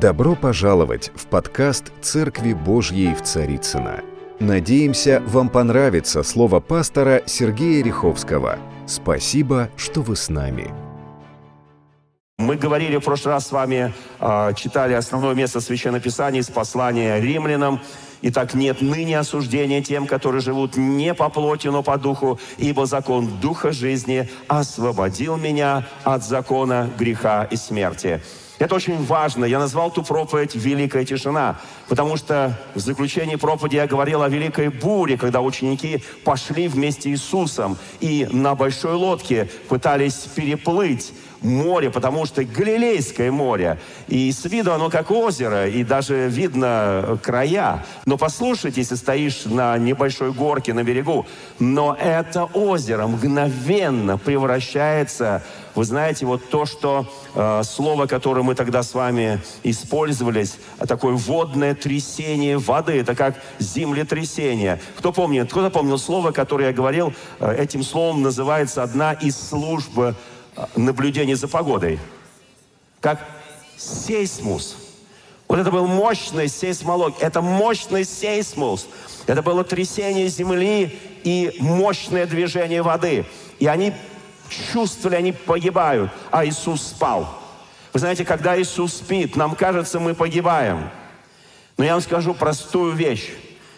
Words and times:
Добро 0.00 0.34
пожаловать 0.34 1.12
в 1.14 1.26
подкаст 1.26 1.92
«Церкви 2.00 2.54
Божьей 2.54 3.14
в 3.14 3.20
Царицына. 3.20 4.00
Надеемся, 4.38 5.22
вам 5.26 5.50
понравится 5.50 6.22
слово 6.22 6.60
пастора 6.60 7.22
Сергея 7.26 7.84
Риховского. 7.84 8.58
Спасибо, 8.86 9.68
что 9.76 10.00
вы 10.00 10.16
с 10.16 10.30
нами. 10.30 10.72
Мы 12.38 12.56
говорили 12.56 12.96
в 12.96 13.04
прошлый 13.04 13.34
раз 13.34 13.48
с 13.48 13.52
вами, 13.52 13.92
а, 14.18 14.54
читали 14.54 14.94
основное 14.94 15.34
место 15.34 15.60
Священного 15.60 16.00
Писания 16.00 16.40
из 16.40 16.48
послания 16.48 17.20
римлянам. 17.20 17.78
Итак, 18.22 18.54
нет 18.54 18.80
ныне 18.80 19.18
осуждения 19.18 19.82
тем, 19.82 20.06
которые 20.06 20.40
живут 20.40 20.78
не 20.78 21.12
по 21.12 21.28
плоти, 21.28 21.68
но 21.68 21.82
по 21.82 21.98
духу, 21.98 22.40
ибо 22.56 22.86
закон 22.86 23.28
Духа 23.42 23.70
жизни 23.70 24.30
освободил 24.48 25.36
меня 25.36 25.86
от 26.04 26.24
закона 26.24 26.88
греха 26.98 27.44
и 27.44 27.56
смерти. 27.56 28.22
Это 28.60 28.74
очень 28.74 29.02
важно. 29.02 29.46
Я 29.46 29.58
назвал 29.58 29.90
ту 29.90 30.02
проповедь 30.02 30.54
«Великая 30.54 31.06
тишина», 31.06 31.58
потому 31.88 32.18
что 32.18 32.60
в 32.74 32.78
заключении 32.78 33.36
проповеди 33.36 33.76
я 33.76 33.86
говорил 33.86 34.20
о 34.22 34.28
великой 34.28 34.68
буре, 34.68 35.16
когда 35.16 35.40
ученики 35.40 36.04
пошли 36.24 36.68
вместе 36.68 37.00
с 37.00 37.06
Иисусом 37.06 37.78
и 38.00 38.28
на 38.30 38.54
большой 38.54 38.92
лодке 38.92 39.48
пытались 39.70 40.26
переплыть 40.34 41.14
море, 41.42 41.90
потому 41.90 42.26
что 42.26 42.44
Галилейское 42.44 43.30
море. 43.30 43.78
И 44.08 44.30
с 44.32 44.44
виду 44.44 44.72
оно 44.72 44.90
как 44.90 45.10
озеро, 45.10 45.68
и 45.68 45.84
даже 45.84 46.28
видно 46.28 47.18
края. 47.22 47.84
Но 48.06 48.16
послушайте, 48.16 48.80
если 48.80 48.94
стоишь 48.94 49.44
на 49.44 49.78
небольшой 49.78 50.32
горке 50.32 50.74
на 50.74 50.82
берегу, 50.82 51.26
но 51.58 51.96
это 51.98 52.44
озеро 52.44 53.06
мгновенно 53.06 54.18
превращается 54.18 55.42
вы 55.74 55.84
знаете, 55.84 56.26
вот 56.26 56.48
то, 56.50 56.66
что 56.66 57.06
э, 57.34 57.62
слово, 57.62 58.06
которое 58.06 58.42
мы 58.42 58.54
тогда 58.54 58.82
с 58.82 58.92
вами 58.92 59.40
использовались, 59.62 60.58
такое 60.86 61.14
водное 61.14 61.74
трясение 61.74 62.58
воды, 62.58 62.98
это 63.00 63.14
как 63.14 63.36
землетрясение. 63.58 64.80
Кто 64.96 65.12
помнит, 65.12 65.48
кто 65.48 65.70
помнил 65.70 65.98
слово, 65.98 66.32
которое 66.32 66.68
я 66.68 66.72
говорил, 66.72 67.12
э, 67.38 67.54
этим 67.56 67.82
словом 67.82 68.22
называется 68.22 68.82
одна 68.82 69.12
из 69.12 69.36
служб 69.36 70.16
наблюдения 70.76 71.36
за 71.36 71.48
погодой. 71.48 71.98
Как 73.00 73.26
сейсмус. 73.76 74.76
Вот 75.48 75.58
это 75.58 75.70
был 75.70 75.86
мощный 75.86 76.48
сейсмолог, 76.48 77.16
это 77.20 77.40
мощный 77.42 78.04
сейсмус. 78.04 78.86
Это 79.26 79.42
было 79.42 79.64
трясение 79.64 80.28
земли 80.28 80.98
и 81.24 81.56
мощное 81.58 82.26
движение 82.26 82.82
воды. 82.82 83.24
И 83.58 83.66
они 83.66 83.92
чувствовали, 84.72 85.16
они 85.16 85.32
погибают, 85.32 86.10
а 86.30 86.44
Иисус 86.44 86.82
спал. 86.82 87.28
Вы 87.92 87.98
знаете, 87.98 88.24
когда 88.24 88.60
Иисус 88.60 88.94
спит, 88.94 89.36
нам 89.36 89.56
кажется, 89.56 89.98
мы 89.98 90.14
погибаем. 90.14 90.90
Но 91.76 91.84
я 91.84 91.94
вам 91.94 92.02
скажу 92.02 92.34
простую 92.34 92.92
вещь, 92.92 93.30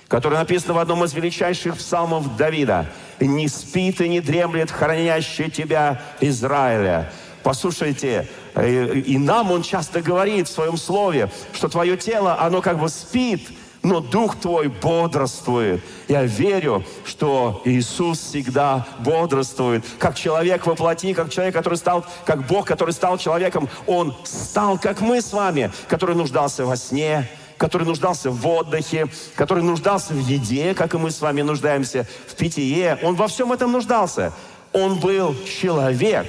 которая 0.08 0.40
написана 0.40 0.74
в 0.74 0.78
одном 0.78 1.04
из 1.04 1.14
величайших 1.14 1.76
псалмов 1.78 2.36
Давида. 2.36 2.90
«Не 3.26 3.48
спит 3.48 4.00
и 4.00 4.08
не 4.08 4.20
дремлет 4.20 4.70
хранящий 4.70 5.50
тебя 5.50 6.02
Израиля». 6.20 7.12
Послушайте, 7.42 8.28
э, 8.54 8.98
и 8.98 9.18
нам 9.18 9.50
он 9.50 9.62
часто 9.62 10.00
говорит 10.00 10.48
в 10.48 10.52
своем 10.52 10.76
слове, 10.76 11.28
что 11.52 11.68
твое 11.68 11.96
тело, 11.96 12.40
оно 12.40 12.62
как 12.62 12.78
бы 12.78 12.88
спит– 12.88 13.48
но 13.82 14.00
дух 14.00 14.36
твой 14.36 14.68
бодрствует. 14.68 15.82
Я 16.08 16.22
верю, 16.22 16.84
что 17.04 17.62
Иисус 17.64 18.20
всегда 18.20 18.86
бодрствует. 19.00 19.84
Как 19.98 20.14
человек 20.14 20.66
во 20.66 20.74
плоти, 20.74 21.12
как 21.12 21.30
человек, 21.30 21.54
который 21.54 21.74
стал, 21.74 22.06
как 22.24 22.46
Бог, 22.46 22.66
который 22.66 22.92
стал 22.92 23.18
человеком, 23.18 23.68
Он 23.86 24.16
стал, 24.24 24.78
как 24.78 25.00
мы 25.00 25.20
с 25.20 25.32
вами, 25.32 25.72
который 25.88 26.14
нуждался 26.14 26.64
во 26.64 26.76
сне, 26.76 27.28
который 27.62 27.86
нуждался 27.86 28.30
в 28.30 28.46
отдыхе, 28.46 29.06
который 29.36 29.62
нуждался 29.62 30.12
в 30.12 30.18
еде, 30.18 30.74
как 30.74 30.94
и 30.94 30.98
мы 30.98 31.10
с 31.10 31.20
вами 31.20 31.42
нуждаемся 31.42 32.06
в 32.26 32.34
питье. 32.34 32.98
Он 33.02 33.14
во 33.14 33.28
всем 33.28 33.52
этом 33.52 33.72
нуждался. 33.72 34.32
Он 34.72 34.98
был 34.98 35.34
человек. 35.44 36.26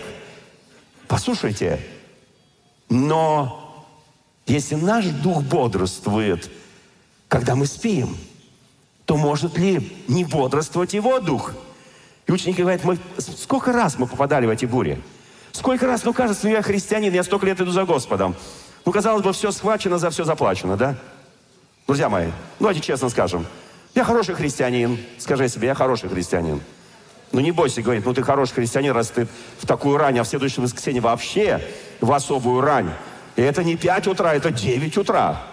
Послушайте, 1.08 1.80
но 2.90 3.86
если 4.46 4.76
наш 4.76 5.06
дух 5.06 5.44
бодрствует– 5.44 6.50
когда 7.34 7.56
мы 7.56 7.66
спим, 7.66 8.16
то 9.06 9.18
может 9.18 9.58
ли 9.58 9.92
не 10.08 10.24
бодрствовать 10.24 10.94
его 10.94 11.20
дух? 11.20 11.54
И 12.28 12.32
ученики 12.32 12.62
говорят, 12.62 12.84
мы, 12.84 13.00
сколько 13.18 13.72
раз 13.72 13.98
мы 13.98 14.06
попадали 14.06 14.46
в 14.46 14.52
эти 14.52 14.68
бури? 14.68 15.02
Сколько 15.52 15.88
раз, 15.88 16.04
ну 16.04 16.14
кажется, 16.14 16.48
я 16.48 16.62
христианин, 16.62 17.12
я 17.12 17.24
столько 17.24 17.48
лет 17.48 17.60
иду 17.60 17.72
за 17.72 17.86
Господом. 17.86 18.36
Ну, 18.86 18.92
казалось 18.92 19.24
бы, 19.24 19.34
все 19.34 19.52
схвачено, 19.52 19.98
за 19.98 20.12
все 20.12 20.26
заплачено, 20.26 20.78
да? 20.78 20.96
Друзья 21.86 22.08
мои, 22.08 22.30
давайте 22.60 22.80
честно 22.80 23.10
скажем. 23.10 23.46
Я 23.94 24.06
хороший 24.06 24.36
христианин. 24.36 24.98
Скажи 25.18 25.50
себе, 25.50 25.68
я 25.68 25.76
хороший 25.76 26.10
христианин. 26.10 26.62
Ну, 27.34 27.42
не 27.42 27.52
бойся, 27.52 27.82
говорит, 27.82 28.06
ну, 28.06 28.14
ты 28.14 28.24
хороший 28.24 28.54
христианин, 28.54 28.94
раз 28.94 29.10
ты 29.10 29.28
в 29.60 29.66
такую 29.68 29.98
рань, 29.98 30.18
а 30.20 30.24
в 30.24 30.28
следующее 30.28 30.64
воскресенье 30.64 31.02
вообще 31.02 31.62
в 32.00 32.12
особую 32.14 32.62
рань. 32.62 32.92
И 33.36 33.42
это 33.42 33.64
не 33.64 33.76
5 33.76 34.08
утра, 34.08 34.34
это 34.34 34.52
9 34.52 34.98
утра. 34.98 35.44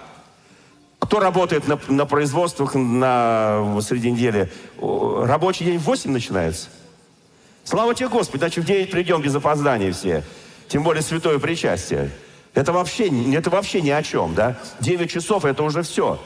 Кто 1.00 1.18
работает 1.18 1.66
на, 1.66 1.80
на 1.88 2.06
производствах 2.06 2.74
на, 2.74 3.80
среди 3.80 4.10
недели? 4.10 4.52
Рабочий 4.78 5.64
день 5.64 5.78
в 5.78 5.82
8 5.82 6.12
начинается. 6.12 6.68
Слава 7.64 7.94
тебе, 7.94 8.08
Господи, 8.08 8.42
иначе 8.42 8.60
в 8.60 8.66
9 8.66 8.90
придем 8.90 9.20
без 9.20 9.34
опоздания 9.34 9.92
все. 9.92 10.22
Тем 10.68 10.84
более 10.84 11.02
святое 11.02 11.38
причастие. 11.38 12.10
Это 12.54 12.72
вообще, 12.72 13.08
это 13.34 13.50
вообще 13.50 13.80
ни 13.80 13.90
о 13.90 14.02
чем, 14.02 14.34
да? 14.34 14.58
9 14.80 15.10
часов 15.10 15.44
это 15.44 15.62
уже 15.62 15.82
все. 15.82 16.20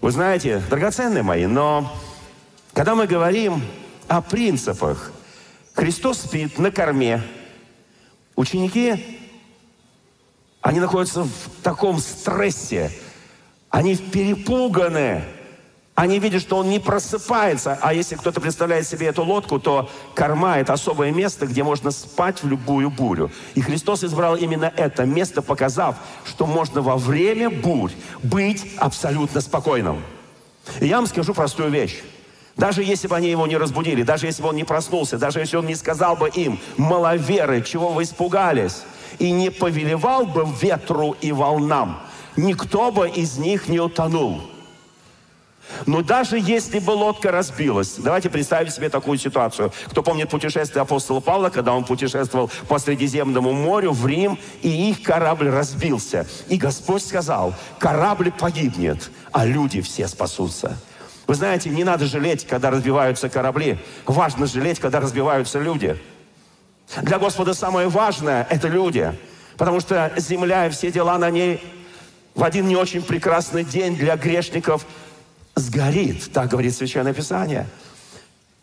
Вы 0.00 0.10
знаете, 0.10 0.62
драгоценные 0.68 1.22
мои, 1.22 1.46
но 1.46 1.90
когда 2.72 2.94
мы 2.94 3.06
говорим 3.06 3.62
о 4.08 4.20
принципах, 4.20 5.12
Христос 5.74 6.20
спит 6.22 6.58
на 6.58 6.70
корме. 6.70 7.22
Ученики, 8.36 9.20
они 10.60 10.80
находятся 10.80 11.24
в 11.24 11.62
таком 11.62 11.98
стрессе, 11.98 12.90
они 13.70 13.96
перепуганы. 13.96 15.24
Они 15.94 16.18
видят, 16.18 16.40
что 16.40 16.56
он 16.56 16.70
не 16.70 16.78
просыпается. 16.78 17.78
А 17.82 17.92
если 17.92 18.14
кто-то 18.14 18.40
представляет 18.40 18.86
себе 18.86 19.08
эту 19.08 19.22
лодку, 19.22 19.58
то 19.58 19.90
корма– 20.14 20.58
это 20.60 20.72
особое 20.72 21.12
место, 21.12 21.46
где 21.46 21.62
можно 21.62 21.90
спать 21.90 22.42
в 22.42 22.48
любую 22.48 22.90
бурю. 22.90 23.30
И 23.54 23.60
Христос 23.60 24.04
избрал 24.04 24.36
именно 24.36 24.72
это 24.76 25.04
место, 25.04 25.42
показав, 25.42 25.96
что 26.24 26.46
можно 26.46 26.80
во 26.80 26.96
время 26.96 27.50
бурь 27.50 27.92
быть 28.22 28.66
абсолютно 28.78 29.40
спокойным. 29.40 30.02
И 30.80 30.86
я 30.86 30.96
вам 30.96 31.06
скажу 31.06 31.34
простую 31.34 31.70
вещь. 31.70 32.00
Даже 32.56 32.82
если 32.82 33.08
бы 33.08 33.16
они 33.16 33.28
его 33.28 33.46
не 33.46 33.56
разбудили, 33.56 34.02
даже 34.02 34.26
если 34.26 34.42
бы 34.42 34.48
он 34.48 34.56
не 34.56 34.64
проснулся, 34.64 35.18
даже 35.18 35.40
если 35.40 35.56
он 35.56 35.66
не 35.66 35.74
сказал 35.74 36.16
бы 36.16 36.28
им, 36.28 36.58
маловеры, 36.76 37.62
чего 37.62 37.88
вы 37.88 38.04
испугались, 38.04 38.82
и 39.18 39.30
не 39.32 39.50
повелевал 39.50 40.24
бы 40.26 40.46
ветру 40.60 41.16
и 41.20 41.32
волнам– 41.32 42.00
никто 42.36 42.90
бы 42.90 43.08
из 43.08 43.38
них 43.38 43.68
не 43.68 43.80
утонул. 43.80 44.42
Но 45.86 46.02
даже 46.02 46.38
если 46.38 46.78
бы 46.78 46.90
лодка 46.90 47.30
разбилась, 47.30 47.94
давайте 47.98 48.30
представим 48.30 48.70
себе 48.70 48.88
такую 48.88 49.18
ситуацию. 49.18 49.72
Кто 49.86 50.02
помнит 50.02 50.30
путешествие 50.30 50.82
апостола 50.82 51.20
Павла, 51.20 51.50
когда 51.50 51.72
он 51.74 51.84
путешествовал 51.84 52.50
по 52.68 52.78
Средиземному 52.78 53.52
морю 53.52 53.92
в 53.92 54.06
Рим, 54.06 54.38
и 54.62 54.90
их 54.90 55.02
корабль 55.02 55.48
разбился. 55.48 56.26
И 56.48 56.56
Господь 56.56 57.04
сказал, 57.04 57.54
корабль 57.78 58.30
погибнет, 58.30 59.10
а 59.32 59.46
люди 59.46 59.80
все 59.80 60.08
спасутся. 60.08 60.76
Вы 61.26 61.34
знаете, 61.34 61.70
не 61.70 61.84
надо 61.84 62.06
жалеть, 62.06 62.46
когда 62.46 62.70
разбиваются 62.70 63.28
корабли. 63.28 63.78
Важно 64.04 64.46
жалеть, 64.46 64.80
когда 64.80 64.98
разбиваются 64.98 65.60
люди. 65.60 65.96
Для 67.02 67.18
Господа 67.20 67.54
самое 67.54 67.88
важное– 67.88 68.46
это 68.50 68.66
люди. 68.66 69.16
Потому 69.56 69.78
что 69.80 70.12
земля 70.16 70.66
и 70.66 70.70
все 70.70 70.90
дела 70.90 71.18
на 71.18 71.30
ней 71.30 71.62
в 72.34 72.42
один 72.42 72.66
не 72.66 72.76
очень 72.76 73.02
прекрасный 73.02 73.64
день 73.64 73.96
для 73.96 74.16
грешников 74.16 74.86
сгорит. 75.60 76.32
Так 76.32 76.50
говорит 76.50 76.74
Священное 76.74 77.14
Писание. 77.14 77.66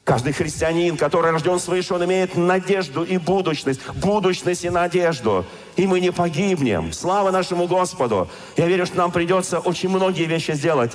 Каждый 0.03 0.31
христианин, 0.31 0.95
который 0.95 1.31
рожден 1.31 1.59
свыше, 1.59 1.94
он 1.94 2.05
имеет 2.05 2.38
надежду 2.38 3.03
и 3.03 3.17
будущность. 3.17 3.81
Будущность 3.95 4.63
и 4.63 4.69
надежду. 4.69 5.45
И 5.75 5.85
мы 5.85 5.99
не 5.99 6.11
погибнем. 6.11 6.94
Слава 6.94 7.29
нашему 7.31 7.67
Господу. 7.67 8.29
Я 8.55 8.67
верю, 8.67 8.85
что 8.85 8.97
нам 8.97 9.11
придется 9.11 9.59
очень 9.59 9.89
многие 9.89 10.23
вещи 10.23 10.51
сделать. 10.51 10.94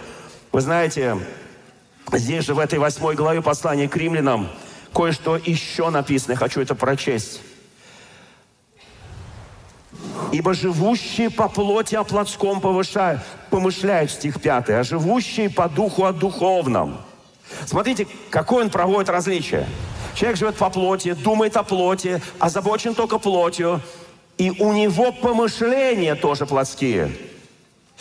Вы 0.50 0.62
знаете, 0.62 1.18
здесь 2.10 2.44
же 2.44 2.54
в 2.54 2.58
этой 2.58 2.78
восьмой 2.78 3.14
главе 3.14 3.42
послания 3.42 3.88
к 3.88 3.96
римлянам 3.96 4.48
кое-что 4.94 5.36
еще 5.36 5.90
написано. 5.90 6.32
Я 6.32 6.38
хочу 6.38 6.60
это 6.60 6.74
прочесть. 6.74 7.40
Ибо 10.32 10.54
живущие 10.54 11.28
по 11.30 11.48
плоти 11.48 11.94
о 11.94 12.04
плотском 12.04 12.60
повышают, 12.60 13.20
помышляют, 13.52 14.10
стих 14.10 14.40
5, 14.40 14.70
а 14.70 14.82
живущие 14.82 15.50
по 15.50 15.68
духу 15.68 16.06
о 16.06 16.12
духовном. 16.14 16.96
Смотрите, 17.66 18.08
какое 18.30 18.64
он 18.64 18.70
проводит 18.70 19.10
различие. 19.10 19.68
Человек 20.14 20.38
живет 20.38 20.56
по 20.56 20.70
плоти, 20.70 21.12
думает 21.12 21.54
о 21.58 21.62
плоти, 21.62 22.22
озабочен 22.38 22.94
только 22.94 23.18
плотью, 23.18 23.82
и 24.38 24.50
у 24.58 24.72
него 24.72 25.12
помышления 25.12 26.14
тоже 26.14 26.46
плотские. 26.46 27.14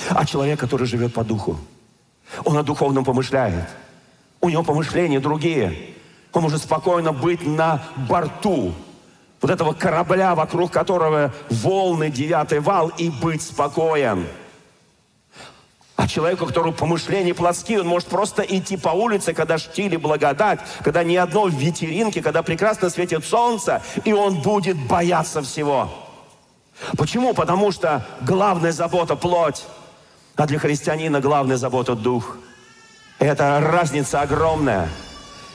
А 0.10 0.26
человек, 0.26 0.58
который 0.58 0.88
живет 0.88 1.14
по 1.14 1.26
духу, 1.26 1.58
он 2.46 2.58
о 2.58 2.64
духовном 2.64 3.04
помышляет. 3.04 3.68
У 4.40 4.48
него 4.48 4.64
помышления 4.64 5.20
другие. 5.20 5.96
Он 6.32 6.44
может 6.44 6.62
спокойно 6.62 7.12
быть 7.12 7.46
на 7.46 7.84
борту 8.10 8.74
вот 9.42 9.52
этого 9.52 9.74
корабля, 9.74 10.34
вокруг 10.34 10.72
которого 10.72 11.34
волны, 11.50 12.10
девятый 12.10 12.62
вал, 12.62 12.88
и 12.98 13.10
быть 13.10 13.42
спокоен. 13.42 14.26
А 16.02 16.08
человеку, 16.08 16.48
который 16.48 16.74
помышления 16.74 17.36
плотские, 17.36 17.82
он 17.82 17.88
может 17.88 18.08
просто 18.08 18.42
идти 18.42 18.76
по 18.76 18.90
улице, 18.90 19.36
когда 19.36 19.60
штили 19.60 19.98
благодать, 19.98 20.60
когда 20.84 21.04
ни 21.04 21.16
одно 21.16 21.44
в 21.44 21.54
ветеринке, 21.54 22.24
когда 22.24 22.42
прекрасно 22.42 22.90
светит 22.90 23.24
солнце, 23.24 23.84
и 24.04 24.12
он 24.12 24.42
будет 24.42 24.78
бояться 24.88 25.44
всего. 25.44 25.94
Почему? 26.98 27.36
Потому 27.36 27.72
что 27.72 28.04
главная 28.22 28.72
забота– 28.72 29.16
плоть, 29.16 29.64
а 30.36 30.48
для 30.48 30.58
христианина 30.58 31.22
главная 31.22 31.58
забота– 31.58 31.94
дух. 31.96 32.38
Это 33.20 33.60
разница 33.62 34.22
огромная. 34.22 34.90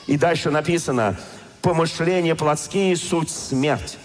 И 0.05 0.17
дальше 0.17 0.49
написано, 0.49 1.17
помышления 1.61 2.35
плотские– 2.35 2.95
суть 2.95 3.29
смерть. 3.29 3.97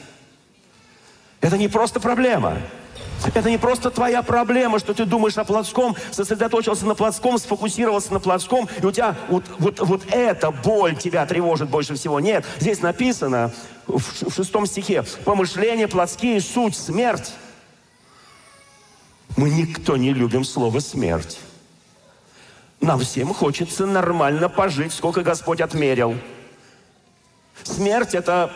Это 1.41 1.57
не 1.57 1.69
просто 1.69 2.01
проблема. 2.01 2.59
Это 3.35 3.51
не 3.51 3.59
просто 3.59 3.91
твоя 3.91 4.23
проблема, 4.23 4.79
что 4.79 4.95
ты 4.95 5.05
думаешь 5.05 5.39
о 5.39 5.45
плотском, 5.45 5.97
сосредоточился 6.11 6.87
на 6.87 6.95
плотском, 6.95 7.39
сфокусировался 7.39 8.13
на 8.13 8.21
плотском, 8.21 8.69
и 8.81 8.85
у 8.85 8.91
тебя 8.91 9.17
вот, 9.29 9.45
вот, 9.59 9.81
вот 9.81 10.03
эта 10.11 10.51
боль 10.51 10.97
тебя 10.97 11.25
тревожит 11.27 11.69
больше 11.69 11.95
всего. 11.95 12.21
Нет, 12.21 12.45
здесь 12.59 12.81
написано 12.81 13.53
в 13.87 14.33
шестом 14.35 14.67
стихе, 14.67 15.05
помышления 15.25 15.89
плотские– 15.89 16.41
суть 16.41 16.77
смерть. 16.77 17.33
Мы 19.37 19.51
никто 19.51 19.97
не 19.97 20.13
любим 20.13 20.45
слово 20.45 20.81
«смерть». 20.81 21.39
Нам 22.81 22.99
всем 22.99 23.33
хочется 23.33 23.87
нормально 23.87 24.49
пожить, 24.49 24.93
сколько 24.93 25.23
Господь 25.23 25.61
отмерил. 25.61 26.17
Смерть– 27.63 28.13
это 28.15 28.53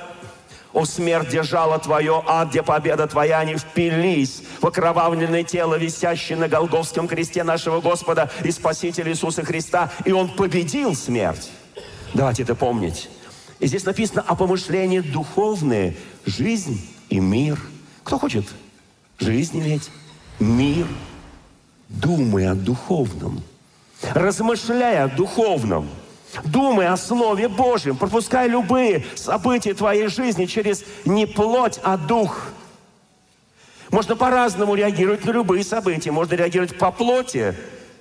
о, 0.73 0.85
смерть, 0.85 1.29
где 1.29 1.43
жало 1.43 1.79
твое, 1.79 2.23
ад, 2.27 2.51
где 2.51 2.63
победа 2.63 3.07
твоя, 3.07 3.39
они 3.39 3.57
впились 3.57 4.43
в 4.61 4.67
окровавленное 4.67 5.43
тело, 5.43 5.77
висящее 5.77 6.37
на 6.37 6.49
Голговском 6.49 7.09
кресте 7.09 7.45
нашего 7.45 7.81
Господа 7.81 8.31
и 8.45 8.51
Спасителя 8.51 9.11
Иисуса 9.13 9.45
Христа. 9.45 9.91
И 10.05 10.13
Он 10.13 10.29
победил 10.29 10.95
смерть. 10.95 11.51
Давайте 12.15 12.43
это 12.43 12.55
помнить. 12.55 13.09
И 13.59 13.67
здесь 13.67 13.85
написано 13.85 14.23
о 14.27 14.35
помышлении 14.35 15.01
духовные, 15.01 15.97
жизнь 16.27 16.81
и 17.09 17.21
мир. 17.21 17.59
Кто 18.05 18.19
хочет 18.19 18.47
жизнь 19.19 19.59
иметь, 19.59 19.91
мир, 20.39 20.87
думая 21.89 22.53
о 22.53 22.55
духовном, 22.55 23.43
размышляя 24.13 25.05
о 25.05 25.09
духовном– 25.09 25.89
Думай 26.45 26.89
о 26.89 26.97
Слове 26.97 27.49
Божьем. 27.49 27.97
Пропускай 27.97 28.49
любые 28.49 29.05
события 29.15 29.75
твоей 29.75 30.09
жизни 30.09 30.47
через 30.47 30.85
не 31.05 31.27
плоть, 31.27 31.79
а 31.83 31.97
дух. 31.97 32.49
Можно 33.91 34.17
по-разному 34.17 34.75
реагировать 34.75 35.25
на 35.25 35.31
любые 35.31 35.65
события. 35.65 36.11
Можно 36.11 36.35
реагировать 36.35 36.77
по 36.77 36.91
плоти, 36.91 37.55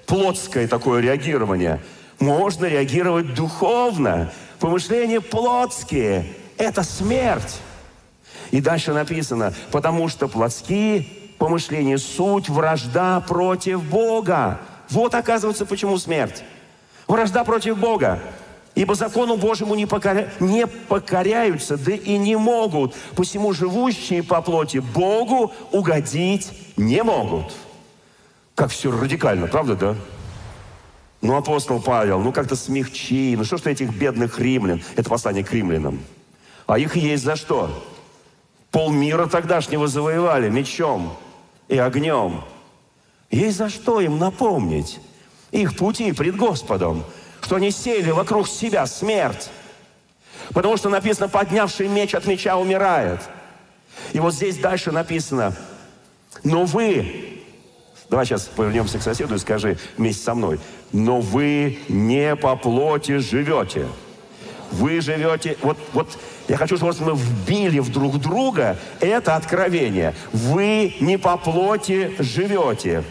плотское 0.08 0.68
такое 0.68 1.02
реагирование. 1.02 1.82
Можно 2.20 2.66
реагировать 2.66 3.34
духовно. 3.34 4.32
Помышления 4.60 5.22
плотские– 5.22 6.34
это 6.58 6.84
смерть. 6.84 7.60
И 8.52 8.62
дальше 8.62 8.94
написано, 8.94 9.54
потому 9.72 10.08
что 10.08 10.28
плотские 10.28 11.06
помышления– 11.38 11.98
суть 12.00 12.50
вражда 12.50 13.20
против 13.22 13.84
Бога. 13.84 14.60
Вот 14.90 15.14
оказывается, 15.14 15.66
почему 15.66 15.98
смерть. 15.98 16.44
Вражда 17.08 17.44
против 17.44 17.78
Бога. 17.78 18.20
Ибо 18.74 18.96
закону 18.96 19.38
Божьему 19.38 19.76
не, 19.76 19.86
покоря... 19.86 20.30
не 20.42 20.68
покоряются, 20.68 21.78
да 21.78 21.94
и 21.94 22.18
не 22.18 22.36
могут. 22.36 22.94
Посему 23.16 23.54
живущие 23.54 24.22
по 24.22 24.42
плоти 24.42 24.80
Богу 24.80 25.54
угодить 25.72 26.52
не 26.76 27.02
могут. 27.02 27.54
Как 28.54 28.72
все 28.72 28.92
радикально, 28.92 29.48
правда, 29.48 29.76
да? 29.76 29.96
Ну, 31.22 31.36
апостол 31.36 31.82
Павел, 31.82 32.20
ну 32.20 32.34
как-то 32.34 32.56
смягчи. 32.56 33.36
Ну 33.38 33.46
что 33.46 33.58
ж 33.58 33.62
ты 33.62 33.72
этих 33.72 33.94
бедных 33.94 34.40
римлян? 34.40 34.84
Это 34.96 35.10
послание 35.10 35.44
к 35.44 35.52
римлянам. 35.54 36.02
А 36.68 36.78
их 36.78 36.98
есть 36.98 37.24
за 37.24 37.38
что? 37.38 37.84
Полмира 38.72 39.28
тогдашнего 39.28 39.88
завоевали 39.88 40.50
мечом 40.50 41.16
и 41.70 41.78
огнем. 41.78 42.44
Есть 43.32 43.58
за 43.58 43.70
что 43.70 44.02
им 44.02 44.20
напомнить 44.20 45.00
их 45.62 45.76
пути 45.76 46.12
пред 46.12 46.36
Господом, 46.36 47.04
что 47.42 47.56
они 47.56 47.72
сели 47.72 48.12
вокруг 48.12 48.48
себя 48.48 48.86
смерть. 48.86 49.50
Потому 50.54 50.78
что 50.78 50.90
написано, 50.90 51.28
поднявший 51.28 51.88
меч 51.88 52.14
от 52.14 52.26
меча 52.28 52.58
умирает. 52.58 53.20
И 54.14 54.20
вот 54.20 54.34
здесь 54.34 54.58
дальше 54.58 54.92
написано, 54.92 55.56
но 56.44 56.66
вы, 56.66 57.42
давай 58.10 58.26
сейчас 58.26 58.44
повернемся 58.44 59.00
к 59.00 59.02
соседу 59.02 59.36
и 59.36 59.40
скажи 59.40 59.78
вместе 59.98 60.24
со 60.24 60.36
мной, 60.36 60.60
но 60.92 61.22
вы 61.22 61.80
не 61.88 62.36
по 62.36 62.56
плоти 62.56 63.18
живете. 63.18 63.88
Вы 64.72 65.00
живете, 65.00 65.58
вот, 65.62 65.78
вот 65.94 66.18
я 66.48 66.58
хочу, 66.58 66.76
чтобы 66.78 66.94
мы 67.00 67.16
вбили 67.16 67.80
в 67.80 67.92
друг 67.92 68.20
друга 68.20 68.78
это 69.00 69.36
откровение. 69.36 70.14
Вы 70.34 70.96
не 71.00 71.18
по 71.18 71.38
плоти 71.38 72.14
живете, 72.20 73.04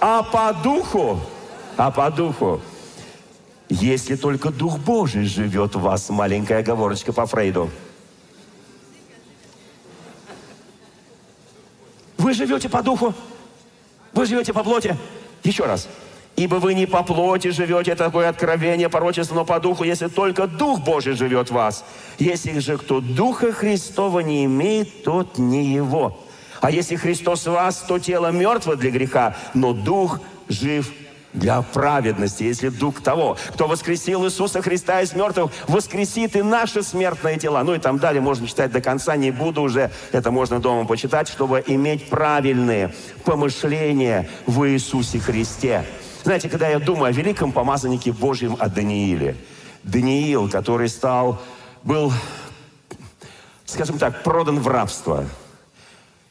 а 0.00 0.22
по 0.22 0.52
духу 0.52 1.20
а 1.78 1.92
по 1.92 2.10
духу. 2.10 2.60
Если 3.70 4.16
только 4.16 4.50
Дух 4.50 4.78
Божий 4.78 5.24
живет 5.24 5.76
в 5.76 5.80
вас, 5.80 6.10
маленькая 6.10 6.58
оговорочка 6.58 7.12
по 7.12 7.24
Фрейду. 7.26 7.70
Вы 12.16 12.34
живете 12.34 12.68
по 12.68 12.82
духу, 12.82 13.14
вы 14.12 14.26
живете 14.26 14.52
по 14.52 14.64
плоти. 14.64 14.96
Еще 15.44 15.64
раз. 15.64 15.88
Ибо 16.34 16.56
вы 16.56 16.74
не 16.74 16.86
по 16.86 17.02
плоти 17.02 17.48
живете, 17.48 17.94
такое 17.94 18.28
откровение, 18.28 18.88
порочество, 18.88 19.34
но 19.34 19.44
по 19.44 19.60
духу, 19.60 19.84
если 19.84 20.08
только 20.08 20.46
Дух 20.46 20.80
Божий 20.80 21.14
живет 21.14 21.50
в 21.50 21.54
вас. 21.54 21.84
Если 22.18 22.58
же 22.58 22.76
кто 22.78 23.00
Духа 23.00 23.52
Христова 23.52 24.20
не 24.20 24.44
имеет, 24.46 25.04
тот 25.04 25.38
не 25.38 25.74
его. 25.74 26.18
А 26.60 26.70
если 26.70 26.96
Христос 26.96 27.46
в 27.46 27.52
вас, 27.52 27.84
то 27.86 27.98
тело 27.98 28.32
мертво 28.32 28.74
для 28.74 28.90
греха, 28.90 29.36
но 29.54 29.72
Дух 29.72 30.20
жив 30.48 30.90
для 31.32 31.62
праведности, 31.62 32.42
если 32.44 32.68
Дух 32.68 33.02
того, 33.02 33.36
кто 33.54 33.66
воскресил 33.66 34.24
Иисуса 34.24 34.62
Христа 34.62 35.02
из 35.02 35.12
мертвых, 35.12 35.52
воскресит 35.66 36.36
и 36.36 36.42
наши 36.42 36.82
смертные 36.82 37.38
тела. 37.38 37.62
Ну 37.62 37.74
и 37.74 37.78
там 37.78 37.98
далее 37.98 38.20
можно 38.20 38.46
читать 38.46 38.72
до 38.72 38.80
конца, 38.80 39.16
не 39.16 39.30
буду 39.30 39.62
уже, 39.62 39.90
это 40.12 40.30
можно 40.30 40.60
дома 40.60 40.86
почитать, 40.86 41.28
чтобы 41.28 41.62
иметь 41.66 42.08
правильные 42.08 42.94
помышления 43.24 44.28
в 44.46 44.66
Иисусе 44.68 45.18
Христе. 45.18 45.84
Знаете, 46.24 46.48
когда 46.48 46.68
я 46.68 46.78
думаю 46.78 47.10
о 47.10 47.12
великом 47.12 47.52
помазаннике 47.52 48.12
Божьем, 48.12 48.56
о 48.58 48.68
Данииле, 48.68 49.36
Даниил, 49.84 50.50
который 50.50 50.88
стал, 50.88 51.40
был, 51.84 52.12
скажем 53.64 53.98
так, 53.98 54.22
продан 54.22 54.58
в 54.60 54.68
рабство. 54.68 55.24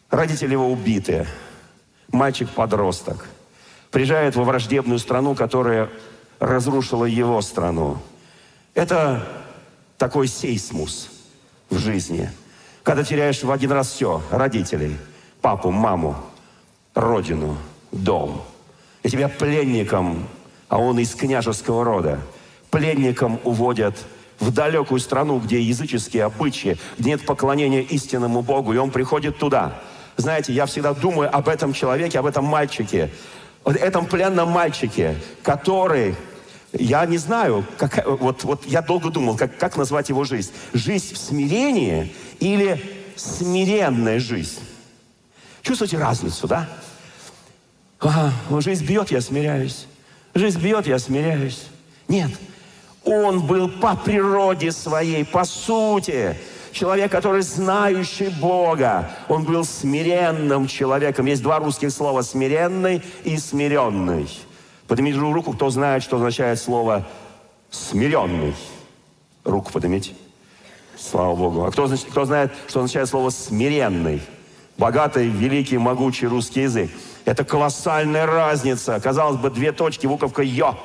Родители 0.09 0.53
его 0.53 0.71
убиты. 0.71 1.27
Мальчик-подросток– 2.11 3.27
приезжает 3.91 4.35
во 4.35 4.43
враждебную 4.43 4.99
страну, 4.99 5.35
которая 5.35 5.89
разрушила 6.39 7.05
его 7.05 7.41
страну. 7.41 7.97
Это 8.73 9.27
такой 9.97 10.27
сейсмус 10.27 11.09
в 11.69 11.77
жизни. 11.77 12.29
Когда 12.83 13.03
теряешь 13.03 13.43
в 13.43 13.51
один 13.51 13.71
раз 13.71 13.91
все, 13.91 14.21
родителей, 14.31 14.95
папу, 15.41 15.71
маму, 15.71 16.15
родину, 16.93 17.57
дом. 17.91 18.43
И 19.03 19.09
тебя 19.09 19.29
пленником, 19.29 20.27
а 20.69 20.77
он 20.77 20.99
из 20.99 21.15
княжеского 21.15 21.83
рода, 21.83 22.19
пленником 22.69 23.39
уводят 23.43 23.95
в 24.39 24.51
далекую 24.53 24.99
страну, 24.99 25.39
где 25.39 25.61
языческие 25.61 26.23
обычаи, 26.25 26.77
где 26.97 27.11
нет 27.11 27.25
поклонения 27.25 27.81
истинному 27.81 28.41
Богу, 28.41 28.73
и 28.73 28.77
он 28.77 28.91
приходит 28.91 29.37
туда. 29.37 29.79
Знаете, 30.15 30.53
я 30.53 30.65
всегда 30.65 30.93
думаю 30.93 31.35
об 31.35 31.47
этом 31.47 31.73
человеке, 31.73 32.19
об 32.19 32.25
этом 32.25 32.45
мальчике, 32.45 33.11
этом 33.75 34.05
пленном 34.05 34.49
мальчике, 34.49 35.15
который, 35.43 36.15
я 36.71 37.05
не 37.05 37.17
знаю, 37.17 37.65
как, 37.77 38.05
вот, 38.05 38.43
вот 38.43 38.65
я 38.65 38.81
долго 38.81 39.09
думал, 39.09 39.35
как, 39.35 39.57
как 39.57 39.77
назвать 39.77 40.09
его 40.09 40.23
жизнь. 40.23 40.51
Жизнь 40.73 41.13
в 41.13 41.17
смирении 41.17 42.13
или 42.39 42.81
смиренная 43.15 44.19
жизнь? 44.19 44.59
Чувствуете 45.61 45.97
разницу, 45.97 46.47
да? 46.47 46.69
Ага, 47.99 48.31
жизнь 48.61 48.85
бьет, 48.85 49.11
я 49.11 49.21
смиряюсь. 49.21 49.85
Жизнь 50.33 50.61
бьет, 50.61 50.87
я 50.87 50.99
смиряюсь. 50.99 51.65
Нет, 52.07 52.31
он 53.03 53.45
был 53.45 53.69
по 53.69 53.95
природе 53.95 54.71
своей, 54.71 55.25
по 55.25 55.43
сути, 55.43 56.37
человек, 56.71 57.11
который 57.11 57.41
знающий 57.41 58.29
Бога. 58.29 59.09
Он 59.27 59.43
был 59.43 59.63
смиренным 59.65 60.67
человеком. 60.67 61.25
Есть 61.25 61.43
два 61.43 61.59
русских 61.59 61.91
слова 61.91 62.21
«смиренный» 62.21 63.01
и 63.23 63.37
«смиренный». 63.37 64.29
Поднимите 64.87 65.19
руку, 65.19 65.53
кто 65.53 65.69
знает, 65.69 66.03
что 66.03 66.17
означает 66.17 66.59
слово 66.59 67.05
«смиренный». 67.69 68.55
Руку 69.43 69.71
поднимите. 69.71 70.13
Слава 70.97 71.35
Богу. 71.35 71.65
А 71.65 71.71
кто, 71.71 71.87
кто 71.87 72.25
знает, 72.25 72.51
что 72.67 72.79
означает 72.79 73.09
слово 73.09 73.29
«смиренный»? 73.29 74.21
Богатый, 74.77 75.27
великий, 75.27 75.77
могучий 75.77 76.27
русский 76.27 76.61
язык. 76.61 76.91
Это 77.25 77.43
колоссальная 77.43 78.25
разница. 78.25 78.99
Казалось 78.99 79.37
бы, 79.37 79.49
две 79.49 79.71
точки, 79.71 80.07
буковка 80.07 80.43
«ё». 80.43 80.77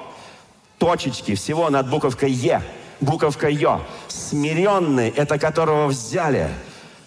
Точечки 0.78 1.34
всего 1.34 1.70
над 1.70 1.88
буковкой 1.88 2.32
«е». 2.32 2.62
Буковка 3.02 3.48
«ё». 3.48 3.80
Смиренный– 4.06 5.08
это 5.16 5.36
которого 5.36 5.88
взяли, 5.88 6.48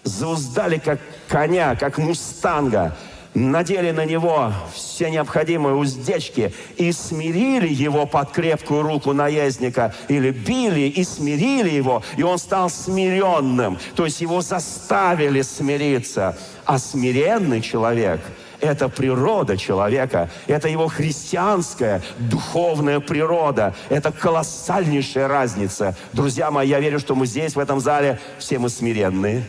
зауздали 0.04 0.78
как 0.78 1.00
коня, 1.30 1.76
как 1.76 1.98
мустанга, 1.98 2.98
надели 3.34 3.92
на 3.92 4.06
него 4.06 4.52
все 4.74 5.10
необходимые 5.10 5.76
уздечки 5.76 6.54
и 6.76 6.92
смирили 6.92 7.74
его 7.74 8.06
под 8.06 8.32
крепкую 8.32 8.82
руку 8.82 9.14
наездника, 9.14 9.96
или 10.10 10.32
били 10.32 10.82
и 10.82 11.06
смирили 11.06 11.70
его, 11.70 12.04
и 12.18 12.24
он 12.24 12.40
стал 12.40 12.70
смиренным. 12.70 13.80
То 13.96 14.04
есть 14.04 14.20
его 14.20 14.42
заставили 14.42 15.42
смириться. 15.42 16.38
А 16.66 16.78
смиренный 16.78 17.62
человек– 17.62 18.20
это 18.62 18.90
природа 18.90 19.58
человека, 19.58 20.30
это 20.48 20.68
его 20.68 20.88
христианская, 20.88 22.02
духовная 22.18 23.00
природа. 23.00 23.76
Это 23.90 24.12
колоссальнейшая 24.12 25.28
разница. 25.28 25.96
Друзья 26.14 26.52
мои, 26.52 26.68
я 26.68 26.80
верю, 26.80 27.00
что 27.00 27.16
мы 27.16 27.26
здесь, 27.26 27.56
в 27.56 27.60
этом 27.60 27.80
зале, 27.80 28.20
все 28.40 28.60
мы 28.60 28.70
смиренные. 28.70 29.44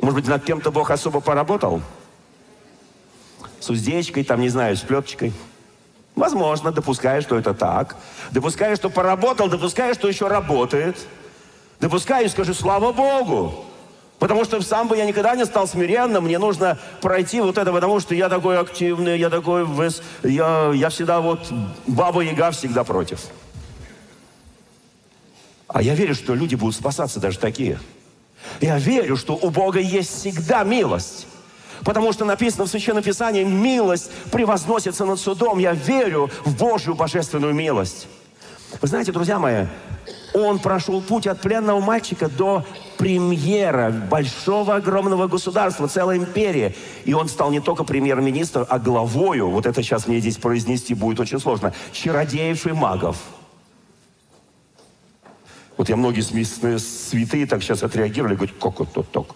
Может 0.00 0.20
быть, 0.20 0.28
над 0.28 0.44
кем-то 0.44 0.70
Бог 0.70 0.90
особо 0.90 1.20
поработал? 1.20 1.82
с 3.62 3.70
уздечкой, 3.70 4.24
там, 4.24 4.40
не 4.40 4.48
знаю, 4.48 4.76
с 4.76 4.80
плеточкой. 4.80 5.32
Возможно, 6.14 6.72
допускаю, 6.72 7.22
что 7.22 7.38
это 7.38 7.54
так. 7.54 7.96
Допускаю, 8.30 8.76
что 8.76 8.90
поработал, 8.90 9.48
допускаю, 9.48 9.94
что 9.94 10.08
еще 10.08 10.28
работает. 10.28 10.96
Допускаю 11.80 12.26
и 12.26 12.28
скажу, 12.28 12.54
слава 12.54 12.92
Богу. 12.92 13.64
Потому 14.22 14.44
что 14.44 14.62
сам 14.62 14.86
бы 14.86 14.96
я 14.96 15.04
никогда 15.04 15.34
не 15.34 15.44
стал 15.44 15.66
смиренным. 15.66 16.22
Мне 16.22 16.38
нужно 16.38 16.78
пройти 17.00 17.40
вот 17.40 17.58
это, 17.58 17.72
потому 17.72 17.98
что 17.98 18.14
я 18.14 18.28
такой 18.28 18.56
активный, 18.56 19.18
я 19.18 19.30
такой... 19.30 19.66
Я, 20.22 20.70
я 20.72 20.90
всегда 20.90 21.20
вот... 21.20 21.40
Баба-яга 21.88 22.52
всегда 22.52 22.84
против. 22.84 23.18
А 25.66 25.82
я 25.82 25.96
верю, 25.96 26.14
что 26.14 26.36
люди 26.36 26.54
будут 26.54 26.76
спасаться 26.76 27.18
даже 27.18 27.36
такие. 27.36 27.80
Я 28.60 28.78
верю, 28.78 29.16
что 29.16 29.34
у 29.34 29.50
Бога 29.50 29.80
есть 29.80 30.16
всегда 30.16 30.62
милость. 30.62 31.26
Потому 31.82 32.12
что 32.12 32.24
написано 32.24 32.66
в 32.66 32.68
Священном 32.68 33.02
Писании, 33.02 33.42
милость 33.42 34.08
превозносится 34.30 35.04
над 35.04 35.18
судом. 35.18 35.58
Я 35.58 35.72
верю 35.72 36.30
в 36.44 36.56
Божью 36.56 36.94
божественную 36.94 37.54
милость. 37.54 38.06
Вы 38.80 38.86
знаете, 38.86 39.10
друзья 39.10 39.40
мои, 39.40 39.66
он 40.34 40.58
прошел 40.58 41.00
путь 41.00 41.26
от 41.26 41.40
пленного 41.40 41.80
мальчика 41.80 42.28
до 42.28 42.64
премьера 42.98 43.90
большого, 43.90 44.76
огромного 44.76 45.28
государства, 45.28 45.88
целой 45.88 46.18
империи. 46.18 46.74
И 47.04 47.14
он 47.14 47.28
стал 47.28 47.50
не 47.50 47.60
только 47.60 47.84
премьер-министром, 47.84 48.66
а 48.68 48.78
главою, 48.78 49.50
вот 49.50 49.66
это 49.66 49.82
сейчас 49.82 50.06
мне 50.06 50.20
здесь 50.20 50.36
произнести 50.36 50.94
будет 50.94 51.20
очень 51.20 51.38
сложно, 51.38 51.72
чародеев 51.92 52.66
и 52.66 52.72
магов. 52.72 53.16
Вот 55.76 55.88
я 55.88 55.96
многие 55.96 56.20
святые 56.20 57.46
так 57.46 57.62
сейчас 57.62 57.82
отреагировали, 57.82 58.34
говорят, 58.34 58.54
как 58.60 58.80
это 58.80 59.02
так? 59.02 59.26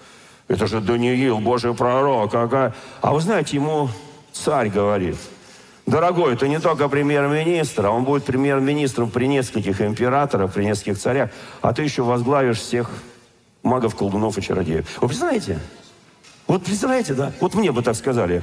Это 0.48 0.66
же 0.66 0.80
Даниил, 0.80 1.38
Божий 1.38 1.74
пророк. 1.74 2.34
Ага. 2.34 2.74
А 3.00 3.12
вы 3.12 3.20
знаете, 3.20 3.56
ему 3.56 3.88
царь 4.32 4.68
говорит, 4.68 5.16
дорогой, 5.86 6.36
ты 6.36 6.48
не 6.48 6.60
только 6.60 6.88
премьер-министр, 6.88 7.86
а 7.86 7.90
он 7.90 8.04
будет 8.04 8.24
премьер-министром 8.24 9.10
при 9.10 9.26
нескольких 9.26 9.80
императорах, 9.80 10.52
при 10.52 10.64
нескольких 10.64 10.98
царях, 10.98 11.30
а 11.62 11.72
ты 11.72 11.82
еще 11.82 12.02
возглавишь 12.02 12.58
всех 12.58 12.90
магов, 13.62 13.94
колдунов 13.94 14.36
и 14.38 14.42
чародеев. 14.42 14.86
Вы 15.00 15.08
представляете? 15.08 15.58
Вот 16.46 16.64
представляете, 16.64 17.14
да? 17.14 17.32
Вот 17.40 17.54
мне 17.54 17.72
бы 17.72 17.82
так 17.82 17.96
сказали. 17.96 18.42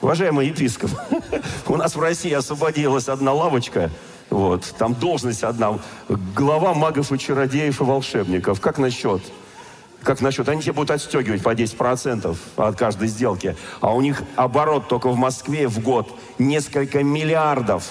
Уважаемый 0.00 0.48
епископ, 0.48 0.90
у 1.66 1.76
нас 1.76 1.94
в 1.94 2.00
России 2.00 2.32
освободилась 2.32 3.08
одна 3.08 3.32
лавочка, 3.32 3.90
вот, 4.30 4.74
там 4.78 4.94
должность 4.94 5.44
одна, 5.44 5.78
глава 6.08 6.74
магов 6.74 7.12
и 7.12 7.18
чародеев 7.18 7.80
и 7.80 7.84
волшебников. 7.84 8.60
Как 8.60 8.78
насчет? 8.78 9.22
Как 10.04 10.20
насчет? 10.20 10.48
Они 10.50 10.60
тебе 10.60 10.74
будут 10.74 10.90
отстегивать 10.90 11.42
по 11.42 11.54
10% 11.54 12.36
от 12.56 12.76
каждой 12.76 13.08
сделки. 13.08 13.56
А 13.80 13.94
у 13.94 14.02
них 14.02 14.22
оборот 14.36 14.86
только 14.86 15.08
в 15.08 15.16
Москве 15.16 15.66
в 15.66 15.80
год 15.80 16.14
несколько 16.38 17.02
миллиардов. 17.02 17.90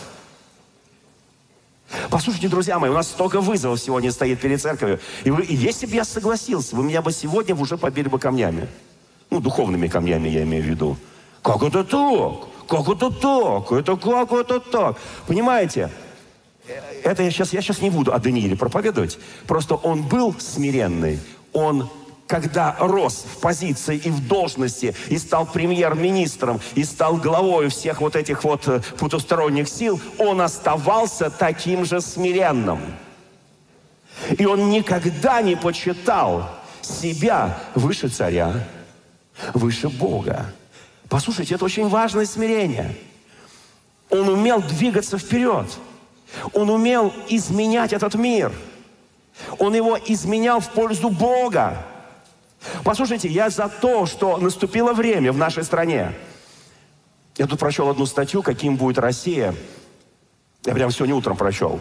Послушайте, 2.09 2.49
друзья 2.49 2.77
мои, 2.79 2.91
у 2.91 2.93
нас 2.93 3.07
столько 3.07 3.41
вызовов 3.41 3.79
сегодня 3.79 4.11
стоит 4.11 4.39
перед 4.39 4.61
церковью. 4.61 4.99
И, 5.23 5.31
вы, 5.31 5.43
и 5.43 5.55
если 5.55 5.87
бы 5.87 5.93
я 5.93 6.05
согласился, 6.05 6.75
вы 6.75 6.83
меня 6.83 7.01
бы 7.01 7.11
сегодня 7.11 7.55
уже 7.55 7.77
побили 7.77 8.07
бы 8.07 8.19
камнями. 8.19 8.67
Ну, 9.31 9.39
духовными 9.39 9.87
камнями 9.87 10.29
я 10.29 10.43
имею 10.43 10.63
в 10.63 10.67
виду. 10.67 10.97
Как 11.41 11.63
это 11.63 11.83
так? 11.83 12.47
Как 12.67 12.87
это 12.89 13.09
так? 13.09 13.71
Это 13.71 13.95
как 13.97 14.31
это 14.31 14.59
так? 14.59 14.97
Понимаете? 15.27 15.89
Это 17.03 17.23
я 17.23 17.31
сейчас, 17.31 17.53
я 17.53 17.61
сейчас 17.61 17.81
не 17.81 17.89
буду 17.89 18.13
о 18.13 18.19
Данииле 18.19 18.55
проповедовать. 18.55 19.17
Просто 19.47 19.75
он 19.75 20.03
был 20.03 20.35
смиренный. 20.39 21.19
Он 21.51 21.89
когда 22.33 22.75
рос 22.79 23.27
в 23.31 23.41
позиции 23.41 23.95
и 23.95 24.09
в 24.09 24.27
должности, 24.27 24.95
и 25.07 25.19
стал 25.19 25.45
премьер-министром, 25.45 26.59
и 26.73 26.83
стал 26.83 27.17
главой 27.17 27.69
всех 27.69 28.01
вот 28.01 28.15
этих 28.15 28.43
вот 28.43 28.67
э, 28.67 28.81
потусторонних 28.97 29.69
сил, 29.69 30.01
он 30.17 30.41
оставался 30.41 31.29
таким 31.29 31.85
же 31.85 32.01
смиренным. 32.01 32.79
И 34.35 34.47
он 34.47 34.71
никогда 34.71 35.43
не 35.43 35.55
почитал 35.55 36.49
себя 36.81 37.55
выше 37.75 38.07
царя, 38.07 38.67
выше 39.53 39.89
Бога. 39.89 40.51
Послушайте, 41.09 41.53
это 41.53 41.65
очень 41.65 41.87
важное 41.87 42.25
смирение. 42.25 42.95
Он 44.09 44.27
умел 44.27 44.59
двигаться 44.59 45.19
вперед. 45.19 45.67
Он 46.53 46.71
умел 46.71 47.13
изменять 47.29 47.93
этот 47.93 48.15
мир. 48.15 48.51
Он 49.59 49.75
его 49.75 49.99
изменял 50.07 50.61
в 50.61 50.69
пользу 50.69 51.09
Бога. 51.09 51.85
Послушайте, 52.83 53.27
я 53.27 53.49
за 53.49 53.69
то, 53.69 54.05
что 54.05 54.37
наступило 54.37 54.93
время 54.93 55.31
в 55.31 55.37
нашей 55.37 55.63
стране. 55.63 56.13
Я 57.37 57.47
тут 57.47 57.59
прочел 57.59 57.89
одну 57.89 58.05
статью, 58.05 58.43
каким 58.43 58.75
будет 58.75 58.99
Россия. 58.99 59.55
Я 60.65 60.73
прям 60.73 60.91
сегодня 60.91 61.15
утром 61.15 61.35
прочел. 61.35 61.79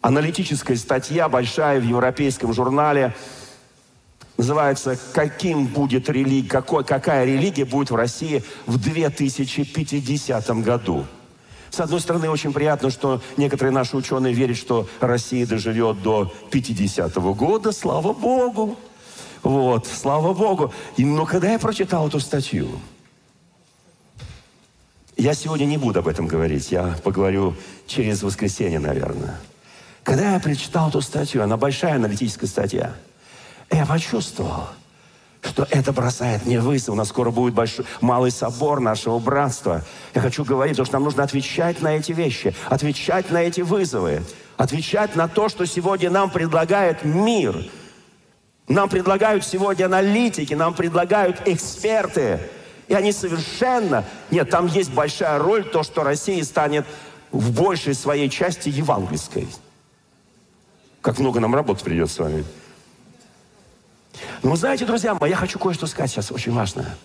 Аналитическая 0.00 0.76
статья 0.76 1.28
большая 1.28 1.80
в 1.80 1.84
европейском 1.84 2.52
журнале. 2.52 3.14
Называется 4.36 4.98
«Каким 5.12 5.66
будет 5.66 6.08
религия, 6.08 6.48
какой, 6.48 6.84
какая 6.84 7.24
религия 7.24 7.64
будет 7.64 7.90
в 7.90 7.94
России 7.94 8.42
в 8.66 8.78
2050 8.78 10.48
году?» 10.62 11.06
С 11.70 11.80
одной 11.80 12.00
стороны, 12.00 12.28
очень 12.28 12.52
приятно, 12.52 12.90
что 12.90 13.22
некоторые 13.36 13.72
наши 13.72 13.96
ученые 13.96 14.34
верят, 14.34 14.58
что 14.58 14.86
Россия 15.00 15.46
доживет 15.46 16.02
до 16.02 16.30
50 16.50 17.16
-го 17.16 17.34
года. 17.34 17.72
Слава 17.72 18.12
Богу! 18.12 18.76
Вот, 19.42 19.86
слава 19.86 20.34
Богу. 20.34 20.72
Но 20.96 21.26
когда 21.26 21.52
я 21.52 21.58
прочитал 21.58 22.06
эту 22.06 22.20
статью, 22.20 22.68
я 25.16 25.34
сегодня 25.34 25.64
не 25.64 25.78
буду 25.78 26.00
об 26.00 26.08
этом 26.08 26.26
говорить, 26.26 26.70
я 26.70 26.96
поговорю 27.02 27.54
через 27.86 28.22
воскресенье, 28.22 28.78
наверное. 28.78 29.38
Когда 30.04 30.32
я 30.34 30.40
прочитал 30.40 30.88
эту 30.88 31.00
статью, 31.00 31.42
она 31.42 31.56
большая 31.56 31.96
аналитическая 31.96 32.46
статья, 32.46 32.94
я 33.70 33.86
почувствовал, 33.86 34.68
что 35.42 35.66
это 35.70 35.92
бросает 35.92 36.46
мне 36.46 36.60
вызов. 36.60 36.90
У 36.90 36.96
нас 36.96 37.08
скоро 37.08 37.30
будет 37.30 37.54
большой, 37.54 37.84
малый 38.00 38.30
собор 38.30 38.80
нашего 38.80 39.18
братства. 39.18 39.84
Я 40.14 40.20
хочу 40.20 40.44
говорить, 40.44 40.74
потому 40.74 40.86
что 40.86 40.94
нам 40.94 41.04
нужно 41.04 41.22
отвечать 41.24 41.82
на 41.82 41.96
эти 41.96 42.12
вещи, 42.12 42.54
отвечать 42.68 43.30
на 43.30 43.38
эти 43.38 43.60
вызовы, 43.60 44.22
отвечать 44.56 45.16
на 45.16 45.28
то, 45.28 45.48
что 45.48 45.66
сегодня 45.66 46.10
нам 46.10 46.30
предлагает 46.30 47.04
мир– 47.04 47.64
нам 48.68 48.88
предлагают 48.88 49.44
сегодня 49.44 49.86
аналитики, 49.86 50.54
нам 50.54 50.74
предлагают 50.74 51.42
эксперты. 51.46 52.40
И 52.88 52.94
они 52.94 53.12
совершенно... 53.12 54.04
Нет, 54.30 54.50
там 54.50 54.66
есть 54.66 54.92
большая 54.92 55.38
роль, 55.38 55.64
то, 55.64 55.82
что 55.82 56.04
Россия 56.04 56.42
станет 56.44 56.86
в 57.30 57.52
большей 57.52 57.94
своей 57.94 58.28
части 58.28 58.68
евангельской. 58.68 59.48
Как 61.00 61.18
много 61.18 61.40
нам 61.40 61.54
работать 61.54 61.84
придется 61.84 62.14
с 62.14 62.18
вами. 62.18 62.44
Но 64.42 64.50
вы 64.50 64.56
знаете, 64.56 64.84
друзья 64.84 65.14
мои, 65.14 65.30
я 65.30 65.36
хочу 65.36 65.58
кое-что 65.58 65.86
сказать 65.86 66.10
сейчас, 66.10 66.30
очень 66.30 66.52
важное. 66.52 66.96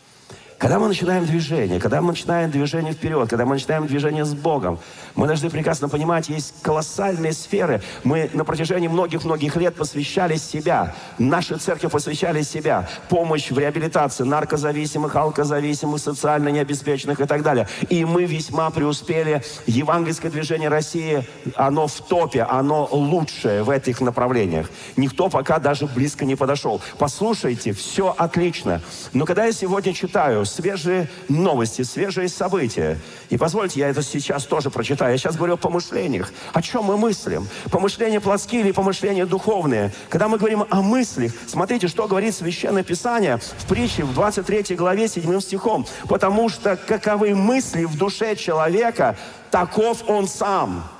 Когда 0.57 0.79
мы 0.79 0.87
начинаем 0.87 1.23
движение, 1.23 1.79
когда 1.79 2.01
мы 2.01 2.07
начинаем 2.07 2.49
движение 2.49 2.91
вперед, 2.91 3.29
когда 3.29 3.45
мы 3.45 3.53
начинаем 3.53 3.85
движение 3.85 4.25
с 4.25 4.33
Богом, 4.33 4.79
мы 5.13 5.27
должны 5.27 5.51
прекрасно 5.51 5.87
понимать, 5.87 6.29
есть 6.29 6.55
колоссальные 6.63 7.33
сферы. 7.33 7.83
Мы 8.03 8.31
на 8.33 8.43
протяжении 8.43 8.87
многих-многих 8.87 9.55
лет 9.55 9.75
посвящали 9.75 10.35
себя, 10.37 10.95
наши 11.19 11.57
церкви 11.57 11.87
посвящали 11.87 12.41
себя, 12.41 12.89
помощь 13.07 13.51
в 13.51 13.59
реабилитации 13.59 14.23
наркозависимых, 14.23 15.15
алкозависимых, 15.15 16.01
социально 16.01 16.49
необеспеченных 16.49 17.21
и 17.21 17.25
так 17.25 17.43
далее. 17.43 17.67
И 17.89 18.03
мы 18.03 18.25
весьма 18.25 18.71
преуспели. 18.71 19.43
Евангельское 19.67 20.31
движение 20.31 20.69
России, 20.69 21.23
оно 21.55 21.85
в 21.85 21.99
топе, 22.01 22.41
оно 22.41 22.87
лучшее 22.91 23.61
в 23.61 23.69
этих 23.69 24.01
направлениях. 24.01 24.71
Никто 24.95 25.29
пока 25.29 25.59
даже 25.59 25.85
близко 25.85 26.25
не 26.25 26.35
подошел. 26.35 26.81
Послушайте, 26.97 27.73
все 27.73 28.15
отлично. 28.17 28.81
Но 29.13 29.25
когда 29.25 29.45
я 29.45 29.51
сегодня 29.51 29.93
читаю 29.93 30.46
свежие 30.47 31.09
новости, 31.29 31.83
свежие 31.83 32.29
события. 32.29 32.97
И 33.29 33.37
позвольте, 33.37 33.79
я 33.81 33.89
это 33.89 34.01
сейчас 34.01 34.45
тоже 34.45 34.69
прочитаю. 34.69 35.11
Я 35.11 35.17
сейчас 35.17 35.35
говорю 35.35 35.53
о 35.53 35.57
помышлениях. 35.57 36.31
О 36.53 36.61
чем 36.61 36.85
мы 36.85 36.97
мыслим? 36.97 37.47
Помышления 37.71 38.19
плотские 38.19 38.61
или 38.61 38.71
помышления 38.71 39.25
духовные? 39.25 39.93
Когда 40.09 40.27
мы 40.27 40.37
говорим 40.37 40.65
о 40.69 40.81
мыслях, 40.81 41.31
смотрите, 41.47 41.87
что 41.87 42.07
говорит 42.07 42.35
Священное 42.35 42.83
Писание 42.83 43.37
в 43.37 43.67
притче 43.67 44.03
в 44.03 44.13
23 44.13 44.75
главе 44.75 45.07
7 45.07 45.39
стихом. 45.41 45.85
«Потому 46.07 46.49
что 46.49 46.75
каковы 46.75 47.35
мысли 47.35 47.85
в 47.85 47.97
душе 47.97 48.35
человека, 48.35 49.15
таков 49.51 50.09
он 50.09 50.27
сам». 50.27 50.96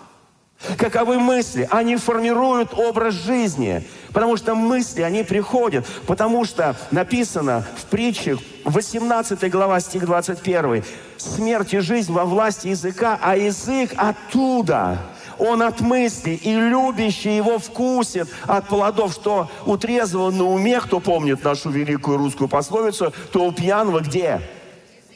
Каковы 0.78 1.20
мысли? 1.20 1.68
Они 1.70 1.96
формируют 1.98 2.74
образ 2.74 3.14
жизни. 3.14 3.84
Потому 4.12 4.38
что 4.38 4.56
мысли, 4.56 5.02
они 5.02 5.24
приходят. 5.24 5.86
Потому 6.08 6.46
что 6.46 6.76
написано 6.92 7.66
в 7.78 7.86
притче, 7.86 8.38
18 8.66 9.50
глава, 9.52 9.80
стих 9.80 10.06
21. 10.06 10.84
Смерть 11.18 11.74
и 11.74 11.80
жизнь 11.80 12.12
во 12.12 12.26
власти 12.26 12.70
языка, 12.70 13.20
а 13.22 13.38
язык 13.38 13.92
оттуда. 13.96 15.00
Он 15.38 15.62
от 15.62 15.82
мысли, 15.82 16.32
и 16.32 16.54
любящий 16.54 17.36
его 17.36 17.60
вкусит 17.60 18.28
от 18.48 18.68
плодов, 18.68 19.14
что 19.14 19.52
у 19.68 19.78
трезвого 19.78 20.32
на 20.32 20.46
уме, 20.46 20.82
кто 20.82 21.00
помнит 21.00 21.44
нашу 21.44 21.70
великую 21.70 22.18
русскую 22.18 22.48
пословицу, 22.48 23.14
то 23.32 23.46
у 23.46 23.52
пьяного 23.52 24.00
где? 24.00 24.42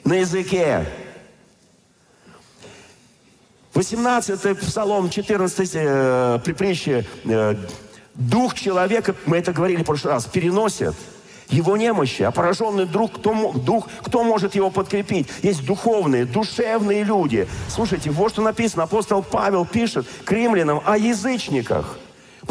На 0.03 0.13
языке. 0.13 0.86
18 3.81 4.59
Псалом, 4.59 5.09
14 5.09 5.71
э, 5.73 6.39
припрещие, 6.45 7.03
э, 7.25 7.55
дух 8.13 8.53
человека, 8.53 9.15
мы 9.25 9.38
это 9.38 9.53
говорили 9.53 9.81
в 9.81 9.85
прошлый 9.85 10.13
раз, 10.13 10.25
переносит 10.25 10.93
его 11.50 11.75
немощи, 11.75 12.21
а 12.21 12.29
пораженный 12.29 12.85
друг, 12.85 13.13
кто, 13.13 13.53
дух, 13.53 13.88
кто 14.03 14.23
может 14.23 14.53
его 14.53 14.69
подкрепить? 14.69 15.27
Есть 15.41 15.65
духовные, 15.65 16.25
душевные 16.25 17.03
люди. 17.03 17.47
Слушайте, 17.69 18.11
вот 18.11 18.33
что 18.33 18.43
написано, 18.43 18.83
апостол 18.83 19.23
Павел 19.23 19.65
пишет 19.65 20.05
к 20.25 20.31
римлянам 20.31 20.81
о 20.85 20.95
язычниках– 20.95 21.97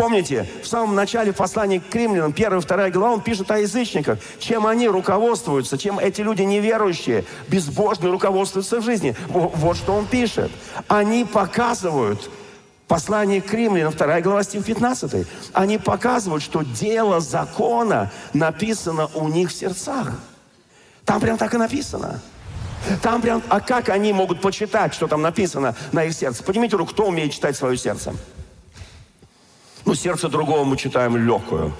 Помните, 0.00 0.46
в 0.62 0.66
самом 0.66 0.94
начале 0.94 1.30
послания 1.30 1.78
к 1.78 1.92
первая 1.92 2.58
и 2.58 2.62
вторая 2.62 2.90
глава, 2.90 3.12
он 3.12 3.20
пишет 3.20 3.50
о 3.50 3.58
язычниках. 3.58 4.18
Чем 4.38 4.66
они 4.66 4.88
руководствуются, 4.88 5.76
чем 5.76 5.98
эти 5.98 6.22
люди 6.22 6.40
неверующие, 6.40 7.26
безбожные 7.48 8.10
руководствуются 8.10 8.80
в 8.80 8.82
жизни. 8.82 9.14
Вот 9.28 9.76
что 9.76 9.92
он 9.92 10.06
пишет. 10.06 10.50
Они 10.88 11.26
показывают, 11.26 12.30
послание 12.88 13.42
к 13.42 13.52
римлянам, 13.52 13.92
вторая 13.92 14.22
глава, 14.22 14.42
стих 14.42 14.64
15. 14.64 15.26
Они 15.52 15.76
показывают, 15.76 16.42
что 16.42 16.62
дело 16.62 17.20
закона 17.20 18.10
написано 18.32 19.10
у 19.14 19.28
них 19.28 19.50
в 19.50 19.52
сердцах. 19.52 20.14
Там 21.04 21.20
прям 21.20 21.36
так 21.36 21.52
и 21.52 21.58
написано. 21.58 22.22
Там 23.02 23.20
прям, 23.20 23.42
а 23.50 23.60
как 23.60 23.90
они 23.90 24.14
могут 24.14 24.40
почитать, 24.40 24.94
что 24.94 25.08
там 25.08 25.20
написано 25.20 25.74
на 25.92 26.04
их 26.04 26.14
сердце? 26.14 26.42
Поднимите 26.42 26.76
руку, 26.76 26.92
кто 26.92 27.06
умеет 27.06 27.32
читать 27.32 27.54
свое 27.54 27.76
сердце? 27.76 28.14
Ну, 29.84 29.94
сердце 29.94 30.28
другого 30.28 30.64
мы 30.64 30.76
читаем 30.76 31.16
легкую. 31.16 31.72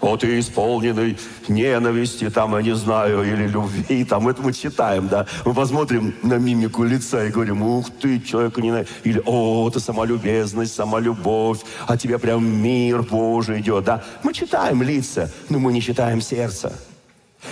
Вот 0.00 0.24
и 0.24 0.40
исполненный 0.40 1.18
ненависти, 1.48 2.30
там, 2.30 2.56
я 2.56 2.62
не 2.62 2.74
знаю, 2.74 3.22
или 3.22 3.46
любви, 3.46 4.04
там, 4.04 4.28
это 4.28 4.40
мы 4.40 4.54
читаем, 4.54 5.08
да. 5.08 5.26
Мы 5.44 5.52
посмотрим 5.52 6.14
на 6.22 6.38
мимику 6.38 6.84
лица 6.84 7.26
и 7.26 7.30
говорим, 7.30 7.62
ух 7.62 7.90
ты, 8.00 8.18
человека 8.18 8.62
не 8.62 8.86
Или, 9.04 9.22
о, 9.26 9.68
это 9.68 9.78
самолюбезность, 9.78 10.74
самолюбовь, 10.74 11.60
а 11.86 11.98
тебе 11.98 12.18
прям 12.18 12.46
мир 12.46 13.02
Божий 13.02 13.60
идет, 13.60 13.84
да. 13.84 14.02
Мы 14.22 14.32
читаем 14.32 14.82
лица, 14.82 15.30
но 15.50 15.58
мы 15.58 15.70
не 15.72 15.82
читаем 15.82 16.22
сердце. 16.22 16.72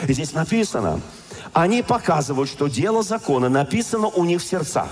И 0.07 0.13
здесь 0.15 0.33
написано, 0.33 1.01
они 1.53 1.83
показывают, 1.83 2.49
что 2.49 2.69
дело 2.69 3.03
закона 3.03 3.51
написано 3.51 4.07
у 4.07 4.25
них 4.25 4.41
в 4.41 4.47
сердцах, 4.47 4.89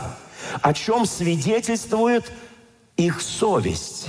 о 0.60 0.74
чем 0.74 1.06
свидетельствует 1.06 2.30
их 2.98 3.22
совесть. 3.22 4.08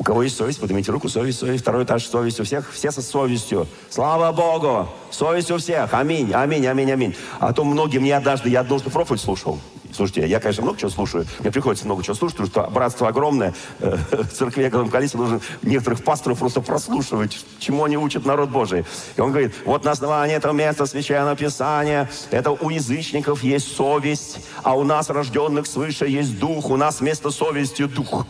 У 0.00 0.02
кого 0.02 0.22
есть 0.22 0.34
совесть, 0.34 0.58
поднимите 0.58 0.90
руку, 0.92 1.10
совесть, 1.10 1.40
совесть. 1.40 1.60
Второй 1.60 1.84
этаж, 1.84 2.06
совесть 2.06 2.40
у 2.40 2.44
всех, 2.44 2.72
все 2.72 2.90
со 2.90 3.02
совестью. 3.02 3.66
Слава 3.90 4.32
Богу! 4.32 4.88
Совесть 5.10 5.50
у 5.50 5.58
всех. 5.58 5.92
Аминь, 5.92 6.32
аминь, 6.32 6.66
аминь, 6.66 6.90
аминь. 6.90 7.14
А 7.38 7.52
то 7.52 7.64
многим, 7.64 8.04
я 8.04 8.16
однажды, 8.16 8.48
я 8.48 8.60
однажды 8.60 8.88
проповедь 8.88 9.20
слушал. 9.20 9.60
Слушайте, 9.92 10.26
я, 10.26 10.40
конечно, 10.40 10.62
много 10.62 10.78
чего 10.78 10.88
слушаю. 10.88 11.26
Мне 11.40 11.52
приходится 11.52 11.84
много 11.84 12.02
чего 12.02 12.14
слушать, 12.14 12.38
потому 12.38 12.50
что 12.50 12.72
братство 12.72 13.08
огромное. 13.08 13.52
Э, 13.80 13.98
в 14.10 14.28
церкви 14.28 14.62
огромном 14.62 14.90
количестве 14.90 15.20
нужно 15.20 15.42
некоторых 15.60 16.02
пасторов 16.02 16.38
просто 16.38 16.62
прослушивать, 16.62 17.38
чему 17.58 17.84
они 17.84 17.98
учат 17.98 18.24
народ 18.24 18.48
Божий. 18.48 18.86
И 19.18 19.20
он 19.20 19.32
говорит, 19.32 19.54
вот 19.66 19.84
на 19.84 19.90
основании 19.90 20.34
этого 20.34 20.54
места 20.54 20.86
Священного 20.86 21.36
Писания, 21.36 22.08
это 22.30 22.52
у 22.52 22.70
язычников 22.70 23.42
есть 23.42 23.76
совесть, 23.76 24.38
а 24.62 24.78
у 24.78 24.82
нас, 24.82 25.10
рожденных 25.10 25.66
свыше, 25.66 26.06
есть 26.06 26.38
дух. 26.38 26.70
У 26.70 26.78
нас 26.78 27.00
вместо 27.00 27.30
совести 27.30 27.84
дух. 27.84 28.24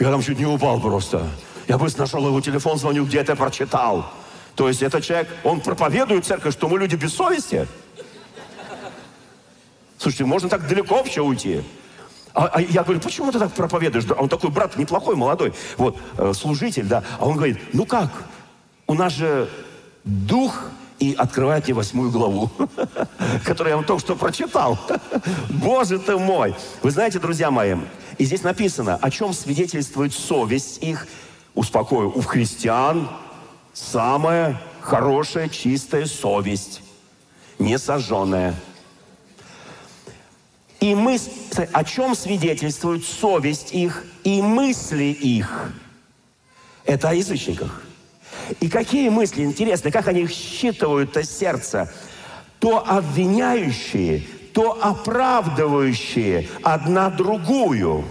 Я 0.00 0.10
там 0.10 0.22
чуть 0.22 0.38
не 0.38 0.46
упал 0.46 0.80
просто. 0.80 1.28
Я 1.68 1.76
быстро 1.76 2.00
нашел 2.00 2.26
его 2.26 2.40
телефон, 2.40 2.78
звоню, 2.78 3.04
где 3.04 3.18
это 3.18 3.36
прочитал. 3.36 4.10
То 4.56 4.66
есть 4.66 4.82
этот 4.82 5.04
человек, 5.04 5.28
он 5.44 5.60
проповедует 5.60 6.24
церковь, 6.24 6.54
что 6.54 6.68
мы 6.68 6.78
люди 6.78 6.96
без 6.96 7.14
совести. 7.14 7.68
Слушайте, 9.98 10.24
можно 10.24 10.48
так 10.48 10.66
далеко 10.66 10.96
вообще 10.96 11.20
уйти. 11.20 11.62
А, 12.32 12.46
а 12.46 12.62
я 12.62 12.82
говорю, 12.82 13.00
почему 13.00 13.30
ты 13.30 13.38
так 13.38 13.52
проповедуешь? 13.52 14.06
Он 14.18 14.28
такой 14.30 14.48
брат 14.50 14.76
неплохой, 14.76 15.16
молодой, 15.16 15.52
вот, 15.76 15.98
э, 16.16 16.32
служитель, 16.32 16.86
да. 16.86 17.04
А 17.18 17.26
он 17.26 17.36
говорит, 17.36 17.58
ну 17.74 17.84
как, 17.84 18.10
у 18.86 18.94
нас 18.94 19.12
же 19.12 19.50
дух 20.04 20.62
и 21.00 21.14
открывает 21.14 21.64
мне 21.64 21.74
восьмую 21.74 22.10
главу, 22.10 22.50
которую 23.44 23.70
я 23.70 23.76
вам 23.76 23.84
только 23.86 24.02
что 24.02 24.14
прочитал. 24.14 24.78
Боже 25.48 25.98
ты 25.98 26.16
мой! 26.16 26.54
Вы 26.82 26.90
знаете, 26.90 27.18
друзья 27.18 27.50
мои, 27.50 27.74
и 28.18 28.24
здесь 28.24 28.42
написано, 28.42 28.96
о 28.96 29.10
чем 29.10 29.32
свидетельствует 29.32 30.12
совесть 30.12 30.82
их. 30.82 31.08
Успокою, 31.54 32.16
у 32.16 32.20
христиан 32.20 33.08
самая 33.72 34.60
хорошая, 34.80 35.48
чистая 35.48 36.06
совесть, 36.06 36.82
не 37.58 37.76
сожженная. 37.78 38.54
И 40.80 40.94
мы, 40.94 41.18
о 41.72 41.84
чем 41.84 42.14
свидетельствует 42.14 43.04
совесть 43.04 43.72
их 43.72 44.04
и 44.22 44.40
мысли 44.40 45.04
их? 45.04 45.72
Это 46.84 47.10
о 47.10 47.14
язычниках. 47.14 47.82
И 48.60 48.68
какие 48.68 49.08
мысли, 49.08 49.44
интересно, 49.44 49.90
как 49.90 50.08
они 50.08 50.22
их 50.22 50.30
считывают, 50.30 51.12
то 51.12 51.22
сердце? 51.22 51.92
То 52.58 52.84
обвиняющие, 52.86 54.24
то 54.52 54.78
оправдывающие 54.82 56.48
одна 56.62 57.10
другую, 57.10 58.04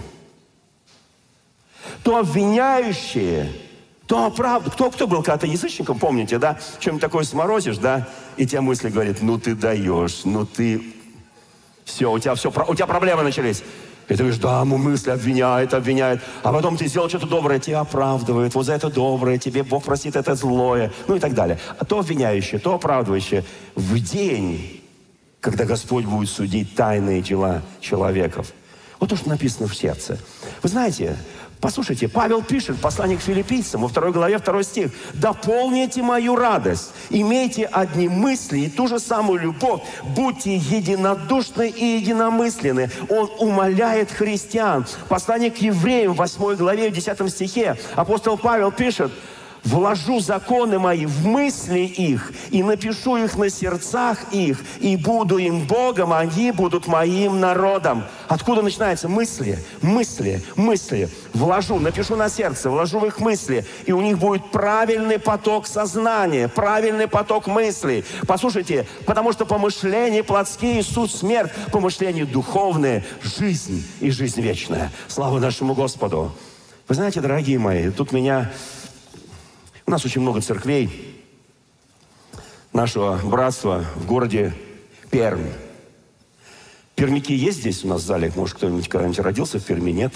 то 2.02 2.16
обвиняющие, 2.16 3.52
то 4.06 4.26
оправдывающие. 4.26 4.74
Кто, 4.74 4.90
кто 4.90 5.06
был 5.06 5.22
когда-то 5.22 5.46
язычником, 5.46 5.98
помните, 5.98 6.38
да? 6.38 6.58
Чем 6.78 6.98
такое 6.98 7.24
сморозишь, 7.24 7.78
да? 7.78 8.08
И 8.36 8.46
те 8.46 8.60
мысли 8.60 8.88
говорят, 8.88 9.18
ну 9.20 9.38
ты 9.38 9.54
даешь, 9.54 10.22
ну 10.24 10.46
ты... 10.46 10.94
Все, 11.84 12.10
у 12.10 12.18
тебя 12.18 12.34
все, 12.34 12.50
у 12.50 12.74
тебя 12.74 12.86
проблемы 12.86 13.22
начались. 13.22 13.62
И 14.10 14.14
ты 14.14 14.18
говоришь, 14.18 14.38
да, 14.38 14.60
ему 14.60 14.76
мысли 14.76 15.10
обвиняет, 15.10 15.72
обвиняет. 15.72 16.20
А 16.42 16.52
потом 16.52 16.76
ты 16.76 16.86
сделал 16.88 17.08
что-то 17.08 17.26
доброе, 17.26 17.58
тебя 17.58 17.80
оправдывает. 17.80 18.54
Вот 18.54 18.66
за 18.66 18.74
это 18.74 18.90
доброе, 18.90 19.38
тебе 19.38 19.62
Бог 19.62 19.84
простит 19.84 20.16
это 20.16 20.34
злое. 20.34 20.92
Ну 21.08 21.16
и 21.16 21.18
так 21.18 21.32
далее. 21.32 21.58
А 21.78 21.84
то 21.84 22.00
обвиняющее, 22.00 22.60
то 22.60 22.74
оправдывающее. 22.74 23.44
В 23.74 23.98
день 23.98 24.80
когда 25.40 25.64
Господь 25.64 26.04
будет 26.04 26.28
судить 26.28 26.74
тайные 26.74 27.22
дела 27.22 27.62
человеков. 27.80 28.52
Вот 28.98 29.08
то, 29.08 29.16
что 29.16 29.30
написано 29.30 29.66
в 29.66 29.74
сердце. 29.74 30.18
Вы 30.62 30.68
знаете, 30.68 31.16
послушайте, 31.60 32.08
Павел 32.08 32.42
пишет 32.42 32.76
в 32.76 32.80
послании 32.80 33.16
к 33.16 33.20
филиппийцам, 33.20 33.82
во 33.82 33.88
второй 33.88 34.12
главе, 34.12 34.38
второй 34.38 34.64
стих. 34.64 34.90
«Дополните 35.14 36.02
мою 36.02 36.36
радость, 36.36 36.92
имейте 37.10 37.66
одни 37.66 38.08
мысли 38.08 38.60
и 38.60 38.70
ту 38.70 38.88
же 38.88 38.98
самую 38.98 39.40
любовь, 39.40 39.82
будьте 40.02 40.56
единодушны 40.56 41.68
и 41.68 41.98
единомысленны». 41.98 42.90
Он 43.08 43.30
умоляет 43.38 44.10
христиан. 44.10 44.86
Послание 45.08 45.50
к 45.50 45.58
евреям 45.58 46.14
в 46.14 46.16
8 46.16 46.56
главе, 46.56 46.90
в 46.90 46.92
10 46.92 47.30
стихе 47.30 47.76
апостол 47.94 48.36
Павел 48.36 48.72
пишет, 48.72 49.12
вложу 49.64 50.20
законы 50.20 50.78
мои 50.78 51.06
в 51.06 51.26
мысли 51.26 51.80
их 51.80 52.32
и 52.50 52.62
напишу 52.62 53.16
их 53.16 53.36
на 53.36 53.50
сердцах 53.50 54.18
их, 54.32 54.58
и 54.80 54.96
буду 54.96 55.38
им 55.38 55.66
Богом, 55.66 56.12
они 56.12 56.52
будут 56.52 56.86
моим 56.86 57.40
народом. 57.40 58.04
Откуда 58.28 58.62
начинаются 58.62 59.08
мысли? 59.08 59.58
Мысли, 59.82 60.42
мысли. 60.56 61.08
Вложу, 61.34 61.78
напишу 61.78 62.16
на 62.16 62.28
сердце, 62.28 62.70
вложу 62.70 63.00
в 63.00 63.06
их 63.06 63.20
мысли, 63.20 63.64
и 63.86 63.92
у 63.92 64.00
них 64.00 64.18
будет 64.18 64.50
правильный 64.50 65.18
поток 65.18 65.66
сознания, 65.66 66.48
правильный 66.48 67.08
поток 67.08 67.46
мыслей. 67.46 68.04
Послушайте, 68.26 68.86
потому 69.06 69.32
что 69.32 69.46
помышления 69.46 70.22
плотские– 70.22 70.82
суть 70.84 71.12
смерть, 71.12 71.52
помышления 71.72 72.24
духовные– 72.24 73.04
жизнь 73.22 73.84
и 74.00 74.10
жизнь 74.10 74.40
вечная. 74.40 74.90
Слава 75.08 75.38
нашему 75.38 75.74
Господу! 75.74 76.32
Вы 76.88 76.94
знаете, 76.96 77.20
дорогие 77.20 77.58
мои, 77.58 77.90
тут 77.90 78.10
меня 78.10 78.50
у 79.90 79.92
нас 79.92 80.04
очень 80.04 80.20
много 80.20 80.40
церквей 80.40 80.88
нашего 82.72 83.18
братства 83.24 83.84
в 83.96 84.06
городе 84.06 84.54
Пермь. 85.10 85.50
Пермяки 86.94 87.34
есть 87.34 87.58
здесь 87.58 87.84
у 87.84 87.88
нас 87.88 88.02
в 88.02 88.06
зале? 88.06 88.32
Может, 88.36 88.54
кто-нибудь 88.54 88.88
когда-нибудь 88.88 89.18
родился 89.18 89.58
в 89.58 89.64
Перми? 89.64 89.90
Нет? 89.90 90.14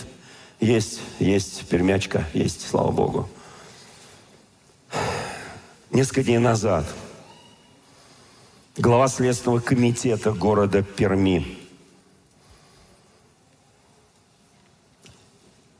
Есть, 0.61 1.01
есть 1.19 1.67
пермячка, 1.67 2.25
есть, 2.35 2.69
слава 2.69 2.93
Богу. 2.93 3.29
Несколько 5.91 6.23
дней 6.23 6.39
назад 6.39 6.87
глава 8.77 9.09
Следственного 9.09 9.59
комитета 9.59 10.31
города 10.31 10.85
Перми, 10.85 11.59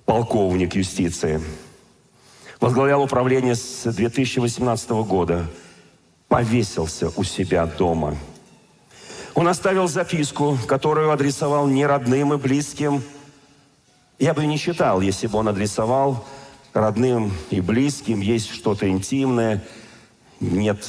полковник 0.05 0.75
юстиции– 0.75 1.41
возглавлял 2.65 3.03
управление 3.03 3.57
с 3.57 3.83
2018 3.93 4.89
года, 5.07 5.47
повесился 6.29 7.11
у 7.15 7.23
себя 7.23 7.67
дома. 7.67 8.17
Он 9.35 9.49
оставил 9.49 9.87
записку, 9.87 10.57
которую 10.67 11.11
адресовал 11.11 11.67
не 11.67 11.85
родным 11.85 12.33
и 12.33 12.39
близким. 12.39 13.03
Я 14.19 14.33
бы 14.33 14.47
не 14.47 14.57
считал, 14.57 15.03
если 15.03 15.27
бы 15.27 15.37
он 15.41 15.49
адресовал 15.49 16.25
родным 16.73 17.35
и 17.51 17.61
близким, 17.61 18.23
есть 18.23 18.49
что-то 18.49 18.89
интимное, 18.89 19.63
нет, 20.41 20.89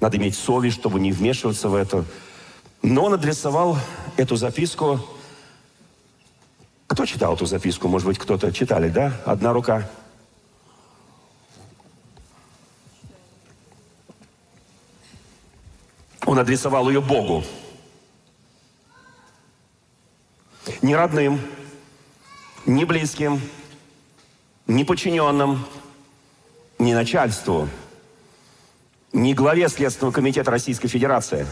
надо 0.00 0.18
иметь 0.18 0.36
совесть, 0.36 0.76
чтобы 0.76 1.00
не 1.00 1.10
вмешиваться 1.10 1.68
в 1.68 1.74
это. 1.74 2.04
Но 2.80 3.06
он 3.06 3.14
адресовал 3.14 3.76
эту 4.16 4.36
записку. 4.36 5.00
Кто 6.86 7.04
читал 7.06 7.34
эту 7.34 7.46
записку? 7.46 7.88
Может 7.88 8.06
быть, 8.06 8.18
кто-то 8.20 8.52
читали, 8.52 8.88
да? 8.88 9.20
Одна 9.26 9.52
рука. 9.52 9.90
Он 16.28 16.38
адресовал 16.38 16.90
ее 16.90 17.00
Богу. 17.00 17.42
Не 20.82 20.94
родным, 20.94 21.40
не 22.66 22.84
близким, 22.84 23.40
не 24.66 24.84
подчиненным, 24.84 25.64
не 26.78 26.92
начальству, 26.92 27.66
не 29.14 29.32
главе 29.32 29.70
Следственного 29.70 30.12
комитета 30.12 30.50
Российской 30.50 30.88
Федерации. 30.88 31.46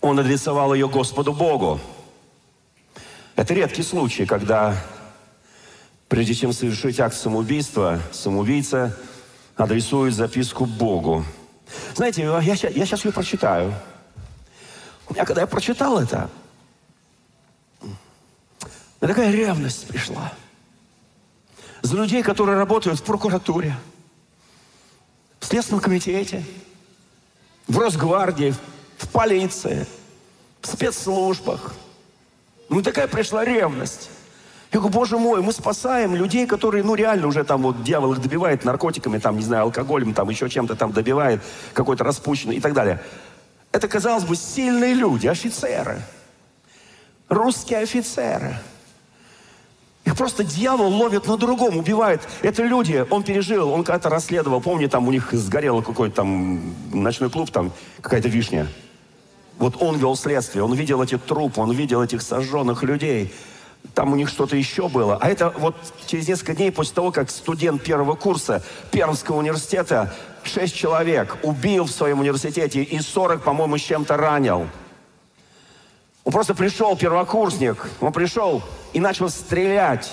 Он 0.00 0.20
адресовал 0.20 0.72
ее 0.72 0.88
Господу 0.88 1.32
Богу. 1.32 1.80
Это 3.34 3.52
редкий 3.52 3.82
случай, 3.82 4.26
когда 4.26 4.76
прежде 6.06 6.34
чем 6.34 6.52
совершить 6.52 7.00
акт 7.00 7.16
самоубийства, 7.16 7.98
самоубийца 8.12 8.96
адресует 9.56 10.14
записку 10.14 10.66
Богу– 10.66 11.24
знаете, 11.94 12.22
я, 12.22 12.40
я 12.40 12.56
сейчас 12.56 13.04
ее 13.04 13.12
прочитаю. 13.12 13.74
У 15.08 15.14
меня, 15.14 15.24
когда 15.24 15.42
я 15.42 15.46
прочитал 15.46 15.98
это, 15.98 16.30
мне 17.80 19.08
такая 19.08 19.30
ревность 19.30 19.86
пришла. 19.88 20.32
За 21.82 21.96
людей, 21.96 22.22
которые 22.22 22.58
работают 22.58 23.00
в 23.00 23.02
прокуратуре, 23.02 23.74
в 25.40 25.46
Следственном 25.46 25.80
комитете, 25.80 26.44
в 27.66 27.78
Росгвардии, 27.78 28.54
в 28.98 29.08
полиции, 29.08 29.86
в 30.60 30.66
спецслужбах. 30.66 31.74
Ну, 32.68 32.82
такая 32.82 33.08
пришла 33.08 33.44
ревность. 33.44 34.10
Я 34.72 34.78
говорю, 34.78 34.94
боже 34.94 35.18
мой, 35.18 35.42
мы 35.42 35.52
спасаем 35.52 36.14
людей, 36.14 36.46
которые, 36.46 36.84
ну, 36.84 36.94
реально 36.94 37.26
уже 37.26 37.42
там 37.42 37.62
вот 37.62 37.82
дьявол 37.82 38.12
их 38.12 38.20
добивает 38.20 38.64
наркотиками, 38.64 39.18
там, 39.18 39.36
не 39.36 39.42
знаю, 39.42 39.64
алкоголем, 39.64 40.14
там, 40.14 40.30
еще 40.30 40.48
чем-то 40.48 40.76
там 40.76 40.92
добивает, 40.92 41.40
какой-то 41.72 42.04
распущенный 42.04 42.56
и 42.56 42.60
так 42.60 42.72
далее. 42.72 43.02
Это, 43.72 43.88
казалось 43.88 44.24
бы, 44.24 44.36
сильные 44.36 44.94
люди, 44.94 45.26
офицеры. 45.26 46.00
Русские 47.28 47.80
офицеры. 47.80 48.54
Их 50.04 50.16
просто 50.16 50.44
дьявол 50.44 50.88
ловит 50.88 51.26
на 51.26 51.36
другом, 51.36 51.76
убивает. 51.76 52.22
Это 52.42 52.62
люди, 52.62 53.04
он 53.10 53.24
пережил, 53.24 53.70
он 53.70 53.82
когда-то 53.82 54.08
расследовал, 54.08 54.60
помню, 54.60 54.88
там 54.88 55.08
у 55.08 55.10
них 55.10 55.32
сгорел 55.32 55.82
какой-то 55.82 56.16
там 56.16 56.74
ночной 56.92 57.28
клуб, 57.28 57.50
там 57.50 57.72
какая-то 58.00 58.28
вишня. 58.28 58.68
Вот 59.58 59.82
он 59.82 59.98
вел 59.98 60.16
следствие, 60.16 60.64
он 60.64 60.74
видел 60.74 61.02
эти 61.02 61.18
трупы, 61.18 61.60
он 61.60 61.72
видел 61.72 62.02
этих 62.02 62.22
сожженных 62.22 62.82
людей 62.84 63.32
там 63.94 64.12
у 64.12 64.16
них 64.16 64.28
что-то 64.28 64.56
еще 64.56 64.88
было. 64.88 65.18
А 65.20 65.28
это 65.28 65.50
вот 65.50 65.74
через 66.06 66.28
несколько 66.28 66.54
дней 66.54 66.70
после 66.70 66.94
того, 66.94 67.12
как 67.12 67.30
студент 67.30 67.82
первого 67.82 68.14
курса 68.14 68.62
Пермского 68.90 69.36
университета, 69.36 70.14
шесть 70.42 70.74
человек 70.74 71.38
убил 71.42 71.84
в 71.84 71.90
своем 71.90 72.20
университете 72.20 72.82
и 72.82 73.00
40, 73.00 73.42
по-моему, 73.42 73.78
с 73.78 73.82
чем-то 73.82 74.16
ранил. 74.16 74.68
Он 76.24 76.32
просто 76.32 76.54
пришел, 76.54 76.96
первокурсник, 76.96 77.88
он 78.00 78.12
пришел 78.12 78.62
и 78.92 79.00
начал 79.00 79.28
стрелять. 79.28 80.12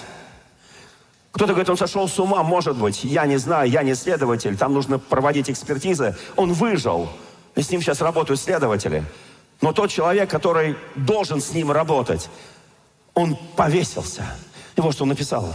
Кто-то 1.32 1.54
говорит, 1.54 1.70
он 1.70 1.78
сошел 1.78 2.08
с 2.08 2.18
ума, 2.18 2.42
может 2.44 2.78
быть. 2.78 3.04
Я 3.04 3.26
не 3.26 3.38
знаю, 3.38 3.70
я 3.70 3.84
не 3.84 3.94
следователь, 3.94 4.58
там 4.58 4.74
нужно 4.74 4.98
проводить 4.98 5.50
экспертизы. 5.50 6.16
Он 6.36 6.54
выжил. 6.54 7.10
И 7.56 7.62
с 7.62 7.70
ним 7.70 7.82
сейчас 7.82 8.02
работают 8.02 8.40
следователи. 8.40 9.04
Но 9.62 9.74
тот 9.74 9.90
человек, 9.90 10.30
который 10.30 10.76
должен 10.96 11.42
с 11.42 11.54
ним 11.54 11.72
работать, 11.72 12.30
он 13.18 13.36
повесился. 13.56 14.24
И 14.76 14.82
вот 14.82 14.94
что 14.94 15.04
он 15.04 15.10
написал. 15.10 15.52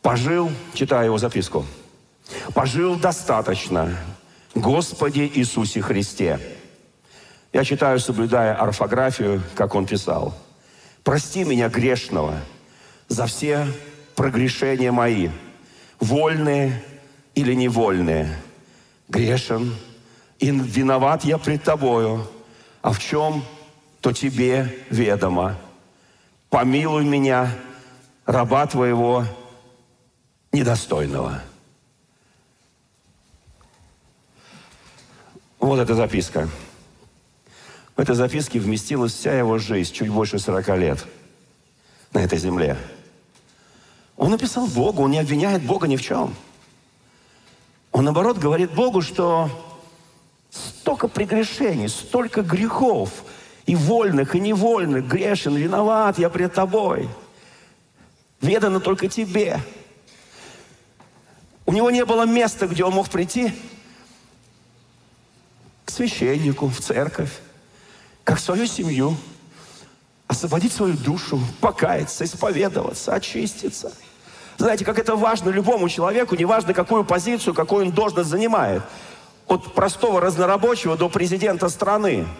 Пожил, 0.00 0.52
читаю 0.72 1.06
его 1.06 1.18
записку, 1.18 1.66
пожил 2.54 2.94
достаточно, 2.94 3.98
Господи 4.54 5.30
Иисусе 5.34 5.82
Христе. 5.82 6.38
Я 7.52 7.64
читаю, 7.64 7.98
соблюдая 7.98 8.54
орфографию, 8.54 9.42
как 9.56 9.74
он 9.74 9.84
писал. 9.84 10.32
Прости 11.02 11.42
меня 11.42 11.68
грешного 11.68 12.38
за 13.08 13.26
все 13.26 13.66
прогрешения 14.14 14.92
мои, 14.92 15.28
вольные 15.98 16.84
или 17.34 17.52
невольные. 17.54 18.36
Грешен 19.08 19.74
и 20.38 20.50
виноват 20.50 21.24
я 21.24 21.36
пред 21.36 21.64
Тобою. 21.64 22.28
А 22.80 22.92
в 22.92 23.00
чем 23.00 23.44
то 24.02 24.12
тебе 24.12 24.84
ведомо. 24.90 25.56
Помилуй 26.50 27.04
меня, 27.04 27.56
раба 28.26 28.66
твоего 28.66 29.24
недостойного. 30.50 31.40
Вот 35.60 35.78
эта 35.78 35.94
записка. 35.94 36.48
В 37.94 38.00
этой 38.00 38.16
записке 38.16 38.58
вместилась 38.58 39.14
вся 39.14 39.38
его 39.38 39.58
жизнь, 39.58 39.94
чуть 39.94 40.08
больше 40.08 40.40
40 40.40 40.68
лет 40.78 41.06
на 42.12 42.18
этой 42.18 42.38
земле. 42.38 42.76
Он 44.16 44.32
написал 44.32 44.66
Богу, 44.66 45.04
он 45.04 45.12
не 45.12 45.20
обвиняет 45.20 45.62
Бога 45.62 45.86
ни 45.86 45.96
в 45.96 46.02
чем. 46.02 46.34
Он, 47.92 48.04
наоборот, 48.04 48.38
говорит 48.38 48.74
Богу, 48.74 49.00
что 49.00 49.48
столько 50.50 51.06
прегрешений, 51.06 51.88
столько 51.88 52.42
грехов– 52.42 53.10
и 53.66 53.76
вольных, 53.76 54.34
и 54.34 54.40
невольных, 54.40 55.06
грешен, 55.06 55.54
виноват, 55.54 56.18
я 56.18 56.28
пред 56.28 56.54
тобой. 56.54 57.08
Ведано 58.40 58.80
только 58.80 59.08
тебе. 59.08 59.60
У 61.64 61.72
него 61.72 61.90
не 61.90 62.04
было 62.04 62.26
места, 62.26 62.66
где 62.66 62.84
он 62.84 62.94
мог 62.94 63.08
прийти 63.08 63.52
к 65.84 65.90
священнику, 65.90 66.68
в 66.68 66.80
церковь, 66.80 67.30
как 68.24 68.40
свою 68.40 68.66
семью, 68.66 69.16
освободить 70.26 70.72
свою 70.72 70.94
душу, 70.94 71.40
покаяться, 71.60 72.24
исповедоваться, 72.24 73.14
очиститься. 73.14 73.92
Знаете, 74.58 74.84
как 74.84 74.98
это 74.98 75.14
важно 75.14 75.50
любому 75.50 75.88
человеку, 75.88 76.34
неважно, 76.34 76.74
какую 76.74 77.04
позицию, 77.04 77.54
какую 77.54 77.86
он 77.86 77.92
должность 77.92 78.28
занимает. 78.28 78.82
От 79.46 79.74
простого 79.74 80.20
разнорабочего 80.20 80.96
до 80.96 81.08
президента 81.08 81.68
страны– 81.68 82.26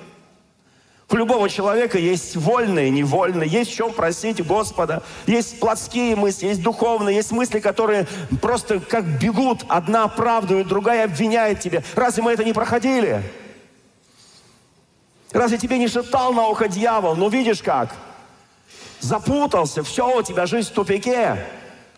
У 1.12 1.16
любого 1.16 1.50
человека 1.50 1.98
есть 1.98 2.36
вольные, 2.36 2.88
невольные, 2.88 3.46
есть 3.46 3.70
в 3.70 3.74
чем 3.74 3.92
просить 3.92 4.42
Господа. 4.46 5.02
Есть 5.26 5.60
плотские 5.60 6.16
мысли, 6.16 6.46
есть 6.46 6.62
духовные, 6.62 7.16
есть 7.16 7.32
мысли, 7.32 7.60
которые 7.60 8.06
просто 8.40 8.80
как 8.80 9.04
бегут. 9.20 9.62
Одна 9.68 10.04
оправдывает, 10.04 10.68
другая 10.68 11.04
обвиняет 11.04 11.60
тебя. 11.60 11.82
Разве 11.94 12.22
мы 12.22 12.32
это 12.32 12.44
не 12.44 12.54
проходили? 12.54 13.22
Разве 15.32 15.58
тебе 15.58 15.76
не 15.76 15.86
шептал 15.86 16.32
на 16.32 16.48
ухо 16.48 16.66
дьявол? 16.66 17.14
Ну 17.14 17.28
видишь 17.28 17.60
как? 17.60 17.94
Запутался, 19.00 19.82
все, 19.82 20.18
у 20.18 20.22
тебя 20.22 20.46
жизнь 20.46 20.70
в 20.70 20.72
тупике. 20.72 21.46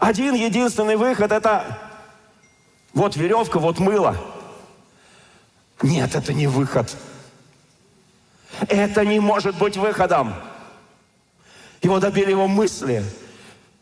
Один 0.00 0.34
единственный 0.34 0.96
выход– 0.96 1.30
это 1.32 1.78
вот 2.92 3.14
веревка, 3.14 3.60
вот 3.60 3.78
мыло. 3.78 4.16
Нет, 5.82 6.16
это 6.16 6.32
не 6.32 6.48
выход. 6.48 6.96
Это 8.68 9.04
не 9.04 9.20
может 9.20 9.56
быть 9.56 9.76
выходом. 9.76 10.34
Его 11.82 12.00
добили 12.00 12.30
его 12.30 12.48
мысли, 12.48 13.04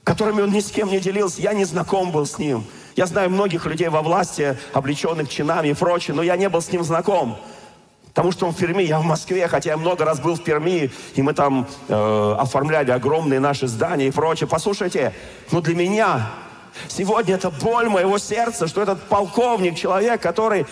которыми 0.05 0.43
он 0.43 0.51
ни 0.51 0.61
с 0.61 0.71
кем 0.71 0.89
не 0.89 0.99
делился. 0.99 1.41
Я 1.41 1.53
не 1.53 1.65
знаком 1.65 2.11
был 2.11 2.27
с 2.27 2.39
ним. 2.39 2.65
Я 2.97 3.07
знаю 3.07 3.31
многих 3.31 3.65
людей 3.67 3.89
во 3.89 4.03
власти, 4.03 4.59
облеченных 4.73 5.29
чинами 5.29 5.69
и 5.69 5.75
прочее, 5.75 6.15
но 6.15 6.23
я 6.23 6.37
не 6.37 6.49
был 6.49 6.61
с 6.61 6.71
ним 6.73 6.85
знаком. 6.85 7.39
Потому 8.09 8.31
что 8.33 8.47
он 8.47 8.53
в 8.53 8.59
Перми, 8.59 8.83
я 8.83 8.99
в 8.99 9.05
Москве, 9.05 9.49
хотя 9.49 9.71
я 9.71 9.77
много 9.79 10.05
раз 10.05 10.21
был 10.21 10.35
в 10.35 10.45
Перми, 10.45 10.91
и 11.15 11.23
мы 11.23 11.33
там 11.33 11.67
э, 11.89 12.37
оформляли 12.39 12.91
огромные 12.91 13.41
наши 13.41 13.67
здания 13.67 14.09
и 14.09 14.11
прочее. 14.11 14.47
Послушайте, 14.47 15.15
но 15.51 15.63
для 15.63 15.75
меня 15.75 16.31
сегодня 16.89 17.37
это 17.37 17.51
боль 17.51 17.89
моего 17.89 18.19
сердца, 18.19 18.67
что 18.67 18.83
этот 18.83 19.03
полковник, 19.05 19.77
человек, 19.77 20.21
который 20.21 20.67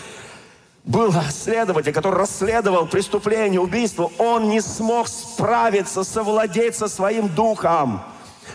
был 0.83 1.13
следователь, 1.29 1.93
который 1.93 2.17
расследовал 2.17 2.87
преступление, 2.87 3.59
убийство, 3.59 4.11
он 4.17 4.49
не 4.49 4.61
смог 4.61 5.07
справиться, 5.07 6.03
совладеть 6.03 6.75
со 6.75 6.87
своим 6.87 7.27
духом. 7.29 8.01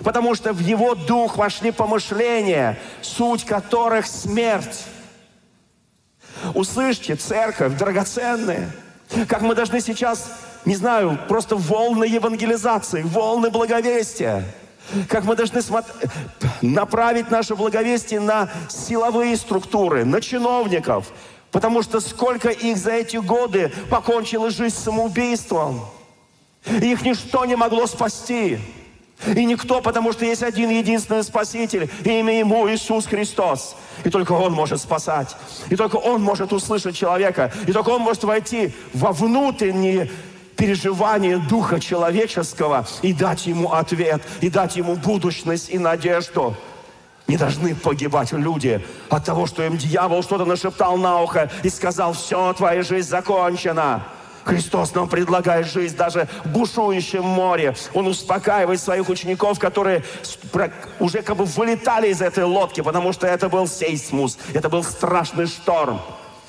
Потому 0.03 0.35
что 0.35 0.53
в 0.53 0.59
его 0.59 0.95
дух 0.95 1.37
вошли 1.37 1.71
помышления, 1.71 2.79
суть 3.01 3.45
которых 3.45 4.07
смерть. 4.07 4.85
Услышьте, 6.55 7.15
церковь 7.15 7.79
драгоценная, 7.79 8.71
как 9.29 9.41
мы 9.41 9.55
должны 9.55 9.81
сейчас, 9.81 10.29
не 10.65 10.75
знаю, 10.75 11.19
просто 11.29 11.57
волны 11.57 12.05
евангелизации, 12.05 13.03
волны 13.03 13.49
благовестия, 13.51 14.45
как 15.09 15.25
мы 15.25 15.35
должны 15.35 15.63
направить 16.61 17.31
наше 17.31 17.55
благовестие 17.55 18.21
на 18.21 18.51
силовые 18.69 19.37
структуры, 19.37 20.05
на 20.05 20.21
чиновников, 20.21 21.07
Потому 21.57 21.83
что 21.83 22.01
сколько 22.01 22.51
их 22.51 22.77
за 22.77 22.91
эти 22.91 23.17
годы 23.17 23.73
покончило 23.89 24.51
жизнь 24.51 24.77
самоубийством. 24.77 25.87
И 26.67 26.93
их 26.93 27.01
ничто 27.01 27.47
не 27.47 27.57
могло 27.57 27.87
спасти. 27.87 28.59
И 29.27 29.43
никто, 29.47 29.81
потому 29.81 30.13
что 30.13 30.27
есть 30.27 30.43
один 30.43 30.69
единственный 30.69 31.25
Спаситель, 31.25 31.89
имя 32.05 32.41
Ему 32.41 32.69
Иисус 32.69 33.07
Христос. 33.07 33.75
И 34.05 34.11
только 34.11 34.33
Он 34.33 34.53
может 34.53 34.83
спасать. 34.83 35.35
И 35.71 35.77
только 35.77 35.97
Он 35.97 36.23
может 36.23 36.53
услышать 36.53 36.95
человека. 36.95 37.51
И 37.67 37.73
только 37.73 37.89
Он 37.89 38.03
может 38.03 38.25
войти 38.25 38.75
во 38.93 39.13
внутренние 39.13 40.11
переживания 40.59 41.39
духа 41.39 41.81
человеческого 41.81 42.87
и 43.01 43.15
дать 43.15 43.47
ему 43.47 43.73
ответ, 43.73 44.21
и 44.43 44.51
дать 44.51 44.77
ему 44.77 44.95
будущность 44.95 45.71
и 45.71 45.79
надежду. 45.79 46.55
Не 47.27 47.37
должны 47.37 47.75
погибать 47.75 48.33
люди 48.33 48.85
от 49.11 49.25
того, 49.25 49.47
что 49.47 49.65
им 49.65 49.77
дьявол 49.77 50.23
что-то 50.23 50.45
нашептал 50.45 50.97
на 50.97 51.23
ухо 51.23 51.51
и 51.65 51.69
сказал, 51.71 52.13
все, 52.13 52.53
твоя 52.53 52.83
жизнь 52.83 53.09
закончена. 53.09 54.05
Христос 54.45 54.95
нам 54.95 55.09
предлагает 55.09 55.67
жизнь 55.67 55.97
даже 55.97 56.29
в 56.45 56.49
бушующем 56.51 57.25
море. 57.25 57.75
Он 57.95 58.07
успокаивает 58.07 58.81
своих 58.81 59.09
учеников, 59.09 59.59
которые 59.59 60.05
уже 61.01 61.23
как 61.23 61.37
бы 61.37 61.45
вылетали 61.45 62.09
из 62.09 62.23
этой 62.23 62.45
лодки, 62.45 62.81
потому 62.81 63.13
что 63.13 63.27
это 63.27 63.49
был 63.49 63.67
сейсмус, 63.67 64.39
это 64.55 64.69
был 64.69 64.85
страшный 64.85 65.49
шторм. 65.49 66.01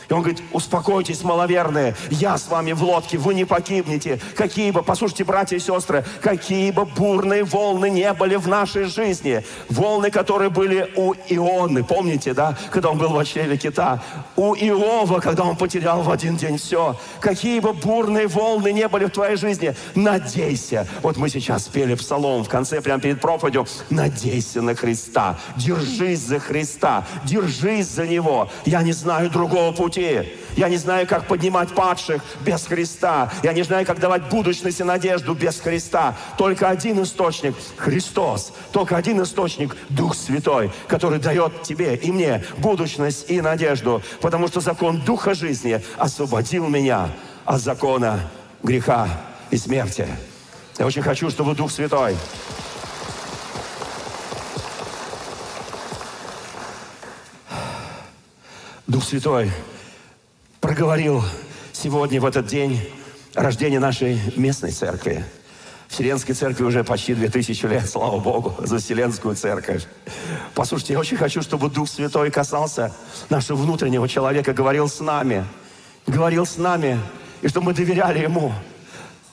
И 0.09 0.13
он 0.13 0.21
говорит, 0.21 0.41
успокойтесь, 0.53 1.23
маловерные, 1.23 1.95
я 2.09 2.37
с 2.37 2.47
вами 2.47 2.71
в 2.71 2.83
лодке, 2.83 3.17
вы 3.17 3.33
не 3.33 3.45
погибнете. 3.45 4.19
Какие 4.35 4.71
бы, 4.71 4.81
послушайте, 4.81 5.25
братья 5.25 5.57
и 5.57 5.59
сестры, 5.59 6.05
какие 6.21 6.71
бы 6.71 6.85
бурные 6.85 7.43
волны 7.43 7.89
не 7.89 8.11
были 8.13 8.35
в 8.35 8.47
нашей 8.47 8.85
жизни. 8.85 9.43
Волны, 9.69 10.09
которые 10.09 10.49
были 10.49 10.89
у 10.95 11.13
Ионы, 11.27 11.83
помните, 11.83 12.33
да, 12.33 12.57
когда 12.71 12.91
он 12.91 12.97
был 12.97 13.09
в 13.09 13.17
очреве 13.17 13.57
кита. 13.57 14.01
У 14.35 14.53
Иова, 14.53 15.19
когда 15.19 15.43
он 15.43 15.57
потерял 15.57 16.01
в 16.01 16.09
один 16.09 16.37
день 16.37 16.57
все. 16.57 16.95
Какие 17.19 17.59
бы 17.59 17.73
бурные 17.73 18.27
волны 18.27 18.71
не 18.71 18.87
были 18.87 19.05
в 19.05 19.09
твоей 19.09 19.35
жизни, 19.35 19.75
надейся. 19.95 20.87
Вот 21.01 21.17
мы 21.17 21.29
сейчас 21.29 21.67
пели 21.67 21.95
псалом 21.95 22.43
в 22.43 22.49
конце, 22.49 22.81
прямо 22.81 23.01
перед 23.01 23.19
проповедью. 23.19 23.65
Надейся 23.89 24.61
на 24.61 24.73
Христа, 24.73 25.37
держись 25.57 26.19
за 26.19 26.39
Христа, 26.39 27.05
держись 27.25 27.87
за 27.87 28.07
Него. 28.07 28.49
Я 28.65 28.83
не 28.83 28.93
знаю 28.93 29.29
другого 29.29 29.73
пути 29.73 29.96
пути. 29.97 30.29
Я 30.55 30.69
не 30.69 30.77
знаю, 30.77 31.07
как 31.07 31.27
поднимать 31.27 31.69
падших 31.69 32.21
без 32.41 32.65
Христа. 32.65 33.31
Я 33.43 33.53
не 33.53 33.63
знаю, 33.63 33.85
как 33.85 33.99
давать 33.99 34.29
будущность 34.29 34.79
и 34.79 34.83
надежду 34.83 35.33
без 35.33 35.59
Христа. 35.59 36.15
Только 36.37 36.69
один 36.69 37.01
источник– 37.03 37.55
Христос. 37.77 38.53
Только 38.71 38.97
один 38.97 39.21
источник– 39.21 39.75
Дух 39.89 40.15
Святой, 40.15 40.71
который 40.87 41.19
дает 41.19 41.63
тебе 41.63 41.95
и 41.95 42.11
мне 42.11 42.43
будущность 42.57 43.29
и 43.29 43.41
надежду. 43.41 44.01
Потому 44.21 44.47
что 44.47 44.61
закон 44.61 45.01
Духа 45.01 45.33
жизни 45.33 45.81
освободил 45.97 46.67
меня 46.67 47.09
от 47.45 47.61
закона 47.61 48.19
греха 48.63 49.07
и 49.51 49.57
смерти. 49.57 50.07
Я 50.79 50.85
очень 50.85 51.01
хочу, 51.01 51.29
чтобы 51.29 51.55
Дух 51.55 51.71
Святой 51.71 52.15
Дух 58.87 59.03
Святой 59.03 59.51
проговорил 60.77 61.23
сегодня, 61.73 62.21
в 62.21 62.25
этот 62.27 62.45
день 62.45 62.79
рождения 63.33 63.79
нашей 63.79 64.21
местной 64.35 64.69
церкви. 64.69 65.25
Вселенской 65.87 66.35
церкви 66.35 66.65
уже 66.65 66.83
почти 66.83 67.15
2000 67.15 67.65
лет, 67.65 67.89
слава 67.89 68.19
Богу, 68.19 68.53
за 68.59 68.77
Вселенскую 68.77 69.35
церковь. 69.35 69.87
Послушайте, 70.53 70.93
я 70.93 70.99
очень 70.99 71.17
хочу, 71.17 71.41
чтобы 71.41 71.71
Дух 71.71 71.89
Святой 71.89 72.29
касался 72.29 72.93
нашего 73.31 73.57
внутреннего 73.57 74.07
человека, 74.07 74.53
говорил 74.53 74.87
с 74.87 74.99
нами, 74.99 75.47
говорил 76.05 76.45
с 76.45 76.57
нами, 76.57 76.99
и 77.41 77.47
чтобы 77.47 77.65
мы 77.65 77.73
доверяли 77.73 78.19
Ему. 78.19 78.53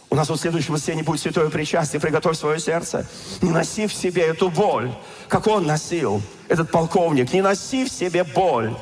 У 0.08 0.14
нас 0.14 0.30
в 0.30 0.36
следующем 0.36 0.72
воскресенье 0.72 1.04
будет 1.04 1.20
святое 1.20 1.50
причастие. 1.50 2.00
Приготовь 2.00 2.38
свое 2.38 2.58
сердце. 2.58 3.06
Не 3.42 3.50
носи 3.50 3.86
в 3.86 3.92
себе 3.92 4.22
эту 4.22 4.48
боль, 4.48 4.90
как 5.28 5.46
он 5.46 5.66
носил, 5.66 6.22
этот 6.48 6.70
полковник. 6.70 7.34
Не 7.34 7.42
носи 7.42 7.84
в 7.84 7.90
себе 7.90 8.24
боль. 8.24 8.74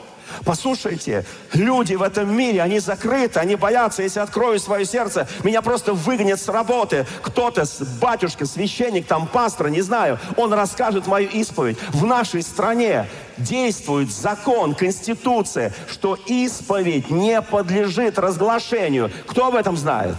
Послушайте, 0.44 1.24
люди 1.52 1.94
в 1.94 2.02
этом 2.02 2.34
мире, 2.34 2.62
они 2.62 2.78
закрыты, 2.78 3.40
они 3.40 3.56
боятся, 3.56 4.02
если 4.02 4.20
открою 4.20 4.58
свое 4.58 4.84
сердце, 4.84 5.28
меня 5.44 5.62
просто 5.62 5.92
выгонят 5.92 6.40
с 6.40 6.48
работы. 6.48 7.06
Кто-то, 7.22 7.64
батюшка, 8.00 8.46
священник, 8.46 9.06
там 9.06 9.26
пастор, 9.26 9.68
не 9.70 9.82
знаю, 9.82 10.18
он 10.36 10.52
расскажет 10.52 11.06
мою 11.06 11.28
исповедь. 11.28 11.78
В 11.90 12.04
нашей 12.04 12.42
стране 12.42 13.06
действует 13.38 14.12
закон, 14.12 14.74
конституция, 14.74 15.72
что 15.90 16.16
исповедь 16.26 17.10
не 17.10 17.40
подлежит 17.42 18.18
разглашению. 18.18 19.10
Кто 19.26 19.48
об 19.48 19.54
этом 19.54 19.76
знает? 19.76 20.16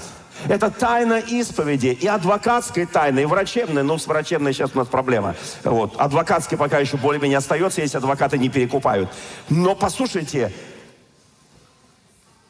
Это 0.47 0.69
тайна 0.69 1.19
исповеди 1.19 1.87
и 1.87 2.07
адвокатской 2.07 2.85
тайны, 2.85 3.21
и 3.21 3.25
врачебной. 3.25 3.83
Ну, 3.83 3.97
с 3.97 4.07
врачебной 4.07 4.53
сейчас 4.53 4.71
у 4.73 4.77
нас 4.77 4.87
проблема. 4.87 5.35
Вот. 5.63 5.95
Адвокатской 5.97 6.57
пока 6.57 6.79
еще 6.79 6.97
более-менее 6.97 7.37
остается, 7.37 7.81
если 7.81 7.97
адвокаты 7.97 8.37
не 8.37 8.49
перекупают. 8.49 9.09
Но 9.49 9.75
послушайте, 9.75 10.51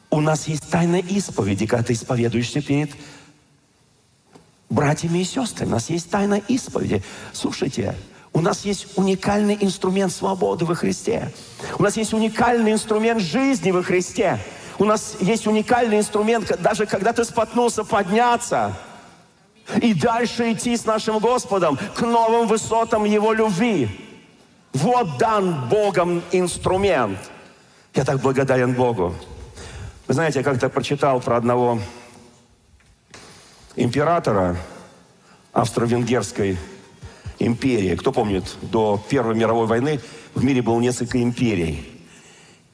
у 0.10 0.22
нас 0.22 0.48
есть 0.48 0.70
тайна 0.70 0.98
исповеди, 0.98 1.66
когда 1.66 1.84
ты 1.84 1.94
исповедуешься 1.94 2.62
перед 2.62 2.92
братьями 4.70 5.20
и 5.20 5.24
сестрами. 5.24 5.70
У 5.70 5.74
нас 5.74 5.90
есть 5.90 6.10
тайна 6.10 6.42
исповеди. 6.48 7.04
Слушайте, 7.32 7.96
у 8.34 8.42
нас 8.42 8.66
есть 8.66 8.88
уникальный 8.98 9.58
инструмент 9.62 10.12
свободы 10.12 10.66
во 10.66 10.74
Христе. 10.74 11.32
У 11.78 11.84
нас 11.84 11.98
есть 11.98 12.14
уникальный 12.14 12.72
инструмент 12.72 13.22
жизни 13.22 13.72
во 13.72 13.84
Христе. 13.84 14.40
У 14.80 14.86
нас 14.86 15.18
есть 15.20 15.48
уникальный 15.48 16.00
инструмент, 16.00 16.60
даже 16.62 16.86
когда 16.86 17.14
ты 17.14 17.24
споткнулся, 17.24 17.84
подняться 17.84 18.76
и 19.82 19.94
дальше 19.94 20.52
идти 20.52 20.76
с 20.76 20.86
нашим 20.86 21.20
Господом 21.20 21.78
к 21.96 22.02
новым 22.02 22.48
высотам 22.48 23.06
Его 23.06 23.34
любви. 23.34 23.90
Вот 24.74 25.18
дан 25.18 25.70
Богом 25.70 26.24
инструмент. 26.32 27.20
Я 27.94 28.04
так 28.04 28.20
благодарен 28.20 28.74
Богу. 28.74 29.16
Вы 30.08 30.14
знаете, 30.14 30.40
я 30.40 30.44
как-то 30.44 30.70
прочитал 30.70 31.22
про 31.22 31.38
одного 31.38 31.80
императора 33.76 34.58
Австро-Венгерской 35.54 36.58
империи. 37.40 37.96
Кто 37.96 38.12
помнит, 38.12 38.56
до 38.62 39.02
Первой 39.10 39.36
мировой 39.36 39.68
войны 39.68 40.00
в 40.34 40.44
мире 40.44 40.62
было 40.62 40.80
несколько 40.80 41.22
империй. 41.22 41.93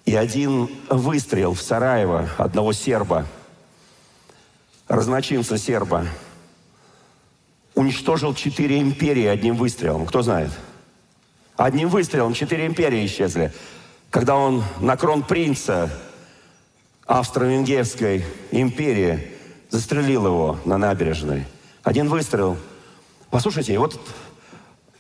И 0.09 0.15
один 0.15 0.67
выстрел 0.89 1.53
в 1.53 1.61
Сараево 1.61 2.27
одного 2.39 2.73
серба 2.73 3.27
разночинца 4.87 5.55
серба, 5.59 6.07
уничтожил 7.75 8.33
четыре 8.33 8.79
империи 8.81 9.25
одним 9.25 9.55
выстрелом. 9.55 10.07
Кто 10.07 10.23
знает? 10.23 10.49
Одним 11.57 11.89
выстрелом 11.89 12.33
четыре 12.33 12.65
империи 12.65 13.05
исчезли. 13.05 13.53
Когда 14.09 14.35
он 14.35 14.63
на 14.79 14.97
кронпринца 14.97 15.91
Австро-Венгерской 17.05 18.25
империи 18.49 19.31
застрелил 19.69 20.25
его 20.25 20.57
на 20.65 20.79
набережной. 20.79 21.45
Один 21.83 22.09
выстрел. 22.09 22.57
Послушайте, 23.29 23.77
вот 23.77 24.01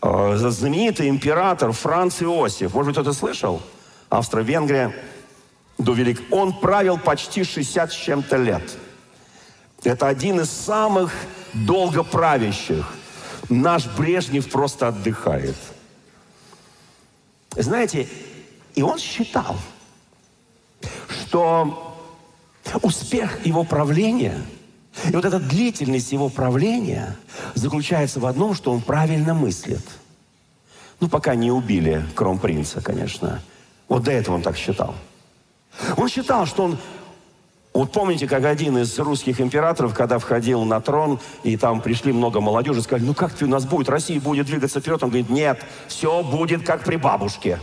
э, 0.03 0.35
знаменитый 0.35 1.09
император 1.09 1.71
Франц 1.71 2.21
Иосиф, 2.21 2.75
может 2.75 2.89
быть, 2.89 2.95
кто-то 2.95 3.17
слышал? 3.17 3.59
Австро-Венгрия 4.09 4.93
до 5.77 5.93
Велик... 5.93 6.21
Он 6.31 6.53
правил 6.59 6.97
почти 6.97 7.43
60 7.43 7.91
с 7.91 7.95
чем-то 7.95 8.37
лет. 8.37 8.77
Это 9.83 10.07
один 10.07 10.41
из 10.41 10.49
самых 10.49 11.13
долгоправящих. 11.53 12.85
Наш 13.49 13.87
Брежнев 13.95 14.49
просто 14.49 14.89
отдыхает. 14.89 15.55
Знаете, 17.55 18.07
и 18.75 18.81
он 18.81 18.99
считал, 18.99 19.57
что 21.09 21.97
успех 22.81 23.45
его 23.45 23.63
правления 23.63 24.39
и 25.07 25.15
вот 25.15 25.25
эта 25.25 25.39
длительность 25.39 26.11
его 26.11 26.29
правления 26.29 27.15
заключается 27.55 28.19
в 28.19 28.25
одном, 28.25 28.53
что 28.53 28.71
он 28.71 28.81
правильно 28.81 29.33
мыслит. 29.33 29.85
Ну, 30.99 31.07
пока 31.07 31.35
не 31.35 31.51
убили 31.51 32.05
кронпринца, 32.15 32.81
конечно. 32.81 33.41
Вот 33.89 34.03
до 34.03 34.11
этого 34.11 34.35
он 34.35 34.41
так 34.41 34.55
считал. 34.55 34.95
Он 35.97 36.07
считал, 36.07 36.45
что 36.45 36.63
он 36.63 36.77
вот 37.73 37.91
помните, 37.91 38.27
как 38.27 38.45
один 38.45 38.77
из 38.79 38.97
русских 38.97 39.39
императоров, 39.39 39.93
когда 39.93 40.17
входил 40.17 40.63
на 40.63 40.81
трон, 40.81 41.19
и 41.43 41.55
там 41.55 41.81
пришли 41.81 42.11
много 42.11 42.41
молодежи, 42.41 42.81
сказали, 42.81 43.05
ну 43.05 43.13
как 43.13 43.31
ты 43.33 43.45
у 43.45 43.47
нас 43.47 43.65
будет, 43.65 43.89
Россия 43.89 44.19
будет 44.19 44.47
двигаться 44.47 44.79
вперед? 44.79 45.01
Он 45.03 45.09
говорит, 45.09 45.29
нет, 45.29 45.63
все 45.87 46.23
будет 46.23 46.65
как 46.65 46.83
при 46.83 46.95
бабушке. 46.95 47.59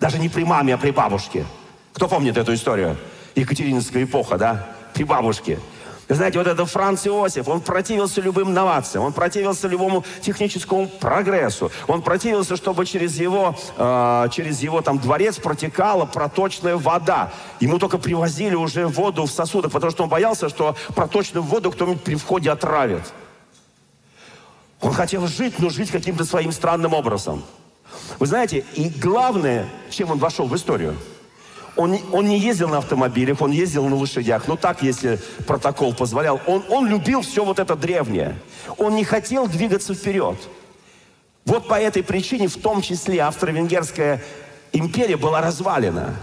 Даже 0.00 0.18
не 0.18 0.28
при 0.28 0.44
маме, 0.44 0.74
а 0.74 0.78
при 0.78 0.90
бабушке. 0.90 1.46
Кто 1.92 2.08
помнит 2.08 2.36
эту 2.36 2.52
историю? 2.52 2.96
Екатерининская 3.36 4.04
эпоха, 4.04 4.36
да? 4.36 4.66
При 4.92 5.04
бабушке. 5.04 5.60
Знаете, 6.14 6.38
вот 6.38 6.48
это 6.48 6.66
Франц 6.66 7.06
Иосиф, 7.06 7.46
он 7.46 7.60
противился 7.60 8.20
любым 8.20 8.52
новациям, 8.52 9.04
он 9.04 9.12
противился 9.12 9.68
любому 9.68 10.04
техническому 10.20 10.88
прогрессу, 10.88 11.70
он 11.86 12.02
противился, 12.02 12.56
чтобы 12.56 12.84
через 12.84 13.16
его, 13.16 13.56
э, 13.76 14.28
через 14.32 14.60
его 14.60 14.82
там 14.82 14.98
дворец 14.98 15.36
протекала 15.36 16.06
проточная 16.06 16.76
вода. 16.76 17.32
Ему 17.60 17.78
только 17.78 17.96
привозили 17.96 18.56
уже 18.56 18.88
воду 18.88 19.26
в 19.26 19.30
сосудах, 19.30 19.70
потому 19.70 19.92
что 19.92 20.02
он 20.02 20.08
боялся, 20.08 20.48
что 20.48 20.74
проточную 20.96 21.44
воду 21.44 21.70
кто-нибудь 21.70 22.02
при 22.02 22.16
входе 22.16 22.50
отравит. 22.50 23.02
Он 24.80 24.92
хотел 24.92 25.28
жить, 25.28 25.60
но 25.60 25.70
жить 25.70 25.92
каким-то 25.92 26.24
своим 26.24 26.50
странным 26.50 26.92
образом. 26.92 27.44
Вы 28.18 28.26
знаете, 28.26 28.64
и 28.74 28.88
главное, 28.88 29.68
чем 29.90 30.10
он 30.10 30.18
вошел 30.18 30.48
в 30.48 30.56
историю– 30.56 30.96
он, 31.76 31.98
он 32.12 32.26
не 32.26 32.38
ездил 32.38 32.68
на 32.68 32.78
автомобилях, 32.78 33.40
он 33.40 33.50
ездил 33.50 33.86
на 33.86 33.96
лошадях. 33.96 34.48
Ну 34.48 34.56
так, 34.56 34.82
если 34.82 35.18
протокол 35.46 35.94
позволял. 35.94 36.40
Он, 36.46 36.64
он 36.68 36.86
любил 36.86 37.22
все 37.22 37.44
вот 37.44 37.58
это 37.58 37.76
древнее. 37.76 38.36
Он 38.78 38.94
не 38.94 39.04
хотел 39.04 39.46
двигаться 39.46 39.94
вперед. 39.94 40.36
Вот 41.44 41.68
по 41.68 41.74
этой 41.74 42.02
причине, 42.02 42.48
в 42.48 42.56
том 42.56 42.82
числе, 42.82 43.22
Австро-Венгерская 43.22 44.22
империя 44.72 45.16
была 45.16 45.40
развалена. 45.40 46.16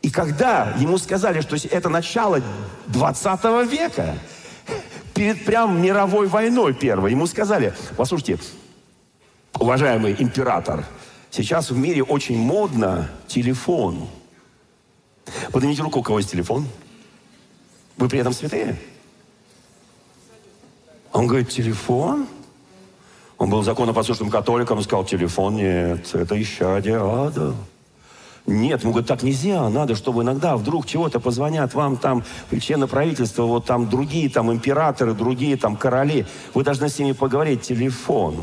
И 0.00 0.10
когда 0.10 0.74
ему 0.78 0.98
сказали, 0.98 1.40
что 1.40 1.56
это 1.70 1.88
начало 1.88 2.40
20 2.88 3.70
века, 3.70 4.14
перед 5.14 5.44
прям 5.44 5.80
мировой 5.80 6.26
войной 6.26 6.74
первой, 6.74 7.12
ему 7.12 7.26
сказали, 7.26 7.72
послушайте, 7.96 8.38
уважаемый 9.58 10.16
император, 10.18 10.84
сейчас 11.30 11.70
в 11.70 11.76
мире 11.76 12.02
очень 12.02 12.36
модно 12.36 13.08
телефон– 13.28 14.08
Поднимите 15.50 15.82
руку, 15.82 16.00
у 16.00 16.02
кого 16.02 16.18
есть 16.18 16.30
телефон. 16.30 16.66
Вы 17.96 18.08
при 18.08 18.18
этом 18.18 18.32
святые? 18.32 18.78
Он 21.12 21.26
говорит, 21.26 21.50
телефон? 21.50 22.26
Он 23.38 23.50
был 23.50 23.62
законопослушным 23.62 24.30
католиком, 24.30 24.78
он 24.78 24.84
сказал, 24.84 25.04
телефон 25.04 25.56
нет, 25.56 26.14
это 26.14 26.40
исчадие 26.40 26.98
ада. 27.00 27.54
Нет, 28.46 28.82
ему 28.82 28.92
говорят, 28.92 29.08
так 29.08 29.22
нельзя, 29.22 29.68
надо, 29.68 29.94
чтобы 29.94 30.22
иногда 30.22 30.56
вдруг 30.56 30.86
чего-то 30.86 31.20
позвонят 31.20 31.74
вам 31.74 31.96
там, 31.96 32.24
члены 32.60 32.88
правительства, 32.88 33.44
вот 33.44 33.66
там 33.66 33.88
другие 33.88 34.28
там 34.28 34.52
императоры, 34.52 35.14
другие 35.14 35.56
там 35.56 35.76
короли. 35.76 36.26
Вы 36.54 36.64
должны 36.64 36.88
с 36.88 36.98
ними 36.98 37.12
поговорить, 37.12 37.62
телефон. 37.62 38.36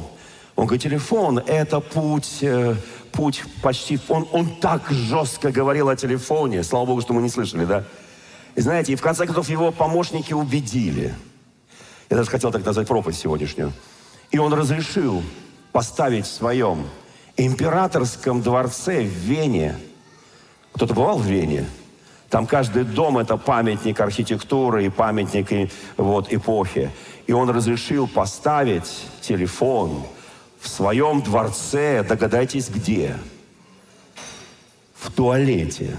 Он 0.60 0.66
говорит, 0.66 0.84
телефон– 0.84 1.40
это 1.48 1.80
путь 1.80 2.40
э, 2.42 2.76
путь 3.14 3.44
почти... 3.62 3.98
Он, 4.10 4.28
он 4.34 4.58
так 4.58 4.82
жестко 4.90 5.54
говорил 5.54 5.88
о 5.88 5.96
телефоне. 5.96 6.64
Слава 6.64 6.86
Богу, 6.86 7.00
что 7.00 7.14
мы 7.14 7.22
не 7.22 7.30
слышали, 7.30 7.64
да? 7.64 7.86
И 8.56 8.60
знаете, 8.60 8.92
и 8.92 8.98
в 8.98 9.02
конце 9.02 9.26
концов 9.26 9.48
его 9.48 9.72
помощники 9.72 10.34
убедили. 10.34 11.16
Я 12.10 12.18
даже 12.18 12.30
хотел 12.30 12.52
так 12.52 12.66
назвать 12.66 12.90
проповедь 12.90 13.18
сегодняшнюю. 13.18 13.72
И 14.32 14.38
он 14.38 14.54
разрешил 14.54 15.24
поставить 15.72 16.26
в 16.26 16.32
своем 16.34 16.86
императорском 17.38 18.42
дворце 18.42 19.04
в 19.04 19.14
Вене. 19.14 19.78
Кто-то 20.74 20.94
бывал 20.94 21.20
в 21.20 21.26
Вене? 21.26 21.68
Там 22.30 22.46
каждый 22.46 22.84
дом 22.84 23.18
это 23.18 23.38
памятник 23.38 23.98
архитектуры 24.02 24.86
и 24.86 24.90
памятник 24.90 25.72
вот, 25.96 26.34
эпохи. 26.34 26.92
И 27.28 27.32
он 27.32 27.50
разрешил 27.50 28.10
поставить 28.10 29.06
телефон, 29.22 30.04
в 30.60 30.68
своем 30.68 31.22
дворце, 31.22 32.04
догадайтесь 32.04 32.70
где? 32.70 33.16
В 34.94 35.12
туалете. 35.12 35.98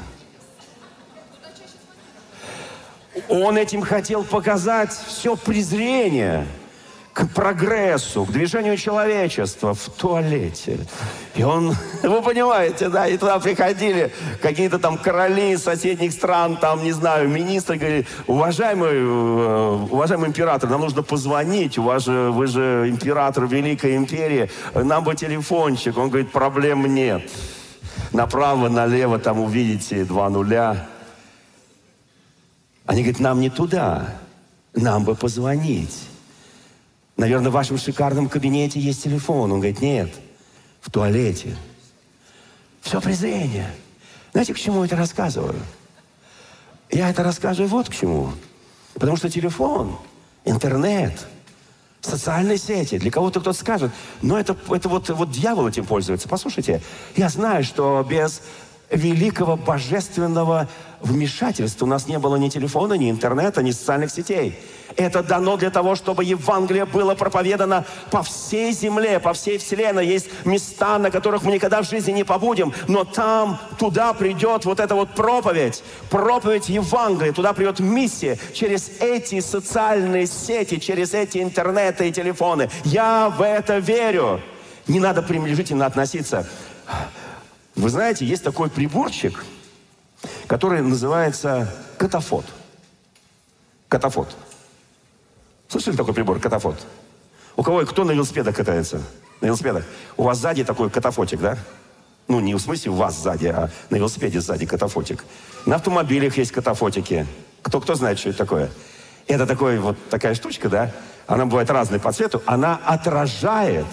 Он 3.28 3.56
этим 3.56 3.82
хотел 3.82 4.24
показать 4.24 4.92
все 4.92 5.36
презрение– 5.36 6.46
к 7.12 7.26
прогрессу, 7.26 8.24
к 8.24 8.30
движению 8.30 8.76
человечества 8.76 9.74
в 9.74 9.88
туалете. 9.90 10.78
И 11.34 11.42
он, 11.42 11.74
вы 12.02 12.22
понимаете, 12.22 12.88
да, 12.88 13.08
и 13.08 13.16
туда 13.16 13.38
приходили 13.40 14.12
какие-то 14.40 14.78
там 14.78 14.96
короли 14.96 15.56
соседних 15.56 16.12
стран, 16.12 16.56
там, 16.56 16.84
не 16.84 16.92
знаю, 16.92 17.28
министры, 17.28 17.76
говорили, 17.76 18.06
уважаемый, 18.26 18.92
э, 18.92 19.86
уважаемый 19.90 20.28
император, 20.28 20.70
нам 20.70 20.82
нужно 20.82 21.02
позвонить, 21.02 21.78
у 21.78 21.82
вас 21.82 22.04
же, 22.04 22.30
вы 22.30 22.46
же 22.46 22.86
император 22.88 23.46
Великой 23.46 23.96
Империи, 23.96 24.50
нам 24.74 25.02
бы 25.02 25.14
телефончик. 25.14 25.98
Он 25.98 26.08
говорит, 26.08 26.30
проблем 26.30 26.86
нет. 26.94 27.22
Направо, 28.12 28.68
налево 28.68 29.18
там 29.18 29.40
увидите 29.40 30.04
два 30.04 30.28
нуля. 30.30 30.86
Они 32.86 33.02
говорят, 33.02 33.20
нам 33.20 33.40
не 33.40 33.50
туда, 33.50 34.14
нам 34.74 35.04
бы 35.04 35.14
позвонить. 35.14 36.09
Наверное, 37.20 37.50
в 37.50 37.52
вашем 37.52 37.76
шикарном 37.76 38.30
кабинете 38.30 38.80
есть 38.80 39.04
телефон. 39.04 39.52
Он 39.52 39.58
говорит, 39.58 39.82
нет, 39.82 40.10
в 40.80 40.90
туалете. 40.90 41.54
Все 42.80 42.98
презрение. 42.98 43.70
Знаете, 44.32 44.54
к 44.54 44.58
чему 44.58 44.80
я 44.80 44.86
это 44.86 44.96
рассказываю? 44.96 45.60
Я 46.90 47.10
это 47.10 47.22
рассказываю 47.22 47.68
вот 47.68 47.90
к 47.90 47.92
чему. 47.94 48.32
Потому 48.94 49.18
что 49.18 49.28
телефон, 49.28 49.98
интернет, 50.46 51.12
социальные 52.00 52.56
сети, 52.56 52.96
для 52.96 53.10
кого-то 53.10 53.40
кто-то 53.40 53.58
скажет, 53.58 53.90
но 54.22 54.40
это, 54.40 54.56
это 54.70 54.88
вот, 54.88 55.10
вот 55.10 55.30
дьявол 55.30 55.68
этим 55.68 55.84
пользуется. 55.84 56.26
Послушайте, 56.26 56.80
я 57.16 57.28
знаю, 57.28 57.64
что 57.64 58.02
без 58.08 58.40
великого 58.90 59.58
божественного 59.58 60.70
вмешательства 61.02 61.84
у 61.84 61.88
нас 61.88 62.06
не 62.06 62.18
было 62.18 62.36
ни 62.36 62.48
телефона, 62.48 62.94
ни 62.94 63.10
интернета, 63.10 63.62
ни 63.62 63.72
социальных 63.72 64.10
сетей. 64.10 64.58
Это 64.96 65.22
дано 65.22 65.56
для 65.56 65.70
того, 65.70 65.94
чтобы 65.94 66.24
Евангелие 66.24 66.84
было 66.84 67.14
проповедано 67.14 67.84
по 68.10 68.22
всей 68.22 68.72
земле, 68.72 69.20
по 69.20 69.32
всей 69.32 69.58
вселенной. 69.58 70.06
Есть 70.06 70.28
места, 70.44 70.98
на 70.98 71.10
которых 71.10 71.42
мы 71.42 71.52
никогда 71.52 71.82
в 71.82 71.88
жизни 71.88 72.12
не 72.12 72.24
побудем, 72.24 72.72
но 72.88 73.04
там, 73.04 73.58
туда 73.78 74.12
придет 74.12 74.64
вот 74.64 74.80
эта 74.80 74.94
вот 74.94 75.10
проповедь, 75.14 75.82
проповедь 76.10 76.68
Евангелия, 76.68 77.32
туда 77.32 77.52
придет 77.52 77.80
миссия 77.80 78.38
через 78.52 78.90
эти 79.00 79.40
социальные 79.40 80.26
сети, 80.26 80.78
через 80.78 81.14
эти 81.14 81.38
интернеты 81.38 82.08
и 82.08 82.12
телефоны. 82.12 82.68
Я 82.84 83.28
в 83.28 83.42
это 83.42 83.78
верю. 83.78 84.40
Не 84.86 84.98
надо 84.98 85.22
пренебрежительно 85.22 85.86
относиться. 85.86 86.48
Вы 87.76 87.88
знаете, 87.88 88.26
есть 88.26 88.42
такой 88.42 88.68
приборчик, 88.68 89.44
который 90.46 90.82
называется 90.82 91.72
катафот. 91.96 92.44
Катафот. 93.88 94.34
Слышали 95.70 95.94
такой 95.94 96.12
прибор, 96.14 96.40
катафот? 96.40 96.84
У 97.56 97.62
кого, 97.62 97.86
кто 97.86 98.02
на 98.02 98.10
велосипедах 98.10 98.56
катается? 98.56 99.00
На 99.40 99.46
велосипедах. 99.46 99.84
У 100.16 100.24
вас 100.24 100.38
сзади 100.38 100.64
такой 100.64 100.90
катафотик, 100.90 101.38
да? 101.40 101.56
Ну, 102.26 102.40
не 102.40 102.54
в 102.54 102.58
смысле 102.58 102.90
у 102.90 102.94
вас 102.94 103.16
сзади, 103.16 103.46
а 103.46 103.70
на 103.88 103.96
велосипеде 103.96 104.40
сзади 104.40 104.66
катафотик. 104.66 105.24
На 105.66 105.76
автомобилях 105.76 106.36
есть 106.36 106.50
катафотики. 106.50 107.24
Кто, 107.62 107.80
кто 107.80 107.94
знает, 107.94 108.18
что 108.18 108.30
это 108.30 108.38
такое? 108.38 108.68
Это 109.28 109.46
такой, 109.46 109.78
вот 109.78 109.96
такая 110.10 110.34
штучка, 110.34 110.68
да? 110.68 110.90
Она 111.28 111.46
бывает 111.46 111.70
разной 111.70 112.00
по 112.00 112.12
цвету. 112.12 112.42
Она 112.46 112.80
отражает 112.84 113.86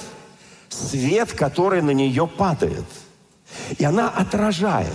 свет, 0.70 1.32
который 1.32 1.84
на 1.84 1.92
нее 1.92 2.28
падает. 2.28 2.86
И 3.78 3.86
она 3.86 4.10
отражает 4.10 4.88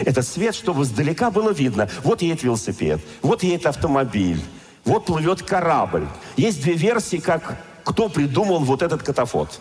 этот 0.00 0.26
свет, 0.26 0.54
чтобы 0.54 0.86
сдалека 0.86 1.30
было 1.30 1.50
видно. 1.50 1.90
Вот 2.02 2.22
едет 2.22 2.42
велосипед, 2.42 3.00
вот 3.20 3.42
едет 3.42 3.66
автомобиль, 3.66 4.42
вот 4.84 5.06
плывет 5.06 5.42
корабль. 5.42 6.06
Есть 6.36 6.62
две 6.62 6.74
версии, 6.74 7.16
как 7.16 7.56
кто 7.84 8.08
придумал 8.08 8.60
вот 8.60 8.82
этот 8.82 9.02
катафот. 9.02 9.60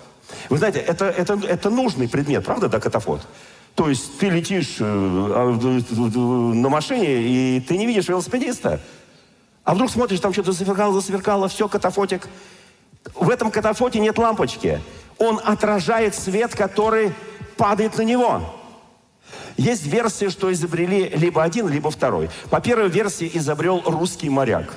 Вы 0.49 0.57
знаете, 0.57 0.79
это, 0.79 1.05
это, 1.05 1.39
это 1.45 1.69
нужный 1.69 2.07
предмет, 2.07 2.45
правда, 2.45 2.69
да, 2.69 2.79
катафот? 2.79 3.21
То 3.75 3.89
есть 3.89 4.17
ты 4.17 4.29
летишь 4.29 4.77
э, 4.79 4.83
а, 4.83 6.53
на 6.53 6.69
машине, 6.69 7.21
и 7.21 7.59
ты 7.59 7.77
не 7.77 7.85
видишь 7.85 8.07
велосипедиста. 8.07 8.79
А 9.63 9.73
вдруг 9.73 9.89
смотришь, 9.89 10.19
там 10.19 10.31
что-то 10.31 10.51
засверкало, 10.51 10.93
засверкало, 10.93 11.47
все, 11.47 11.67
катафотик. 11.67 12.27
В 13.15 13.29
этом 13.29 13.51
катафоте 13.51 13.99
нет 13.99 14.17
лампочки. 14.17 14.81
Он 15.17 15.39
отражает 15.43 16.15
свет, 16.15 16.55
который 16.55 17.13
падает 17.57 17.97
на 17.97 18.03
него. 18.03 18.41
Есть 19.57 19.85
версия, 19.85 20.29
что 20.29 20.51
изобрели 20.51 21.09
либо 21.09 21.43
один, 21.43 21.67
либо 21.67 21.91
второй. 21.91 22.29
По 22.49 22.61
первой 22.61 22.89
версии 22.89 23.29
изобрел 23.33 23.81
русский 23.85 24.29
моряк 24.29 24.73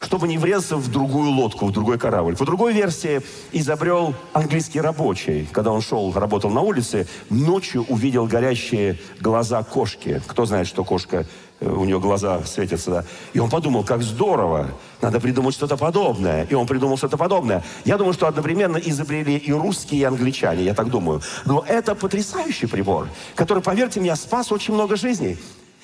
чтобы 0.00 0.28
не 0.28 0.36
врезаться 0.36 0.76
в 0.76 0.90
другую 0.90 1.30
лодку, 1.30 1.66
в 1.66 1.72
другой 1.72 1.98
корабль. 1.98 2.36
По 2.36 2.44
другой 2.44 2.74
версии 2.74 3.22
изобрел 3.52 4.14
английский 4.34 4.80
рабочий. 4.80 5.48
Когда 5.52 5.72
он 5.72 5.80
шел, 5.80 6.12
работал 6.12 6.50
на 6.50 6.60
улице, 6.60 7.06
ночью 7.30 7.84
увидел 7.88 8.26
горящие 8.26 8.98
глаза 9.20 9.62
кошки. 9.62 10.22
Кто 10.26 10.44
знает, 10.44 10.66
что 10.66 10.84
кошка, 10.84 11.26
э, 11.60 11.68
у 11.68 11.84
нее 11.86 11.98
глаза 11.98 12.44
светятся. 12.44 12.90
Да? 12.90 13.04
И 13.32 13.38
он 13.38 13.48
подумал, 13.48 13.84
как 13.84 14.02
здорово, 14.02 14.68
надо 15.00 15.18
придумать 15.18 15.54
что-то 15.54 15.78
подобное. 15.78 16.46
И 16.50 16.54
он 16.54 16.66
придумал 16.66 16.98
что-то 16.98 17.16
подобное. 17.16 17.64
Я 17.86 17.96
думаю, 17.96 18.12
что 18.12 18.26
одновременно 18.26 18.76
изобрели 18.76 19.36
и 19.36 19.52
русские, 19.52 20.02
и 20.02 20.04
англичане, 20.04 20.62
я 20.62 20.74
так 20.74 20.90
думаю. 20.90 21.22
Но 21.46 21.64
это 21.66 21.94
потрясающий 21.94 22.66
прибор, 22.66 23.08
который, 23.34 23.62
поверьте 23.62 24.00
мне, 24.00 24.14
спас 24.14 24.52
очень 24.52 24.74
много 24.74 24.96
жизней. 24.96 25.38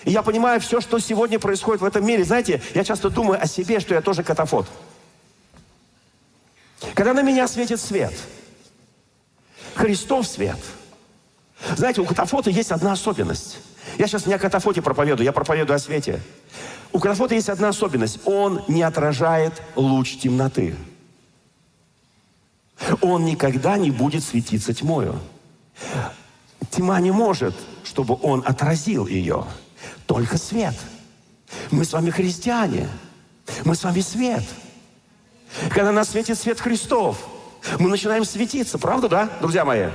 И 0.05 0.11
я 0.11 0.23
понимаю 0.23 0.61
все, 0.61 0.81
что 0.81 0.99
сегодня 0.99 1.39
происходит 1.39 1.81
в 1.81 1.85
этом 1.85 2.05
мире. 2.05 2.25
Знаете, 2.25 2.61
я 2.75 2.85
часто 2.85 3.11
думаю 3.11 3.41
о 3.41 3.47
себе, 3.47 3.81
что 3.81 3.95
я 3.95 4.01
тоже 4.01 4.23
катафот. 4.23 4.67
Когда 6.95 7.15
на 7.15 7.23
меня 7.23 7.47
светит 7.47 7.81
свет, 7.81 8.13
Христов 9.75 10.27
свет. 10.27 10.59
Знаете, 11.77 12.01
у 12.01 12.05
катафота 12.05 12.51
есть 12.51 12.73
одна 12.73 12.93
особенность. 12.93 13.59
Я 13.99 14.07
сейчас 14.07 14.27
не 14.27 14.35
о 14.35 14.39
катафоте 14.39 14.83
проповедую, 14.83 15.25
я 15.25 15.33
проповедую 15.33 15.77
о 15.77 15.79
свете. 15.79 16.21
У 16.93 16.99
катафота 16.99 17.35
есть 17.35 17.49
одна 17.49 17.69
особенность. 17.69 18.19
Он 18.25 18.63
не 18.69 18.83
отражает 18.83 19.63
луч 19.77 20.19
темноты. 20.19 20.75
Он 23.01 23.25
никогда 23.25 23.77
не 23.77 23.91
будет 23.91 24.25
светиться 24.25 24.75
тьмою. 24.75 25.19
Тьма 26.71 27.01
не 27.01 27.13
может, 27.13 27.55
чтобы 27.85 28.19
он 28.23 28.43
отразил 28.45 29.07
ее. 29.07 29.47
Только 30.07 30.39
свет. 30.39 30.75
Мы 31.71 31.85
с 31.85 31.93
вами 31.93 32.11
христиане. 32.11 32.89
Мы 33.65 33.75
с 33.75 33.85
вами 33.85 34.01
свет. 34.01 34.45
Когда 35.71 35.93
нас 35.93 36.11
светит 36.11 36.39
свет 36.39 36.61
Христов, 36.61 37.19
мы 37.79 37.89
начинаем 37.89 38.25
светиться. 38.25 38.79
Правда, 38.79 39.09
да, 39.09 39.29
друзья 39.41 39.65
мои? 39.65 39.89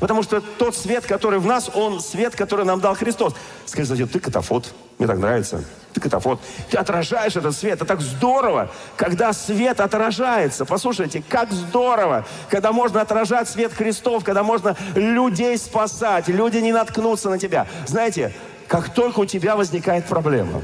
Потому 0.00 0.22
что 0.22 0.40
тот 0.40 0.76
свет, 0.76 1.06
который 1.06 1.40
в 1.40 1.46
нас, 1.46 1.70
он 1.74 2.00
свет, 2.00 2.36
который 2.36 2.64
нам 2.64 2.80
дал 2.80 2.94
Христос. 2.94 3.34
Скажите, 3.66 4.06
ты 4.06 4.20
катафот. 4.20 4.72
Мне 4.98 5.08
так 5.08 5.18
нравится. 5.18 5.64
Ты 5.92 6.00
катафот. 6.00 6.40
Ты 6.70 6.76
отражаешь 6.76 7.34
этот 7.34 7.56
свет. 7.56 7.74
Это 7.74 7.84
так 7.84 8.00
здорово, 8.00 8.70
когда 8.96 9.32
свет 9.32 9.80
отражается. 9.80 10.64
Послушайте, 10.64 11.22
как 11.28 11.50
здорово, 11.52 12.24
когда 12.48 12.72
можно 12.72 13.00
отражать 13.00 13.48
свет 13.48 13.72
Христов, 13.72 14.22
когда 14.22 14.44
можно 14.44 14.76
людей 14.94 15.58
спасать. 15.58 16.28
Люди 16.28 16.58
не 16.58 16.72
наткнутся 16.72 17.28
на 17.28 17.38
тебя. 17.38 17.66
Знаете, 17.86 18.32
как 18.68 18.92
только 18.92 19.20
у 19.20 19.24
тебя 19.24 19.56
возникает 19.56 20.04
проблема, 20.04 20.62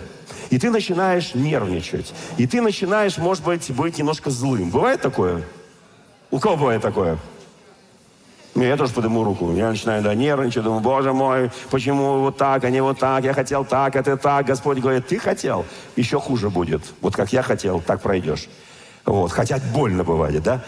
и 0.50 0.58
ты 0.58 0.70
начинаешь 0.70 1.34
нервничать, 1.34 2.12
и 2.36 2.46
ты 2.46 2.60
начинаешь, 2.60 3.16
может 3.16 3.42
быть, 3.42 3.70
быть 3.72 3.98
немножко 3.98 4.30
злым. 4.30 4.70
Бывает 4.70 5.00
такое? 5.00 5.42
У 6.30 6.38
кого 6.38 6.56
бывает 6.56 6.82
такое? 6.82 7.18
Я 8.54 8.76
тоже 8.76 8.92
подниму 8.92 9.24
руку. 9.24 9.52
Я 9.52 9.70
начинаю 9.70 10.02
да, 10.02 10.14
нервничать, 10.14 10.62
думаю, 10.62 10.80
боже 10.80 11.12
мой, 11.12 11.50
почему 11.70 12.20
вот 12.20 12.36
так, 12.36 12.62
а 12.62 12.70
не 12.70 12.80
вот 12.82 12.98
так, 12.98 13.24
я 13.24 13.32
хотел 13.32 13.64
так, 13.64 13.96
а 13.96 14.02
ты 14.02 14.16
так. 14.16 14.46
Господь 14.46 14.78
говорит, 14.78 15.08
ты 15.08 15.18
хотел, 15.18 15.64
еще 15.96 16.20
хуже 16.20 16.50
будет. 16.50 16.82
Вот 17.00 17.16
как 17.16 17.32
я 17.32 17.42
хотел, 17.42 17.80
так 17.80 18.00
пройдешь. 18.00 18.48
Вот, 19.06 19.32
хотя 19.32 19.58
больно 19.72 20.04
бывает, 20.04 20.42
да? 20.42 20.62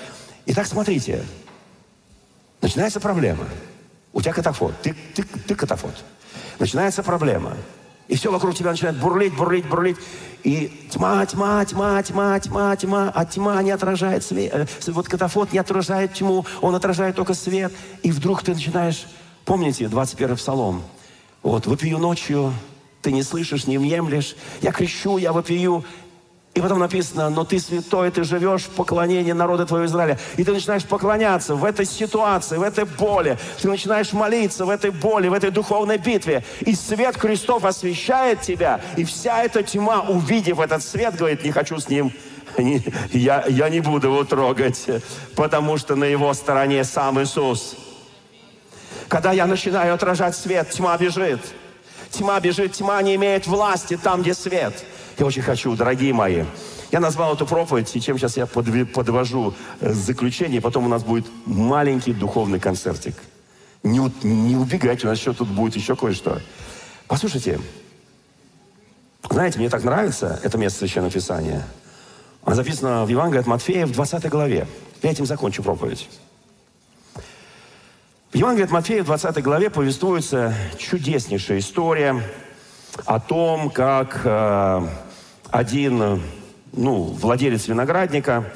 Итак, 0.46 0.66
смотрите, 0.66 1.22
начинается 2.60 2.98
проблема. 2.98 3.44
У 4.12 4.20
тебя 4.20 4.32
катафот, 4.32 4.72
ты, 4.82 4.96
ты, 5.14 5.22
ты 5.22 5.54
катафот 5.54 5.94
начинается 6.58 7.02
проблема. 7.02 7.52
И 8.08 8.14
все 8.14 8.30
вокруг 8.30 8.54
тебя 8.54 8.70
начинает 8.70 8.96
бурлить, 8.98 9.34
бурлить, 9.34 9.68
бурлить. 9.68 9.96
И 10.44 10.88
тьма, 10.90 11.26
тьма, 11.26 11.64
тьма, 11.64 12.02
тьма, 12.02 12.38
тьма, 12.38 12.76
тьма. 12.76 13.12
А 13.14 13.24
тьма 13.24 13.62
не 13.62 13.72
отражает 13.72 14.24
свет. 14.24 14.52
Э, 14.54 14.66
вот 14.92 15.08
катафот 15.08 15.52
не 15.52 15.58
отражает 15.58 16.14
тьму, 16.14 16.46
он 16.60 16.74
отражает 16.74 17.16
только 17.16 17.34
свет. 17.34 17.72
И 18.02 18.12
вдруг 18.12 18.42
ты 18.42 18.54
начинаешь... 18.54 19.06
Помните 19.44 19.88
21 19.88 20.36
псалом? 20.36 20.82
Вот, 21.42 21.66
вопию 21.66 21.98
ночью, 21.98 22.52
ты 23.02 23.12
не 23.12 23.22
слышишь, 23.22 23.66
не 23.66 23.78
въемлешь. 23.78 24.36
Я 24.60 24.72
кричу, 24.72 25.18
я 25.18 25.32
вопию, 25.32 25.84
и 26.56 26.60
потом 26.60 26.78
написано, 26.78 27.28
но 27.28 27.44
ты 27.44 27.58
святой, 27.58 28.10
ты 28.10 28.24
живешь 28.24 28.62
в 28.62 28.70
поклонении 28.70 29.32
народа 29.32 29.66
твоего 29.66 29.84
Израиля. 29.84 30.18
И 30.38 30.42
ты 30.42 30.52
начинаешь 30.52 30.84
поклоняться 30.84 31.54
в 31.54 31.62
этой 31.64 31.84
ситуации, 31.84 32.56
в 32.56 32.62
этой 32.62 32.86
боли. 32.86 33.38
Ты 33.60 33.68
начинаешь 33.68 34.14
молиться 34.14 34.64
в 34.64 34.70
этой 34.70 34.90
боли, 34.90 35.28
в 35.28 35.34
этой 35.34 35.50
духовной 35.50 35.98
битве. 35.98 36.44
И 36.60 36.74
свет 36.74 37.18
Христов 37.18 37.66
освещает 37.66 38.40
тебя. 38.40 38.80
И 38.96 39.04
вся 39.04 39.42
эта 39.42 39.62
тьма, 39.62 40.00
увидев 40.00 40.58
этот 40.58 40.82
свет, 40.82 41.14
говорит, 41.16 41.44
не 41.44 41.52
хочу 41.52 41.78
с 41.78 41.90
ним 41.90 42.10
я, 43.12 43.44
я 43.48 43.68
не 43.68 43.80
буду 43.80 44.06
его 44.08 44.24
трогать, 44.24 44.86
потому 45.34 45.76
что 45.76 45.94
на 45.94 46.04
его 46.04 46.32
стороне 46.32 46.84
сам 46.84 47.20
Иисус. 47.20 47.76
Когда 49.08 49.32
я 49.32 49.46
начинаю 49.46 49.92
отражать 49.92 50.34
свет, 50.34 50.70
тьма 50.70 50.96
бежит. 50.96 51.40
Тьма 52.10 52.40
бежит, 52.40 52.72
тьма 52.72 53.02
не 53.02 53.16
имеет 53.16 53.46
власти 53.46 53.98
там, 54.02 54.22
где 54.22 54.32
свет. 54.32 54.84
Я 55.18 55.24
очень 55.24 55.42
хочу, 55.42 55.74
дорогие 55.76 56.12
мои. 56.12 56.44
Я 56.92 57.00
назвал 57.00 57.34
эту 57.34 57.46
проповедь, 57.46 57.94
и 57.96 58.00
чем 58.00 58.18
сейчас 58.18 58.36
я 58.36 58.46
подвожу 58.46 59.54
э, 59.80 59.92
заключение, 59.92 60.60
потом 60.60 60.84
у 60.84 60.88
нас 60.88 61.04
будет 61.04 61.26
маленький 61.46 62.12
духовный 62.12 62.60
концертик. 62.60 63.14
Не, 63.82 63.98
не 64.22 64.56
убегайте, 64.56 65.06
у 65.06 65.10
нас 65.10 65.18
еще 65.18 65.32
тут 65.32 65.48
будет 65.48 65.74
еще 65.74 65.96
кое-что. 65.96 66.40
Послушайте, 67.08 67.60
знаете, 69.30 69.58
мне 69.58 69.70
так 69.70 69.84
нравится 69.84 70.38
это 70.42 70.58
место 70.58 70.80
Священного 70.80 71.12
Писания. 71.12 71.66
Оно 72.44 72.56
записано 72.56 73.04
в 73.04 73.08
Евангелии 73.08 73.40
от 73.40 73.46
Матфея 73.46 73.86
в 73.86 73.92
20 73.92 74.28
главе. 74.28 74.68
Я 75.02 75.10
этим 75.10 75.24
закончу 75.24 75.62
проповедь. 75.62 76.08
В 78.32 78.34
Евангелии 78.34 78.66
от 78.66 78.70
Матфея 78.70 79.02
в 79.02 79.06
20 79.06 79.42
главе 79.42 79.70
повествуется 79.70 80.54
чудеснейшая 80.78 81.58
история 81.58 82.22
о 83.04 83.18
том, 83.18 83.70
как 83.70 84.20
э, 84.24 84.88
один 85.50 86.22
ну, 86.72 87.02
владелец 87.04 87.68
виноградника 87.68 88.52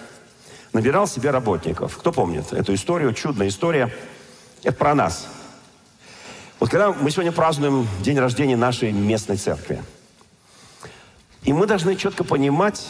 набирал 0.73 1.07
себе 1.07 1.31
работников. 1.31 1.97
Кто 1.97 2.13
помнит 2.13 2.53
эту 2.53 2.75
историю? 2.75 3.15
Чудная 3.15 3.49
история. 3.49 3.93
Это 4.63 4.77
про 4.77 4.95
нас. 4.95 5.27
Вот 6.59 6.69
когда 6.71 6.93
мы 6.93 7.11
сегодня 7.11 7.33
празднуем 7.33 7.89
день 8.03 8.19
рождения 8.19 8.57
нашей 8.57 8.93
местной 8.93 9.37
церкви, 9.37 9.83
и 11.43 11.53
мы 11.53 11.67
должны 11.67 11.97
четко 11.97 12.23
понимать, 12.23 12.87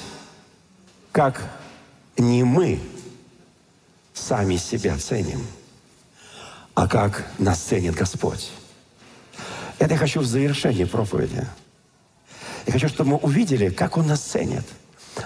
как 1.13 1.41
не 2.17 2.43
мы 2.43 2.81
сами 4.13 4.57
себя 4.57 4.99
ценим, 4.99 5.47
а 6.75 6.89
как 6.89 7.25
нас 7.39 7.61
ценит 7.61 7.95
Господь. 7.95 8.51
Это 9.79 9.95
я 9.95 9.99
хочу 9.99 10.21
в 10.21 10.27
завершении 10.27 10.85
проповеди– 10.85 11.47
я 12.67 12.73
хочу, 12.73 12.89
чтобы 12.89 13.11
мы 13.11 13.17
увидели, 13.17 13.71
как 13.71 13.97
Он 13.97 14.07
нас 14.07 14.21
ценит. 14.21 14.65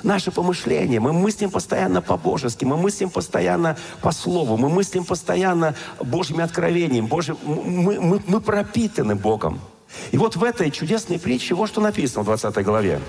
Наше 0.03 0.31
помышление, 0.31 0.99
мы 0.99 1.13
мыслим 1.13 1.51
постоянно 1.51 2.01
по-божески, 2.01 2.65
мы 2.65 2.77
мыслим 2.77 3.11
постоянно 3.11 3.77
по 4.01 4.13
Слову, 4.13 4.57
мы 4.57 4.69
мыслим 4.69 5.05
постоянно 5.05 5.75
Божьими 6.01 6.43
откровениями, 6.43 7.07
Божьим, 7.07 7.37
мы, 7.45 8.01
мы, 8.01 8.23
мы 8.27 8.41
пропитаны 8.41 9.15
Богом. 9.15 9.61
И 10.11 10.19
вот 10.19 10.37
в 10.37 10.43
этой 10.43 10.71
чудесной 10.71 11.19
притче 11.19 11.55
вот 11.55 11.69
что 11.69 11.81
написано 11.81 12.23
в 12.23 12.27
20 12.27 12.65
главе. 12.65 13.01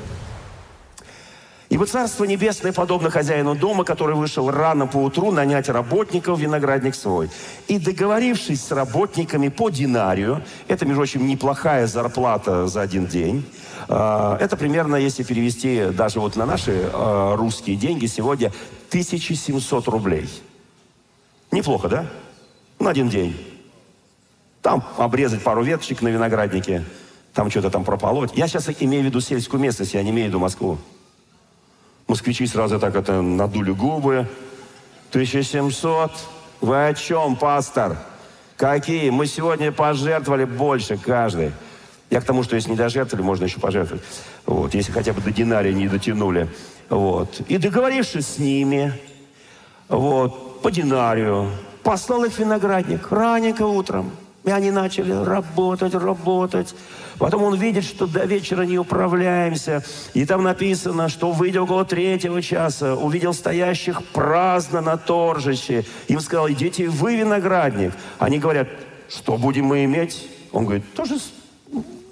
Ибо 1.69 1.87
Царство 1.87 2.25
Небесное 2.25 2.71
подобно 2.71 3.09
хозяину 3.09 3.55
дома, 3.55 3.83
который 3.83 4.15
вышел 4.15 4.51
рано 4.51 4.85
по 4.85 4.97
утру 4.97 5.31
нанять 5.31 5.67
работников 5.67 6.37
в 6.37 6.41
виноградник 6.41 6.93
свой. 6.93 7.29
И 7.67 7.79
договорившись 7.79 8.63
с 8.63 8.71
работниками 8.71 9.47
по 9.47 9.69
динарию, 9.69 10.43
это, 10.67 10.85
между 10.85 11.01
прочим, 11.01 11.27
неплохая 11.27 11.87
зарплата 11.87 12.67
за 12.67 12.81
один 12.81 13.07
день, 13.07 13.43
а, 13.87 14.37
это 14.39 14.57
примерно, 14.57 14.95
если 14.95 15.23
перевести 15.23 15.87
даже 15.91 16.19
вот 16.19 16.35
на 16.35 16.45
наши 16.45 16.89
а, 16.93 17.35
русские 17.35 17.75
деньги, 17.75 18.05
сегодня 18.05 18.51
1700 18.89 19.87
рублей. 19.87 20.29
Неплохо, 21.51 21.89
да? 21.89 22.05
На 22.79 22.91
один 22.91 23.09
день. 23.09 23.35
Там 24.61 24.83
обрезать 24.97 25.43
пару 25.43 25.63
веточек 25.63 26.01
на 26.01 26.09
винограднике, 26.09 26.83
там 27.33 27.49
что-то 27.49 27.69
там 27.69 27.83
прополоть. 27.83 28.31
Я 28.35 28.47
сейчас 28.47 28.69
имею 28.79 29.03
в 29.03 29.05
виду 29.05 29.19
сельскую 29.21 29.61
местность, 29.61 29.93
я 29.93 30.03
не 30.03 30.09
имею 30.09 30.27
в 30.27 30.29
виду 30.29 30.39
Москву. 30.39 30.77
Москвичи 32.07 32.45
сразу 32.45 32.79
так 32.79 32.95
это 32.95 33.21
надули 33.21 33.71
губы. 33.71 34.27
1700. 35.09 36.11
Вы 36.61 36.87
о 36.87 36.93
чем, 36.93 37.35
пастор? 37.35 37.97
Какие? 38.57 39.09
Мы 39.09 39.25
сегодня 39.27 39.71
пожертвовали 39.71 40.45
больше 40.45 40.97
каждый. 40.97 41.51
Я 42.09 42.21
к 42.21 42.23
тому, 42.23 42.43
что 42.43 42.55
если 42.55 42.69
не 42.69 42.75
дожертвовали, 42.75 43.25
можно 43.25 43.45
еще 43.45 43.59
пожертвовать. 43.59 44.03
Вот, 44.45 44.73
если 44.73 44.91
хотя 44.91 45.13
бы 45.13 45.21
до 45.21 45.31
динария 45.31 45.73
не 45.73 45.87
дотянули. 45.87 46.47
Вот. 46.89 47.41
И 47.47 47.57
договорившись 47.57 48.27
с 48.27 48.37
ними, 48.37 48.93
вот, 49.89 50.61
по 50.61 50.71
динарию, 50.71 51.49
послал 51.83 52.23
их 52.23 52.37
виноградник 52.37 53.11
раненько 53.11 53.63
утром. 53.65 54.11
И 54.45 54.51
они 54.51 54.71
начали 54.71 55.11
работать, 55.11 55.93
работать. 55.95 56.75
Потом 57.17 57.43
он 57.43 57.55
видит, 57.55 57.83
что 57.83 58.05
до 58.05 58.25
вечера 58.25 58.61
не 58.63 58.77
управляемся. 58.77 59.83
И 60.13 60.25
там 60.25 60.43
написано, 60.43 61.09
что 61.09 61.31
выйдя 61.31 61.63
около 61.63 61.83
третьего 61.83 62.41
часа, 62.41 62.95
увидел 62.95 63.33
стоящих 63.33 64.03
праздно 64.09 64.81
на 64.81 64.97
торжище. 64.97 65.83
Им 66.07 66.19
сказал, 66.19 66.49
идите 66.49 66.89
вы 66.89 67.15
виноградник. 67.15 67.93
Они 68.19 68.37
говорят, 68.37 68.67
что 69.09 69.37
будем 69.37 69.65
мы 69.65 69.83
иметь? 69.85 70.29
Он 70.51 70.65
говорит, 70.65 70.83
тоже 70.93 71.17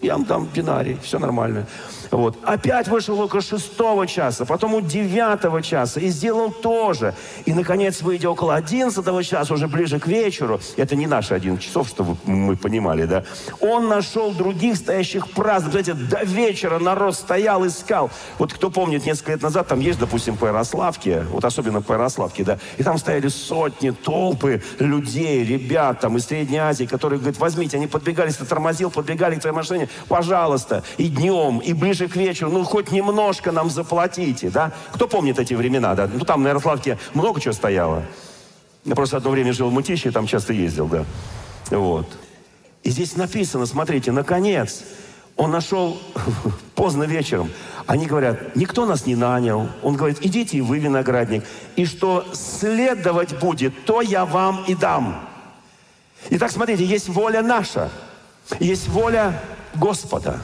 я 0.02 0.14
вам 0.14 0.26
дам 0.26 0.50
динарий, 0.54 0.98
все 1.02 1.20
нормально. 1.20 1.66
Вот. 2.14 2.38
Опять 2.44 2.88
вышел 2.88 3.20
около 3.20 3.42
шестого 3.42 4.06
часа, 4.06 4.46
потом 4.46 4.76
у 4.76 4.82
девятого 4.82 5.64
часа 5.64 6.00
и 6.00 6.10
сделал 6.10 6.52
то 6.52 6.94
же. 6.94 7.16
И, 7.46 7.54
наконец, 7.54 8.02
выйдя 8.02 8.30
около 8.30 8.54
одиннадцатого 8.54 9.24
часа, 9.24 9.52
уже 9.52 9.68
ближе 9.68 10.00
к 10.00 10.06
вечеру, 10.06 10.60
это 10.78 10.96
не 10.96 11.08
наши 11.08 11.34
11 11.34 11.64
часов, 11.66 11.88
чтобы 11.88 12.16
мы 12.26 12.56
понимали, 12.56 13.06
да, 13.06 13.24
он 13.60 13.88
нашел 13.88 14.32
других 14.32 14.78
стоящих 14.78 15.32
праздных. 15.32 15.72
Знаете, 15.72 15.94
до 15.96 16.24
вечера 16.24 16.78
народ 16.78 17.16
стоял, 17.16 17.66
искал. 17.66 18.12
Вот 18.38 18.54
кто 18.54 18.70
помнит, 18.70 19.08
несколько 19.08 19.32
лет 19.32 19.42
назад 19.42 19.68
там 19.68 19.80
есть, 19.80 19.98
допустим, 19.98 20.38
по 20.38 20.46
Ярославке, 20.46 21.22
вот 21.32 21.44
особенно 21.46 21.82
по 21.82 21.94
Ярославке, 21.94 22.44
да, 22.44 22.60
и 22.78 22.84
там 22.84 23.00
стояли 23.00 23.28
сотни, 23.30 23.90
толпы 23.90 24.62
людей, 24.78 25.44
ребят 25.44 26.02
там 26.02 26.18
из 26.18 26.26
Средней 26.26 26.60
Азии, 26.60 26.86
которые 26.86 27.18
говорят, 27.18 27.40
возьмите, 27.40 27.78
они 27.78 27.88
подбегали, 27.88 28.30
ты 28.30 28.46
тормозил, 28.46 28.92
подбегали 28.92 29.36
к 29.36 29.42
твоей 29.42 29.56
машине, 29.56 29.90
пожалуйста, 30.08 30.84
и 30.98 31.08
днем, 31.08 31.58
и 31.58 31.74
ближе 31.74 32.03
ближе 32.04 32.08
к 32.08 32.16
вечеру, 32.16 32.52
ну, 32.52 32.64
хоть 32.64 32.92
немножко 32.92 33.52
нам 33.52 33.70
заплатите, 33.70 34.50
да? 34.50 34.72
Кто 34.94 35.08
помнит 35.08 35.40
эти 35.40 35.54
времена, 35.54 35.96
да? 35.96 36.10
Ну, 36.12 36.26
там 36.26 36.44
на 36.44 36.50
Ярославке 36.50 36.98
много 37.14 37.40
чего 37.40 37.54
стояло. 37.54 38.04
Я 38.86 38.96
просто 38.96 39.18
одно 39.18 39.32
время 39.32 39.54
жил 39.54 39.70
в 39.70 39.74
Мытище, 39.74 40.12
там 40.12 40.28
часто 40.28 40.54
ездил, 40.54 40.88
да. 40.88 41.06
Вот. 41.70 42.08
И 42.84 42.90
здесь 42.90 43.16
написано, 43.16 43.66
смотрите, 43.66 44.12
наконец, 44.12 44.84
он 45.38 45.52
нашел 45.52 45.98
поздно 46.76 47.04
вечером. 47.04 47.50
Они 47.88 48.06
говорят, 48.06 48.56
никто 48.56 48.86
нас 48.86 49.06
не 49.06 49.16
нанял. 49.16 49.70
Он 49.82 49.96
говорит, 49.96 50.20
идите 50.22 50.58
и 50.58 50.62
вы, 50.62 50.80
виноградник. 50.80 51.44
И 51.76 51.86
что 51.86 52.26
следовать 52.34 53.40
будет, 53.40 53.86
то 53.86 54.02
я 54.02 54.26
вам 54.26 54.64
и 54.68 54.76
дам. 54.76 55.28
Итак, 56.30 56.52
смотрите, 56.52 56.86
есть 56.86 57.10
воля 57.10 57.42
наша, 57.42 57.90
есть 58.60 58.88
воля 58.88 59.42
Господа. 59.76 60.40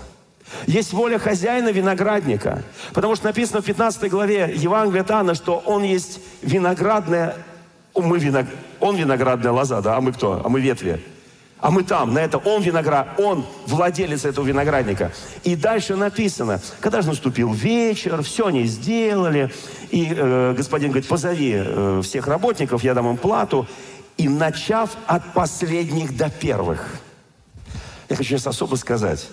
Есть 0.68 0.94
воля 0.94 1.20
хозяина 1.20 1.70
виноградника. 1.70 2.64
Потому 2.94 3.16
что 3.16 3.26
написано 3.26 3.62
в 3.62 3.66
15 3.66 4.10
главе 4.10 4.54
Евангелия 4.56 5.02
от 5.02 5.12
Анна, 5.12 5.36
что 5.36 5.62
он 5.66 5.84
есть 5.84 6.20
виноградная... 6.42 7.36
Мы 7.96 8.20
виног... 8.20 8.46
Он 8.80 8.96
виноградная 8.96 9.52
лоза, 9.52 9.82
да? 9.82 9.98
А 9.98 10.02
мы 10.02 10.14
кто? 10.14 10.42
А 10.44 10.50
мы 10.50 10.62
ветви. 10.62 11.02
А 11.62 11.72
мы 11.72 11.84
там, 11.84 12.14
на 12.14 12.20
это 12.20 12.38
он 12.38 12.62
виноград, 12.62 13.20
он 13.20 13.46
владелец 13.66 14.24
этого 14.24 14.46
виноградника. 14.46 15.12
И 15.44 15.58
дальше 15.58 15.98
написано, 15.98 16.62
когда 16.80 17.02
же 17.02 17.10
наступил 17.10 17.52
вечер, 17.52 18.22
все 18.24 18.48
они 18.48 18.64
сделали, 18.64 19.52
и 19.92 20.14
э, 20.16 20.54
господин 20.56 20.92
говорит, 20.92 21.10
позови 21.10 21.56
э, 21.58 22.02
всех 22.02 22.28
работников, 22.28 22.82
я 22.84 22.94
дам 22.94 23.10
им 23.10 23.18
плату, 23.18 23.68
и 24.16 24.30
начав 24.30 24.92
от 25.06 25.34
последних 25.34 26.16
до 26.16 26.30
первых. 26.30 26.96
Я 28.08 28.16
хочу 28.16 28.30
сейчас 28.30 28.48
особо 28.48 28.76
сказать, 28.76 29.28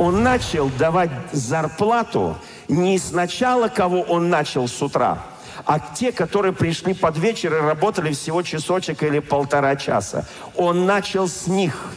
он 0.00 0.22
начал 0.22 0.70
давать 0.78 1.10
зарплату 1.30 2.34
не 2.68 2.98
сначала, 2.98 3.68
кого 3.68 4.00
он 4.00 4.30
начал 4.30 4.66
с 4.66 4.80
утра, 4.80 5.22
а 5.66 5.78
те, 5.78 6.10
которые 6.10 6.54
пришли 6.54 6.94
под 6.94 7.18
вечер 7.18 7.54
и 7.54 7.60
работали 7.60 8.14
всего 8.14 8.40
часочек 8.40 9.02
или 9.02 9.18
полтора 9.18 9.76
часа. 9.76 10.24
Он 10.56 10.86
начал 10.86 11.28
с 11.28 11.46
них. 11.46 11.92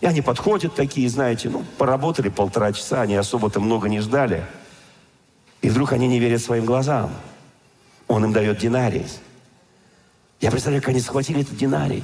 И 0.00 0.06
они 0.06 0.22
подходят 0.22 0.74
такие, 0.74 1.06
знаете, 1.10 1.50
ну, 1.50 1.66
поработали 1.76 2.30
полтора 2.30 2.72
часа, 2.72 3.02
они 3.02 3.14
особо-то 3.14 3.60
много 3.60 3.90
не 3.90 4.00
ждали. 4.00 4.46
И 5.60 5.68
вдруг 5.68 5.92
они 5.92 6.08
не 6.08 6.18
верят 6.20 6.40
своим 6.40 6.64
глазам. 6.64 7.10
Он 8.06 8.24
им 8.24 8.32
дает 8.32 8.56
динарий. 8.56 9.04
Я 10.40 10.50
представляю, 10.50 10.80
как 10.80 10.90
они 10.90 11.00
схватили 11.00 11.42
этот 11.42 11.58
динарий. 11.58 12.02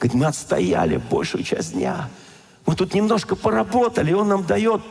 Говорит, 0.00 0.14
мы 0.14 0.26
отстояли 0.26 0.96
большую 0.96 1.44
часть 1.44 1.74
дня. 1.74 2.08
Мы 2.66 2.74
тут 2.74 2.94
немножко 2.94 3.36
поработали, 3.36 4.12
он 4.12 4.28
нам 4.28 4.44
дает 4.44 4.82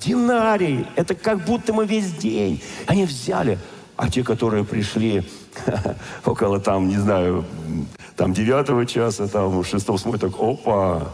динарий. 0.00 0.86
Это 0.96 1.14
как 1.14 1.44
будто 1.44 1.72
мы 1.72 1.86
весь 1.86 2.12
день. 2.12 2.62
Они 2.86 3.04
взяли. 3.04 3.58
А 3.96 4.08
те, 4.08 4.24
которые 4.24 4.64
пришли 4.64 5.22
около 6.24 6.58
там, 6.58 6.88
не 6.88 6.96
знаю, 6.96 7.44
там 8.16 8.32
девятого 8.32 8.86
часа, 8.86 9.28
там 9.28 9.62
шестого 9.62 9.98
смотрят, 9.98 10.22
так, 10.22 10.40
опа, 10.40 11.12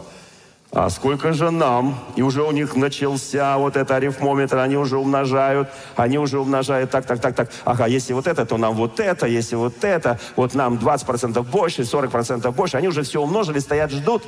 а 0.71 0.89
сколько 0.89 1.33
же 1.33 1.49
нам? 1.49 1.97
И 2.15 2.21
уже 2.21 2.43
у 2.43 2.51
них 2.51 2.75
начался 2.75 3.57
вот 3.57 3.77
это 3.77 3.95
арифмометр, 3.95 4.57
они 4.57 4.75
уже 4.75 4.97
умножают, 4.97 5.69
они 5.95 6.17
уже 6.17 6.39
умножают 6.39 6.91
так, 6.91 7.05
так, 7.05 7.21
так, 7.21 7.35
так. 7.35 7.49
Ага, 7.63 7.87
если 7.87 8.13
вот 8.13 8.27
это, 8.27 8.45
то 8.45 8.57
нам 8.57 8.75
вот 8.75 8.99
это, 8.99 9.27
если 9.27 9.55
вот 9.55 9.83
это, 9.83 10.19
вот 10.35 10.53
нам 10.55 10.75
20% 10.75 11.41
больше, 11.43 11.83
40% 11.83 12.51
больше. 12.51 12.77
Они 12.77 12.89
уже 12.89 13.03
все 13.03 13.21
умножили, 13.21 13.59
стоят, 13.59 13.91
ждут. 13.91 14.23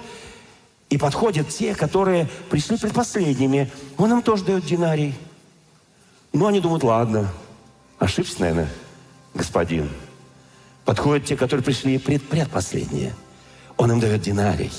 И 0.90 0.98
подходят 0.98 1.50
те, 1.50 1.76
которые 1.76 2.28
пришли 2.50 2.78
предпоследними. 2.78 3.72
Он 3.98 4.12
им 4.12 4.22
тоже 4.22 4.44
дает 4.44 4.66
динарий. 4.66 5.14
Ну, 6.34 6.48
они 6.48 6.60
думают, 6.60 6.84
ладно, 6.84 7.32
ошибся, 8.00 8.42
наверное, 8.42 8.70
господин. 9.34 9.90
Подходят 10.86 11.26
те, 11.26 11.38
которые 11.38 11.64
пришли 11.64 11.98
пред 12.00 12.28
предпоследние. 12.28 13.14
Он 13.78 13.92
им 13.92 14.00
дает 14.00 14.22
динарий. 14.22 14.72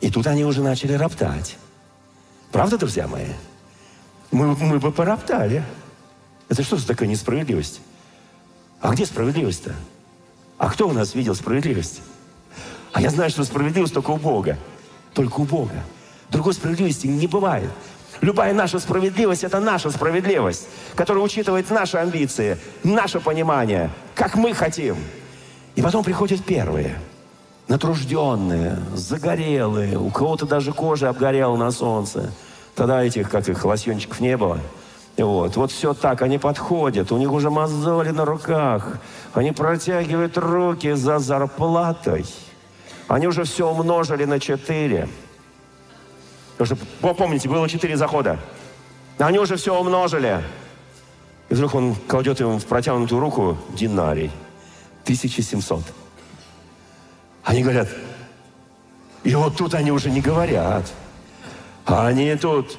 И 0.00 0.10
тут 0.10 0.26
они 0.26 0.44
уже 0.44 0.62
начали 0.62 0.94
роптать. 0.94 1.56
Правда, 2.52 2.78
друзья 2.78 3.06
мои? 3.06 3.28
Мы, 4.30 4.56
мы 4.56 4.78
бы 4.78 4.92
пороптали. 4.92 5.64
Это 6.48 6.62
что 6.62 6.76
за 6.76 6.86
такая 6.86 7.08
несправедливость? 7.08 7.80
А 8.80 8.92
где 8.92 9.04
справедливость-то? 9.04 9.74
А 10.58 10.70
кто 10.70 10.88
у 10.88 10.92
нас 10.92 11.14
видел 11.14 11.34
справедливость? 11.34 12.00
А 12.96 13.00
я 13.02 13.10
знаю, 13.10 13.28
что 13.28 13.44
справедливость 13.44 13.92
только 13.92 14.10
у 14.10 14.16
Бога. 14.16 14.56
Только 15.12 15.40
у 15.40 15.44
Бога. 15.44 15.84
Другой 16.30 16.54
справедливости 16.54 17.06
не 17.06 17.26
бывает. 17.26 17.68
Любая 18.22 18.54
наша 18.54 18.78
справедливость– 18.78 19.44
это 19.44 19.60
наша 19.60 19.90
справедливость, 19.90 20.66
которая 20.94 21.22
учитывает 21.22 21.68
наши 21.68 21.98
амбиции, 21.98 22.56
наше 22.84 23.20
понимание, 23.20 23.90
как 24.14 24.34
мы 24.34 24.54
хотим. 24.54 24.96
И 25.74 25.82
потом 25.82 26.04
приходят 26.04 26.42
первые, 26.42 26.98
натружденные, 27.68 28.78
загорелые, 28.94 29.98
у 29.98 30.08
кого-то 30.08 30.46
даже 30.46 30.72
кожа 30.72 31.10
обгорела 31.10 31.54
на 31.54 31.72
солнце. 31.72 32.32
Тогда 32.74 33.04
этих, 33.04 33.28
как 33.28 33.46
их, 33.46 33.62
лосьончиков 33.62 34.20
не 34.20 34.38
было. 34.38 34.58
Вот, 35.18 35.54
вот 35.56 35.70
все 35.70 35.92
так, 35.92 36.22
они 36.22 36.38
подходят, 36.38 37.12
у 37.12 37.18
них 37.18 37.30
уже 37.30 37.50
мозоли 37.50 38.08
на 38.08 38.24
руках, 38.24 38.96
они 39.34 39.52
протягивают 39.52 40.38
руки 40.38 40.92
за 40.92 41.18
зарплатой– 41.18 42.24
они 43.08 43.26
уже 43.26 43.44
все 43.44 43.68
умножили 43.68 44.24
на 44.24 44.40
4. 44.40 45.08
Потому 46.56 46.76
что, 46.76 47.14
помните, 47.14 47.48
было 47.48 47.68
4 47.68 47.96
захода. 47.96 48.38
Они 49.18 49.38
уже 49.38 49.56
все 49.56 49.78
умножили. 49.78 50.42
И 51.48 51.54
вдруг 51.54 51.74
он 51.74 51.94
кладет 51.94 52.40
ему 52.40 52.58
в 52.58 52.66
протянутую 52.66 53.20
руку 53.20 53.58
динарий. 53.74 54.30
1700. 55.04 55.82
Они 57.44 57.62
говорят, 57.62 57.88
и 59.22 59.34
вот 59.34 59.56
тут 59.56 59.74
они 59.74 59.92
уже 59.92 60.10
не 60.10 60.20
говорят. 60.20 60.92
А 61.84 62.08
они 62.08 62.34
тут 62.34 62.78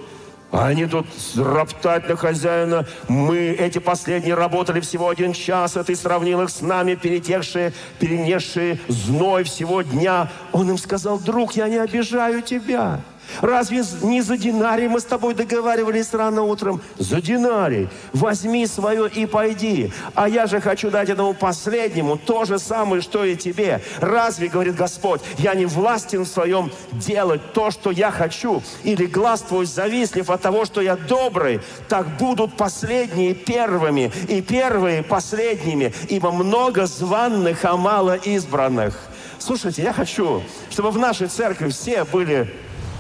А 0.52 0.68
они 0.68 0.86
тут 0.86 1.08
роптать 1.36 2.08
на 2.08 2.16
хозяина. 2.16 2.86
Мы 3.10 3.38
эти 3.38 3.80
последние 3.80 4.34
работали 4.34 4.80
всего 4.80 5.10
один 5.10 5.34
час, 5.34 5.76
а 5.76 5.84
ты 5.84 5.96
сравнил 5.96 6.42
их 6.42 6.50
с 6.50 6.62
нами, 6.62 6.96
перетекшие, 6.96 7.74
перенесшие 8.00 8.80
зной 8.88 9.44
всего 9.44 9.82
дня. 9.82 10.30
Он 10.54 10.70
им 10.70 10.78
сказал, 10.78 11.20
друг, 11.20 11.54
я 11.54 11.68
не 11.68 11.78
обижаю 11.78 12.42
тебя. 12.42 13.02
Разве 13.42 13.84
не 14.02 14.22
за 14.22 14.38
динарий 14.38 14.88
мы 14.88 15.00
с 15.00 15.04
тобой 15.04 15.34
договаривались 15.34 16.14
рано 16.14 16.44
утром? 16.44 16.82
За 16.98 17.22
динарий. 17.22 17.90
Возьми 18.14 18.66
свое 18.68 19.10
и 19.10 19.26
пойди. 19.26 19.92
А 20.16 20.28
я 20.28 20.48
же 20.48 20.60
хочу 20.62 20.90
дать 20.90 21.10
этому 21.10 21.34
последнему 21.34 22.18
то 22.18 22.46
же 22.46 22.60
самое, 22.60 23.02
что 23.02 23.24
и 23.24 23.36
тебе. 23.36 23.82
Разве, 24.00 24.48
говорит 24.48 24.76
Господь, 24.76 25.22
я 25.38 25.54
не 25.56 25.66
властен 25.66 26.24
в 26.24 26.28
своем 26.28 26.72
делать 26.92 27.54
то, 27.54 27.72
что 27.72 27.92
я 27.92 28.12
хочу? 28.12 28.62
Или 28.84 29.06
глаз 29.06 29.42
твой 29.42 29.66
завистлив 29.66 30.30
от 30.30 30.42
того, 30.42 30.66
что 30.66 30.82
я 30.82 30.96
добрый? 30.96 31.62
Так 31.88 32.18
будут 32.18 32.56
последние 32.58 33.34
первыми, 33.34 34.12
и 34.28 34.42
первые 34.42 35.04
последними, 35.04 35.94
ибо 36.10 36.32
много 36.32 36.86
званных, 36.86 37.64
а 37.66 37.78
мало 37.78 38.16
избранных. 38.16 39.00
Слушайте, 39.40 39.84
я 39.84 39.94
хочу, 39.94 40.42
чтобы 40.70 40.92
в 40.92 40.98
нашей 40.98 41.28
церкви 41.28 41.70
все 41.70 42.04
были 42.04 42.54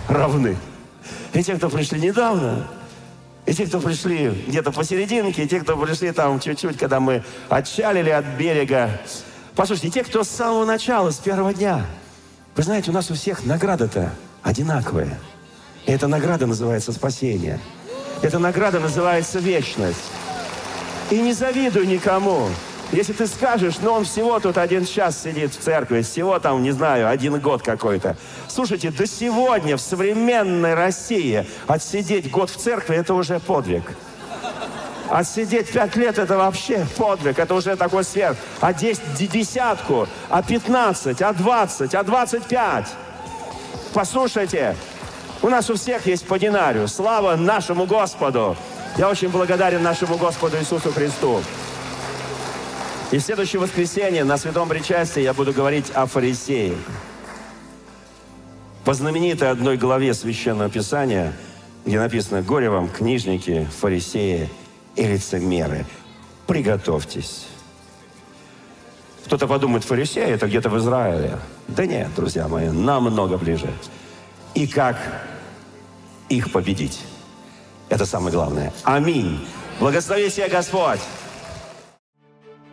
равны. 0.07 0.57
И 1.33 1.43
те, 1.43 1.55
кто 1.55 1.69
пришли 1.69 1.99
недавно, 1.99 2.67
и 3.45 3.53
те, 3.53 3.65
кто 3.65 3.79
пришли 3.79 4.29
где-то 4.47 4.71
посерединке, 4.71 5.43
и 5.43 5.47
те, 5.47 5.59
кто 5.59 5.77
пришли 5.77 6.11
там 6.11 6.39
чуть-чуть, 6.39 6.77
когда 6.77 6.99
мы 6.99 7.23
отчалили 7.49 8.09
от 8.09 8.25
берега. 8.37 8.99
Послушайте, 9.55 9.89
те, 9.89 10.03
кто 10.03 10.23
с 10.23 10.29
самого 10.29 10.65
начала, 10.65 11.11
с 11.11 11.17
первого 11.17 11.53
дня. 11.53 11.85
Вы 12.55 12.63
знаете, 12.63 12.91
у 12.91 12.93
нас 12.93 13.09
у 13.09 13.13
всех 13.13 13.45
награда-то 13.45 14.11
одинаковая. 14.43 15.17
И 15.85 15.91
эта 15.91 16.07
награда 16.07 16.45
называется 16.45 16.91
спасение. 16.91 17.59
Эта 18.21 18.39
награда 18.39 18.79
называется 18.79 19.39
вечность. 19.39 20.11
И 21.09 21.19
не 21.19 21.33
завидуй 21.33 21.87
никому. 21.87 22.49
Если 22.91 23.11
ты 23.11 23.27
скажешь, 23.27 23.75
ну 23.81 23.91
он 23.91 24.05
всего 24.05 24.39
тут 24.39 24.57
один 24.57 24.85
час 24.85 25.21
сидит 25.21 25.53
в 25.53 25.59
церкви, 25.59 26.01
всего 26.01 26.39
там, 26.39 26.63
не 26.63 26.71
знаю, 26.71 27.09
один 27.09 27.37
год 27.39 27.61
какой-то. 27.61 28.15
Слушайте, 28.47 28.91
до 28.91 29.05
сегодня 29.05 29.75
в 29.75 29.81
современной 29.81 30.73
России 30.73 31.45
отсидеть 31.67 32.31
год 32.31 32.49
в 32.49 32.55
церкви– 32.55 32.95
это 32.97 33.13
уже 33.13 33.39
подвиг. 33.39 33.83
Отсидеть 35.09 35.69
пять 35.71 35.97
лет– 35.97 36.17
это 36.19 36.37
вообще 36.37 36.87
подвиг, 36.97 37.39
это 37.39 37.55
уже 37.55 37.75
такой 37.75 38.05
сверх. 38.05 38.37
А 38.61 38.73
десять, 38.73 39.03
десятку, 39.17 40.07
а 40.29 40.41
пятнадцать, 40.41 41.21
а 41.21 41.33
двадцать, 41.33 41.93
а 41.93 42.03
двадцать 42.03 42.45
пять. 42.45 42.87
Послушайте, 43.93 44.77
у 45.41 45.49
нас 45.49 45.69
у 45.69 45.75
всех 45.75 46.07
есть 46.07 46.25
по 46.25 46.39
динарию. 46.39 46.87
Слава 46.87 47.35
нашему 47.35 47.85
Господу! 47.85 48.55
Я 48.97 49.09
очень 49.09 49.29
благодарен 49.29 49.83
нашему 49.83 50.17
Господу 50.17 50.57
Иисусу 50.57 50.91
Христу. 50.91 51.41
И 53.09 53.19
в 53.19 53.21
следующее 53.21 53.61
воскресенье 53.61 54.25
на 54.25 54.37
Святом 54.37 54.67
Причастии 54.67 55.21
я 55.21 55.33
буду 55.33 55.53
говорить 55.53 55.91
о 55.91 56.07
фарисеях. 56.07 56.77
По 58.83 58.93
знаменитой 58.93 59.49
одной 59.49 59.77
главе 59.77 60.13
Священного 60.13 60.69
Писания, 60.69 61.33
где 61.85 61.99
написано 61.99 62.41
«Горе 62.41 62.69
вам, 62.69 62.89
книжники, 62.89 63.65
фарисеи 63.79 64.49
и 64.97 65.03
лицемеры, 65.07 65.85
приготовьтесь». 66.47 67.47
Кто-то 69.25 69.47
подумает, 69.47 69.85
фарисеи 69.85 70.29
это 70.29 70.47
где-то 70.47 70.69
в 70.69 70.77
Израиле. 70.77 71.37
Да 71.69 71.85
нет, 71.85 72.09
друзья 72.13 72.49
мои, 72.49 72.69
намного 72.69 73.37
ближе. 73.37 73.71
И 74.53 74.67
как 74.67 74.97
их 76.27 76.51
победить? 76.51 77.01
Это 77.87 78.05
самое 78.05 78.33
главное. 78.33 78.73
Аминь. 78.83 79.47
Благослови 79.79 80.29
тебя 80.29 80.49
Господь. 80.49 80.99